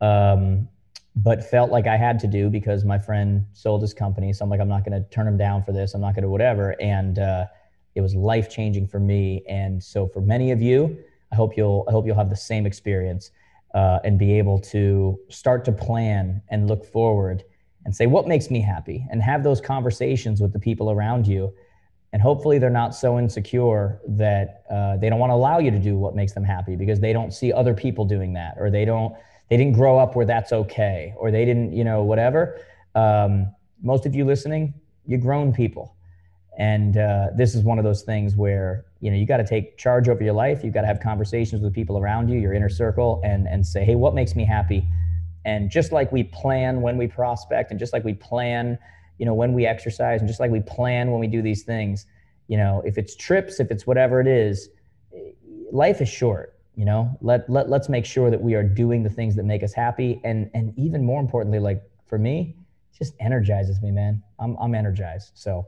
um, 0.00 0.68
but 1.16 1.42
felt 1.42 1.70
like 1.70 1.86
I 1.86 1.96
had 1.96 2.18
to 2.20 2.26
do 2.26 2.50
because 2.50 2.84
my 2.84 2.98
friend 2.98 3.46
sold 3.52 3.80
his 3.80 3.94
company. 3.94 4.32
So 4.32 4.44
I'm 4.44 4.50
like, 4.50 4.60
I'm 4.60 4.68
not 4.68 4.84
going 4.84 5.02
to 5.02 5.08
turn 5.08 5.26
him 5.26 5.38
down 5.38 5.64
for 5.64 5.72
this. 5.72 5.94
I'm 5.94 6.00
not 6.00 6.14
going 6.14 6.22
to 6.22 6.28
whatever. 6.28 6.76
And 6.80 7.18
uh, 7.18 7.46
it 7.94 8.02
was 8.02 8.14
life 8.14 8.50
changing 8.50 8.86
for 8.86 9.00
me. 9.00 9.42
And 9.48 9.82
so 9.82 10.06
for 10.06 10.20
many 10.20 10.52
of 10.52 10.60
you, 10.60 10.98
I 11.32 11.36
hope 11.36 11.56
you'll 11.56 11.84
I 11.88 11.92
hope 11.92 12.06
you'll 12.06 12.16
have 12.16 12.30
the 12.30 12.36
same 12.36 12.66
experience 12.66 13.30
uh, 13.74 14.00
and 14.04 14.18
be 14.18 14.36
able 14.38 14.58
to 14.58 15.18
start 15.28 15.64
to 15.64 15.72
plan 15.72 16.42
and 16.50 16.68
look 16.68 16.84
forward 16.84 17.44
and 17.84 17.94
say 17.94 18.06
what 18.06 18.28
makes 18.28 18.50
me 18.50 18.60
happy? 18.60 19.06
and 19.10 19.22
have 19.22 19.42
those 19.42 19.60
conversations 19.60 20.40
with 20.40 20.52
the 20.52 20.58
people 20.58 20.90
around 20.90 21.26
you. 21.26 21.52
And 22.12 22.20
hopefully 22.20 22.58
they're 22.58 22.70
not 22.70 22.94
so 22.94 23.18
insecure 23.18 24.00
that 24.08 24.64
uh, 24.68 24.96
they 24.96 25.08
don't 25.08 25.20
want 25.20 25.30
to 25.30 25.34
allow 25.34 25.58
you 25.58 25.70
to 25.70 25.78
do 25.78 25.96
what 25.96 26.16
makes 26.16 26.32
them 26.32 26.42
happy 26.42 26.74
because 26.74 26.98
they 26.98 27.12
don't 27.12 27.32
see 27.32 27.52
other 27.52 27.72
people 27.72 28.04
doing 28.04 28.32
that 28.32 28.56
or 28.58 28.70
they 28.70 28.84
don't 28.84 29.14
they 29.48 29.56
didn't 29.56 29.74
grow 29.74 29.98
up 29.98 30.16
where 30.16 30.26
that's 30.26 30.52
okay 30.52 31.14
or 31.16 31.30
they 31.30 31.44
didn't 31.44 31.72
you 31.72 31.84
know 31.84 32.02
whatever. 32.02 32.60
Um, 32.94 33.54
most 33.82 34.06
of 34.06 34.14
you 34.14 34.24
listening 34.24 34.74
you're 35.06 35.20
grown 35.20 35.52
people. 35.52 35.96
And 36.58 36.96
uh, 36.96 37.28
this 37.36 37.54
is 37.54 37.62
one 37.62 37.78
of 37.78 37.84
those 37.84 38.02
things 38.02 38.36
where 38.36 38.84
you 39.00 39.10
know 39.10 39.16
you 39.16 39.26
got 39.26 39.38
to 39.38 39.46
take 39.46 39.78
charge 39.78 40.08
over 40.08 40.22
your 40.22 40.34
life. 40.34 40.64
You've 40.64 40.74
got 40.74 40.82
to 40.82 40.86
have 40.88 41.00
conversations 41.00 41.62
with 41.62 41.72
people 41.72 41.96
around 41.96 42.28
you 42.28 42.38
your 42.38 42.54
inner 42.54 42.68
circle 42.68 43.20
and 43.24 43.46
and 43.46 43.64
say 43.64 43.84
hey 43.84 43.94
what 43.94 44.14
makes 44.14 44.34
me 44.34 44.44
happy 44.44 44.84
and 45.44 45.70
just 45.70 45.92
like 45.92 46.12
we 46.12 46.24
plan 46.24 46.82
when 46.82 46.96
we 46.96 47.06
prospect, 47.06 47.70
and 47.70 47.80
just 47.80 47.92
like 47.92 48.04
we 48.04 48.14
plan, 48.14 48.78
you 49.18 49.26
know, 49.26 49.34
when 49.34 49.52
we 49.52 49.66
exercise, 49.66 50.20
and 50.20 50.28
just 50.28 50.40
like 50.40 50.50
we 50.50 50.60
plan 50.60 51.10
when 51.10 51.20
we 51.20 51.26
do 51.26 51.42
these 51.42 51.62
things, 51.62 52.06
you 52.48 52.56
know, 52.56 52.82
if 52.84 52.98
it's 52.98 53.14
trips, 53.16 53.60
if 53.60 53.70
it's 53.70 53.86
whatever 53.86 54.20
it 54.20 54.26
is, 54.26 54.68
life 55.72 56.00
is 56.00 56.08
short. 56.08 56.56
You 56.76 56.84
know, 56.84 57.16
let 57.20 57.48
let 57.50 57.68
let's 57.68 57.88
make 57.88 58.06
sure 58.06 58.30
that 58.30 58.40
we 58.40 58.54
are 58.54 58.62
doing 58.62 59.02
the 59.02 59.10
things 59.10 59.36
that 59.36 59.44
make 59.44 59.62
us 59.62 59.72
happy, 59.72 60.20
and 60.24 60.50
and 60.54 60.72
even 60.78 61.04
more 61.04 61.20
importantly, 61.20 61.58
like 61.58 61.82
for 62.06 62.18
me, 62.18 62.56
it 62.92 62.98
just 62.98 63.14
energizes 63.20 63.82
me, 63.82 63.90
man. 63.90 64.22
I'm 64.38 64.56
I'm 64.56 64.74
energized. 64.74 65.32
So 65.34 65.66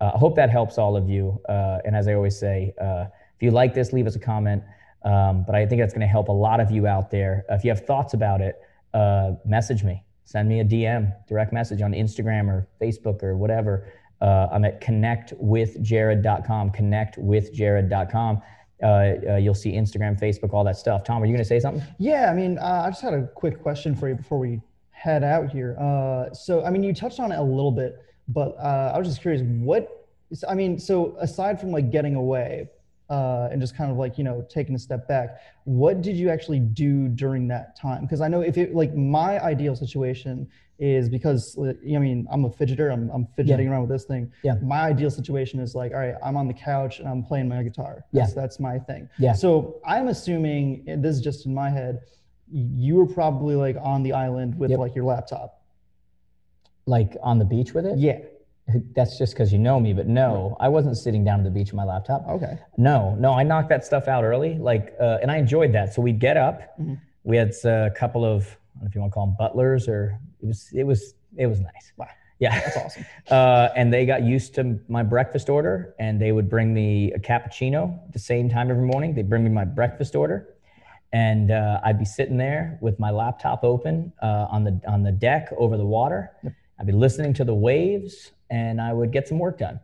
uh, 0.00 0.12
I 0.14 0.18
hope 0.18 0.36
that 0.36 0.50
helps 0.50 0.78
all 0.78 0.96
of 0.96 1.08
you. 1.08 1.40
Uh, 1.48 1.78
and 1.84 1.94
as 1.94 2.08
I 2.08 2.14
always 2.14 2.38
say, 2.38 2.74
uh, 2.80 3.06
if 3.36 3.42
you 3.42 3.50
like 3.50 3.74
this, 3.74 3.92
leave 3.92 4.06
us 4.06 4.16
a 4.16 4.20
comment. 4.20 4.62
Um, 5.04 5.44
but 5.46 5.54
I 5.54 5.64
think 5.66 5.80
that's 5.80 5.94
going 5.94 6.02
to 6.02 6.06
help 6.06 6.28
a 6.28 6.32
lot 6.32 6.60
of 6.60 6.70
you 6.70 6.86
out 6.86 7.10
there. 7.10 7.44
if 7.48 7.64
you 7.64 7.70
have 7.70 7.86
thoughts 7.86 8.12
about 8.12 8.42
it 8.42 8.60
uh, 8.94 9.32
message 9.44 9.84
me, 9.84 10.02
send 10.24 10.48
me 10.48 10.60
a 10.60 10.64
DM, 10.64 11.12
direct 11.28 11.52
message 11.52 11.82
on 11.82 11.92
Instagram 11.92 12.48
or 12.48 12.68
Facebook 12.80 13.22
or 13.22 13.36
whatever. 13.36 13.92
Uh, 14.20 14.48
I'm 14.52 14.64
at 14.64 14.80
connectwithjared.com, 14.80 16.70
connectwithjared.com. 16.72 18.42
uh, 18.82 18.86
uh, 18.86 19.36
you'll 19.36 19.54
see 19.54 19.72
Instagram, 19.72 20.18
Facebook, 20.20 20.52
all 20.52 20.64
that 20.64 20.76
stuff. 20.76 21.04
Tom, 21.04 21.22
are 21.22 21.26
you 21.26 21.32
going 21.32 21.42
to 21.42 21.48
say 21.48 21.60
something? 21.60 21.82
Yeah, 21.98 22.30
I 22.30 22.34
mean, 22.34 22.58
uh, 22.58 22.82
I 22.86 22.90
just 22.90 23.02
had 23.02 23.14
a 23.14 23.26
quick 23.28 23.62
question 23.62 23.94
for 23.94 24.08
you 24.08 24.14
before 24.14 24.38
we 24.38 24.60
head 24.90 25.22
out 25.24 25.50
here. 25.50 25.76
Uh, 25.78 26.32
so, 26.34 26.64
I 26.64 26.70
mean, 26.70 26.82
you 26.82 26.92
touched 26.94 27.20
on 27.20 27.32
it 27.32 27.38
a 27.38 27.42
little 27.42 27.72
bit, 27.72 28.02
but 28.28 28.56
uh, 28.58 28.92
I 28.94 28.98
was 28.98 29.08
just 29.08 29.22
curious, 29.22 29.42
what, 29.42 30.06
I 30.48 30.54
mean, 30.54 30.78
so 30.78 31.16
aside 31.18 31.58
from 31.60 31.72
like 31.72 31.90
getting 31.90 32.14
away 32.14 32.68
uh, 33.10 33.48
and 33.50 33.60
just 33.60 33.76
kind 33.76 33.90
of 33.90 33.96
like, 33.96 34.16
you 34.16 34.24
know, 34.24 34.46
taking 34.48 34.74
a 34.74 34.78
step 34.78 35.08
back, 35.08 35.40
what 35.64 36.00
did 36.00 36.16
you 36.16 36.30
actually 36.30 36.60
do 36.60 37.08
during 37.08 37.48
that 37.48 37.76
time? 37.76 38.02
Because 38.02 38.20
I 38.20 38.28
know 38.28 38.40
if 38.40 38.56
it, 38.56 38.74
like 38.74 38.94
my 38.94 39.42
ideal 39.42 39.74
situation 39.74 40.48
is 40.78 41.10
because 41.10 41.58
I 41.58 41.98
mean 41.98 42.26
I'm 42.30 42.44
a 42.44 42.50
fidgeter. 42.50 42.90
I'm, 42.90 43.10
I'm 43.10 43.26
fidgeting 43.36 43.66
yeah. 43.66 43.72
around 43.72 43.82
with 43.82 43.90
this 43.90 44.04
thing. 44.04 44.32
Yeah. 44.42 44.54
My 44.62 44.82
ideal 44.82 45.10
situation 45.10 45.58
is 45.60 45.74
like, 45.74 45.92
all 45.92 45.98
right, 45.98 46.14
I'm 46.24 46.36
on 46.36 46.46
the 46.46 46.54
couch 46.54 47.00
and 47.00 47.08
I'm 47.08 47.22
playing 47.22 47.48
my 47.48 47.62
guitar. 47.62 48.04
Yeah. 48.12 48.26
That's, 48.34 48.60
my 48.60 48.78
thing. 48.78 49.08
Yeah. 49.18 49.32
So 49.32 49.80
I'm 49.84 50.08
assuming 50.08 50.84
this 50.86 51.16
is 51.16 51.20
just 51.20 51.46
in 51.46 51.52
my 51.52 51.68
head. 51.68 52.00
You 52.52 52.94
were 52.94 53.06
probably 53.06 53.56
like 53.56 53.76
on 53.82 54.02
the 54.02 54.12
island 54.12 54.58
with 54.58 54.70
yep. 54.70 54.78
like 54.78 54.94
your 54.94 55.04
laptop. 55.04 55.62
Like 56.86 57.16
on 57.22 57.38
the 57.38 57.44
beach 57.44 57.74
with 57.74 57.86
it? 57.86 57.98
Yeah. 57.98 58.20
That's 58.96 59.18
just 59.18 59.34
because 59.34 59.52
you 59.52 59.58
know 59.58 59.80
me, 59.80 59.92
but 59.92 60.06
no, 60.06 60.56
I 60.60 60.68
wasn't 60.68 60.96
sitting 60.96 61.24
down 61.24 61.40
at 61.40 61.44
the 61.44 61.50
beach 61.50 61.68
with 61.68 61.74
my 61.74 61.84
laptop. 61.84 62.26
Okay. 62.28 62.58
No, 62.76 63.14
no, 63.16 63.32
I 63.32 63.42
knocked 63.42 63.68
that 63.70 63.84
stuff 63.84 64.08
out 64.08 64.24
early. 64.24 64.58
Like, 64.58 64.94
uh, 65.00 65.18
and 65.22 65.30
I 65.30 65.36
enjoyed 65.36 65.72
that. 65.72 65.94
So 65.94 66.02
we'd 66.02 66.18
get 66.18 66.36
up. 66.36 66.78
Mm-hmm. 66.78 66.94
We 67.24 67.36
had 67.36 67.52
a 67.64 67.90
couple 67.90 68.24
of, 68.24 68.44
I 68.76 68.80
don't 68.80 68.82
know 68.82 68.88
if 68.88 68.94
you 68.94 69.00
want 69.00 69.12
to 69.12 69.14
call 69.14 69.26
them 69.26 69.36
butlers 69.38 69.88
or 69.88 70.18
it 70.42 70.46
was 70.46 70.68
it 70.72 70.84
was 70.84 71.14
it 71.36 71.46
was 71.46 71.60
nice. 71.60 71.92
Wow. 71.96 72.08
Yeah, 72.38 72.58
that's 72.58 72.76
awesome. 72.76 73.04
Uh, 73.30 73.68
and 73.76 73.92
they 73.92 74.06
got 74.06 74.24
used 74.24 74.56
to 74.56 74.80
my 74.88 75.04
breakfast 75.04 75.48
order, 75.48 75.94
and 76.00 76.20
they 76.20 76.32
would 76.32 76.48
bring 76.48 76.74
me 76.74 77.12
a 77.12 77.18
cappuccino 77.18 78.02
at 78.06 78.12
the 78.12 78.18
same 78.18 78.48
time 78.48 78.70
every 78.70 78.84
morning. 78.84 79.14
They'd 79.14 79.28
bring 79.28 79.44
me 79.44 79.50
my 79.50 79.64
breakfast 79.64 80.16
order, 80.16 80.48
and 81.12 81.52
uh, 81.52 81.80
I'd 81.84 81.98
be 81.98 82.04
sitting 82.04 82.38
there 82.38 82.76
with 82.80 82.98
my 82.98 83.10
laptop 83.10 83.62
open 83.62 84.12
uh, 84.20 84.46
on 84.50 84.64
the 84.64 84.80
on 84.88 85.04
the 85.04 85.12
deck 85.12 85.50
over 85.58 85.76
the 85.76 85.86
water. 85.86 86.32
Yep. 86.42 86.52
I'd 86.80 86.86
be 86.86 86.92
listening 86.92 87.34
to 87.34 87.44
the 87.44 87.54
waves, 87.54 88.32
and 88.50 88.80
I 88.80 88.92
would 88.92 89.12
get 89.12 89.28
some 89.28 89.38
work 89.38 89.58
done. 89.58 89.80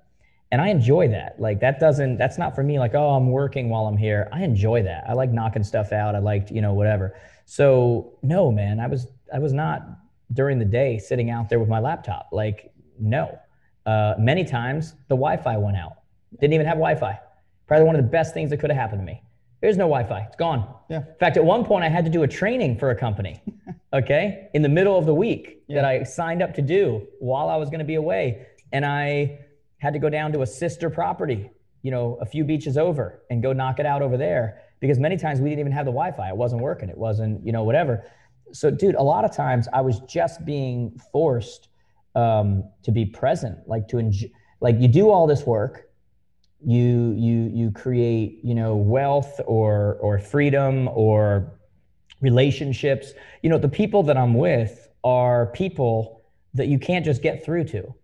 And 0.52 0.60
I 0.60 0.68
enjoy 0.68 1.08
that. 1.08 1.40
Like 1.40 1.60
that 1.60 1.80
doesn't 1.80 2.18
that's 2.18 2.38
not 2.38 2.54
for 2.54 2.62
me. 2.62 2.78
Like 2.78 2.94
oh, 2.94 3.10
I'm 3.10 3.30
working 3.30 3.68
while 3.68 3.86
I'm 3.86 3.96
here. 3.96 4.28
I 4.32 4.44
enjoy 4.44 4.82
that. 4.84 5.04
I 5.08 5.12
like 5.12 5.30
knocking 5.32 5.64
stuff 5.64 5.92
out. 5.92 6.14
I 6.14 6.18
liked 6.18 6.50
you 6.50 6.62
know 6.62 6.74
whatever. 6.74 7.16
So 7.46 8.18
no, 8.22 8.50
man, 8.52 8.80
I 8.80 8.86
was 8.86 9.08
I 9.32 9.38
was 9.38 9.52
not 9.52 9.82
during 10.32 10.58
the 10.58 10.64
day 10.64 10.98
sitting 10.98 11.30
out 11.30 11.48
there 11.48 11.58
with 11.58 11.68
my 11.68 11.78
laptop. 11.78 12.28
Like, 12.32 12.72
no. 12.98 13.38
Uh, 13.84 14.14
many 14.18 14.44
times 14.44 14.94
the 15.08 15.14
Wi 15.14 15.36
Fi 15.36 15.56
went 15.56 15.76
out. 15.76 15.92
Didn't 16.40 16.54
even 16.54 16.66
have 16.66 16.76
Wi 16.76 16.96
Fi. 16.96 17.18
Probably 17.66 17.86
one 17.86 17.96
of 17.96 18.02
the 18.02 18.10
best 18.10 18.34
things 18.34 18.50
that 18.50 18.58
could 18.58 18.70
have 18.70 18.78
happened 18.78 19.00
to 19.00 19.06
me. 19.06 19.22
There's 19.60 19.76
no 19.76 19.84
Wi 19.84 20.04
Fi, 20.04 20.20
it's 20.20 20.36
gone. 20.36 20.74
Yeah. 20.90 20.98
In 20.98 21.14
fact, 21.18 21.36
at 21.36 21.44
one 21.44 21.64
point, 21.64 21.84
I 21.84 21.88
had 21.88 22.04
to 22.04 22.10
do 22.10 22.24
a 22.24 22.28
training 22.28 22.78
for 22.78 22.90
a 22.90 22.96
company, 22.96 23.40
okay, 23.92 24.48
in 24.54 24.62
the 24.62 24.68
middle 24.68 24.98
of 24.98 25.06
the 25.06 25.14
week 25.14 25.62
yeah. 25.66 25.76
that 25.76 25.84
I 25.84 26.02
signed 26.02 26.42
up 26.42 26.52
to 26.54 26.62
do 26.62 27.06
while 27.20 27.48
I 27.48 27.56
was 27.56 27.68
going 27.68 27.78
to 27.78 27.84
be 27.84 27.94
away. 27.94 28.46
And 28.72 28.84
I 28.84 29.40
had 29.78 29.92
to 29.92 29.98
go 29.98 30.08
down 30.08 30.32
to 30.32 30.42
a 30.42 30.46
sister 30.46 30.90
property, 30.90 31.50
you 31.82 31.90
know, 31.90 32.18
a 32.20 32.26
few 32.26 32.44
beaches 32.44 32.76
over 32.76 33.22
and 33.30 33.42
go 33.42 33.52
knock 33.52 33.78
it 33.78 33.86
out 33.86 34.02
over 34.02 34.16
there 34.16 34.62
because 34.80 34.98
many 34.98 35.16
times 35.16 35.40
we 35.40 35.48
didn't 35.48 35.60
even 35.60 35.72
have 35.72 35.84
the 35.84 35.92
Wi 35.92 36.12
Fi. 36.12 36.28
It 36.28 36.36
wasn't 36.36 36.62
working. 36.62 36.88
It 36.88 36.98
wasn't, 36.98 37.44
you 37.44 37.52
know, 37.52 37.64
whatever 37.64 38.04
so 38.52 38.70
dude 38.70 38.94
a 38.94 39.02
lot 39.02 39.24
of 39.24 39.34
times 39.34 39.68
i 39.72 39.80
was 39.80 40.00
just 40.00 40.44
being 40.44 40.98
forced 41.12 41.68
um, 42.14 42.64
to 42.82 42.90
be 42.90 43.04
present 43.04 43.58
like 43.66 43.88
to 43.88 43.98
enjoy 43.98 44.28
like 44.60 44.76
you 44.80 44.88
do 44.88 45.10
all 45.10 45.26
this 45.26 45.44
work 45.44 45.90
you 46.64 47.12
you 47.16 47.50
you 47.52 47.70
create 47.70 48.40
you 48.42 48.54
know 48.54 48.74
wealth 48.74 49.40
or 49.46 49.98
or 50.00 50.18
freedom 50.18 50.88
or 50.94 51.58
relationships 52.22 53.12
you 53.42 53.50
know 53.50 53.58
the 53.58 53.68
people 53.68 54.02
that 54.02 54.16
i'm 54.16 54.34
with 54.34 54.88
are 55.04 55.46
people 55.48 56.24
that 56.54 56.68
you 56.68 56.78
can't 56.78 57.04
just 57.04 57.22
get 57.22 57.44
through 57.44 57.64
to 57.64 57.94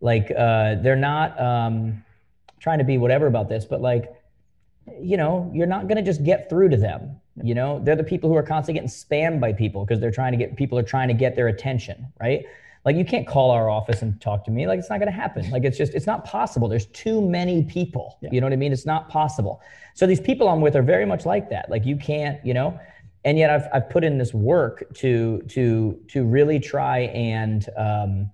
like 0.00 0.30
uh, 0.30 0.76
they're 0.76 0.96
not 0.96 1.40
um, 1.40 2.04
trying 2.60 2.78
to 2.78 2.84
be 2.84 2.98
whatever 2.98 3.26
about 3.26 3.48
this 3.48 3.64
but 3.64 3.80
like 3.80 4.12
you 5.00 5.16
know 5.16 5.50
you're 5.54 5.66
not 5.66 5.88
going 5.88 5.96
to 5.96 6.02
just 6.02 6.22
get 6.24 6.48
through 6.48 6.68
to 6.68 6.76
them 6.76 7.20
you 7.42 7.54
know, 7.54 7.80
they're 7.84 7.96
the 7.96 8.04
people 8.04 8.30
who 8.30 8.36
are 8.36 8.42
constantly 8.42 8.80
getting 8.80 8.88
spammed 8.88 9.40
by 9.40 9.52
people 9.52 9.84
because 9.84 10.00
they're 10.00 10.10
trying 10.10 10.32
to 10.32 10.38
get 10.38 10.56
people 10.56 10.78
are 10.78 10.82
trying 10.82 11.08
to 11.08 11.14
get 11.14 11.36
their 11.36 11.48
attention, 11.48 12.06
right? 12.20 12.44
Like 12.84 12.96
you 12.96 13.04
can't 13.04 13.26
call 13.26 13.50
our 13.50 13.68
office 13.68 14.02
and 14.02 14.18
talk 14.20 14.44
to 14.44 14.50
me. 14.50 14.66
Like 14.66 14.78
it's 14.78 14.88
not 14.88 15.00
going 15.00 15.10
to 15.10 15.16
happen. 15.16 15.50
Like 15.50 15.64
it's 15.64 15.76
just 15.76 15.94
it's 15.94 16.06
not 16.06 16.24
possible. 16.24 16.68
There's 16.68 16.86
too 16.86 17.20
many 17.20 17.64
people. 17.64 18.16
Yeah. 18.22 18.30
You 18.32 18.40
know 18.40 18.46
what 18.46 18.52
I 18.52 18.56
mean? 18.56 18.72
It's 18.72 18.86
not 18.86 19.08
possible. 19.08 19.60
So 19.94 20.06
these 20.06 20.20
people 20.20 20.48
I'm 20.48 20.60
with 20.60 20.76
are 20.76 20.82
very 20.82 21.04
much 21.04 21.26
like 21.26 21.50
that. 21.50 21.68
Like 21.68 21.84
you 21.84 21.96
can't, 21.96 22.44
you 22.44 22.54
know, 22.54 22.78
and 23.24 23.36
yet 23.36 23.50
I've 23.50 23.68
I've 23.74 23.90
put 23.90 24.04
in 24.04 24.18
this 24.18 24.32
work 24.32 24.84
to 24.94 25.42
to 25.48 26.00
to 26.08 26.24
really 26.24 26.60
try 26.60 27.00
and 27.00 27.68
um, 27.76 28.30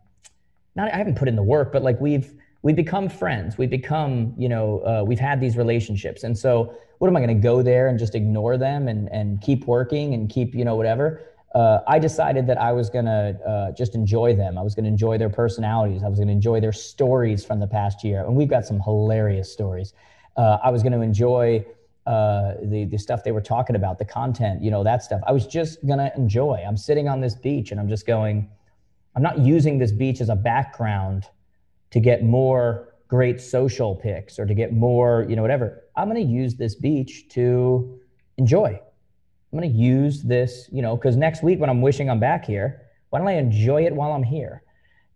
not 0.75 0.93
I 0.93 0.97
haven't 0.97 1.17
put 1.17 1.29
in 1.29 1.37
the 1.37 1.43
work, 1.43 1.73
but 1.73 1.83
like 1.83 2.01
we've 2.01 2.35
we've 2.63 2.77
become 2.77 3.09
friends. 3.09 3.59
We've 3.59 3.71
become, 3.71 4.35
you 4.39 4.49
know, 4.49 4.81
uh, 4.81 5.05
we've 5.05 5.19
had 5.19 5.41
these 5.41 5.57
relationships. 5.57 6.23
And 6.25 6.37
so, 6.37 6.75
what 6.99 7.09
am 7.09 7.17
I 7.17 7.21
going 7.21 7.37
to 7.37 7.43
go 7.43 7.63
there 7.63 7.89
and 7.89 7.99
just 7.99 8.15
ignore 8.15 8.57
them 8.57 8.87
and, 8.87 9.09
and 9.11 9.41
keep 9.41 9.67
working 9.67 10.15
and 10.15 10.31
keep, 10.31 10.55
you 10.55 10.65
know, 10.65 10.77
whatever? 10.77 11.25
Uh, 11.53 11.81
I 11.87 11.99
decided 11.99 12.47
that 12.47 12.59
I 12.59 12.73
was 12.73 12.89
going 12.89 13.05
to 13.07 13.37
uh, 13.47 13.73
just 13.73 13.95
enjoy 13.95 14.37
them. 14.37 14.57
I 14.57 14.63
was 14.63 14.75
going 14.75 14.85
to 14.85 14.89
enjoy 14.89 15.19
their 15.19 15.29
personalities. 15.29 16.03
I 16.05 16.09
was 16.09 16.19
going 16.19 16.29
to 16.29 16.33
enjoy 16.33 16.61
their 16.61 16.73
stories 16.73 17.45
from 17.45 17.59
the 17.59 17.67
past 17.67 18.05
year. 18.05 18.25
And 18.25 18.37
we've 18.37 18.49
got 18.49 18.65
some 18.65 18.81
hilarious 18.81 19.53
stories. 19.53 19.93
Uh, 20.37 20.59
I 20.63 20.71
was 20.71 20.83
going 20.83 20.93
to 20.93 21.01
enjoy 21.01 21.67
uh, 22.07 22.55
the, 22.63 22.85
the 22.85 22.97
stuff 22.97 23.25
they 23.25 23.33
were 23.33 23.43
talking 23.43 23.77
about, 23.77 23.99
the 23.99 24.05
content, 24.05 24.63
you 24.63 24.71
know, 24.71 24.85
that 24.85 25.03
stuff. 25.03 25.21
I 25.27 25.33
was 25.33 25.47
just 25.47 25.85
going 25.85 25.99
to 25.99 26.11
enjoy. 26.17 26.63
I'm 26.67 26.77
sitting 26.77 27.09
on 27.09 27.21
this 27.21 27.35
beach 27.35 27.73
and 27.73 27.81
I'm 27.81 27.89
just 27.89 28.07
going, 28.07 28.49
I'm 29.15 29.23
not 29.23 29.39
using 29.39 29.79
this 29.79 29.93
beach 29.93 30.21
as 30.21 30.29
a 30.29 30.37
background 30.37 31.25
to 31.91 32.01
get 32.01 32.23
more 32.23 32.95
great 33.09 33.41
social 33.41 33.95
pics 33.95 34.39
or 34.39 34.47
to 34.47 34.55
get 34.55 34.73
more, 34.73 35.27
you 35.29 35.37
know, 35.37 35.43
whatever. 35.43 35.83
I'm 35.97 36.09
going 36.09 36.27
to 36.27 36.33
use 36.33 36.55
this 36.55 36.75
beach 36.75 37.29
to 37.31 38.01
enjoy. 38.39 38.81
I'm 39.53 39.59
going 39.59 39.71
to 39.71 39.79
use 39.79 40.23
this, 40.23 40.69
you 40.73 40.81
know, 40.81 40.97
because 40.97 41.17
next 41.17 41.43
week 41.43 41.61
when 41.61 41.69
I'm 41.69 41.83
wishing 41.83 42.09
I'm 42.09 42.21
back 42.21 42.47
here, 42.47 42.81
why 43.11 43.19
don't 43.19 43.29
I 43.29 43.33
enjoy 43.33 43.85
it 43.85 43.95
while 43.95 44.13
I'm 44.13 44.23
here? 44.23 44.63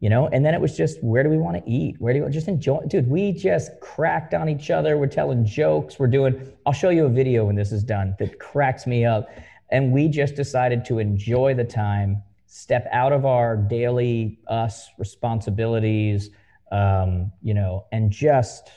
You 0.00 0.10
know, 0.10 0.28
and 0.28 0.44
then 0.44 0.52
it 0.52 0.60
was 0.60 0.76
just 0.76 1.02
where 1.02 1.22
do 1.22 1.30
we 1.30 1.38
want 1.38 1.56
to 1.56 1.70
eat? 1.70 1.96
Where 1.98 2.12
do 2.12 2.22
we 2.22 2.30
just 2.30 2.48
enjoy? 2.48 2.82
Dude, 2.86 3.08
we 3.08 3.32
just 3.32 3.80
cracked 3.80 4.34
on 4.34 4.50
each 4.50 4.70
other. 4.70 4.98
We're 4.98 5.06
telling 5.06 5.46
jokes. 5.46 5.98
We're 5.98 6.06
doing, 6.08 6.52
I'll 6.66 6.74
show 6.74 6.90
you 6.90 7.06
a 7.06 7.08
video 7.08 7.46
when 7.46 7.56
this 7.56 7.72
is 7.72 7.82
done 7.82 8.14
that 8.18 8.38
cracks 8.38 8.86
me 8.86 9.06
up. 9.06 9.30
And 9.70 9.90
we 9.90 10.08
just 10.08 10.34
decided 10.34 10.84
to 10.84 10.98
enjoy 10.98 11.54
the 11.54 11.64
time, 11.64 12.22
step 12.56 12.88
out 12.90 13.12
of 13.12 13.26
our 13.26 13.54
daily 13.54 14.38
us 14.46 14.88
responsibilities, 14.98 16.30
um, 16.72 17.30
you 17.42 17.52
know, 17.52 17.84
and 17.92 18.10
just 18.10 18.70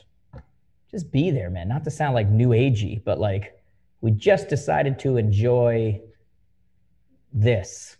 just 0.91 1.09
be 1.13 1.31
there, 1.31 1.49
man. 1.49 1.69
Not 1.69 1.85
to 1.85 1.91
sound 1.91 2.13
like 2.13 2.27
new 2.27 2.49
agey, 2.49 3.01
but 3.01 3.19
like 3.19 3.57
we 4.01 4.11
just 4.11 4.49
decided 4.49 4.99
to 4.99 5.15
enjoy 5.15 6.01
this, 7.31 7.95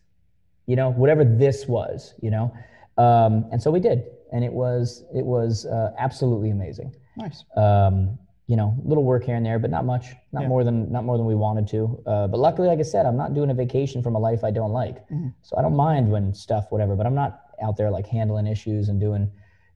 you 0.66 0.76
know, 0.76 0.92
whatever 0.92 1.24
this 1.24 1.66
was, 1.66 2.14
you 2.22 2.30
know, 2.30 2.54
um, 2.98 3.46
and 3.54 3.62
so 3.62 3.72
we 3.72 3.80
did, 3.80 4.04
and 4.34 4.44
it 4.44 4.52
was 4.52 5.06
it 5.16 5.26
was 5.26 5.66
uh, 5.66 5.92
absolutely 5.98 6.50
amazing. 6.50 6.94
Nice. 7.16 7.46
Um, 7.56 8.20
you 8.50 8.58
know, 8.58 8.76
little 8.84 9.04
work 9.04 9.24
here 9.24 9.36
and 9.36 9.46
there, 9.46 9.60
but 9.60 9.70
not 9.70 9.86
much, 9.86 10.08
not 10.34 10.42
yeah. 10.42 10.48
more 10.48 10.64
than 10.64 10.92
not 10.92 11.06
more 11.06 11.18
than 11.18 11.26
we 11.26 11.36
wanted 11.36 11.68
to. 11.68 11.82
Uh, 12.06 12.28
but 12.28 12.40
luckily, 12.40 12.68
like 12.68 12.80
I 12.80 12.88
said, 12.94 13.06
I'm 13.06 13.18
not 13.18 13.34
doing 13.34 13.52
a 13.52 13.54
vacation 13.54 14.02
from 14.02 14.16
a 14.16 14.20
life 14.20 14.44
I 14.44 14.52
don't 14.52 14.74
like, 14.74 14.98
mm-hmm. 15.10 15.30
so 15.42 15.56
I 15.58 15.62
don't 15.62 15.76
mind 15.76 16.12
when 16.12 16.34
stuff, 16.34 16.66
whatever. 16.72 16.96
But 16.96 17.06
I'm 17.06 17.16
not 17.16 17.42
out 17.64 17.78
there 17.78 17.92
like 17.92 18.08
handling 18.08 18.48
issues 18.48 18.90
and 18.90 19.00
doing 19.00 19.32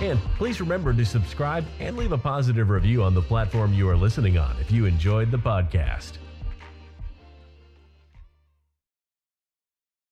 And 0.00 0.20
please 0.36 0.60
remember 0.60 0.92
to 0.92 1.04
subscribe 1.04 1.66
and 1.80 1.96
leave 1.96 2.12
a 2.12 2.18
positive 2.18 2.70
review 2.70 3.02
on 3.02 3.14
the 3.14 3.22
platform 3.22 3.74
you 3.74 3.88
are 3.88 3.96
listening 3.96 4.38
on 4.38 4.56
if 4.60 4.70
you 4.70 4.86
enjoyed 4.86 5.32
the 5.32 5.38
podcast. 5.38 6.18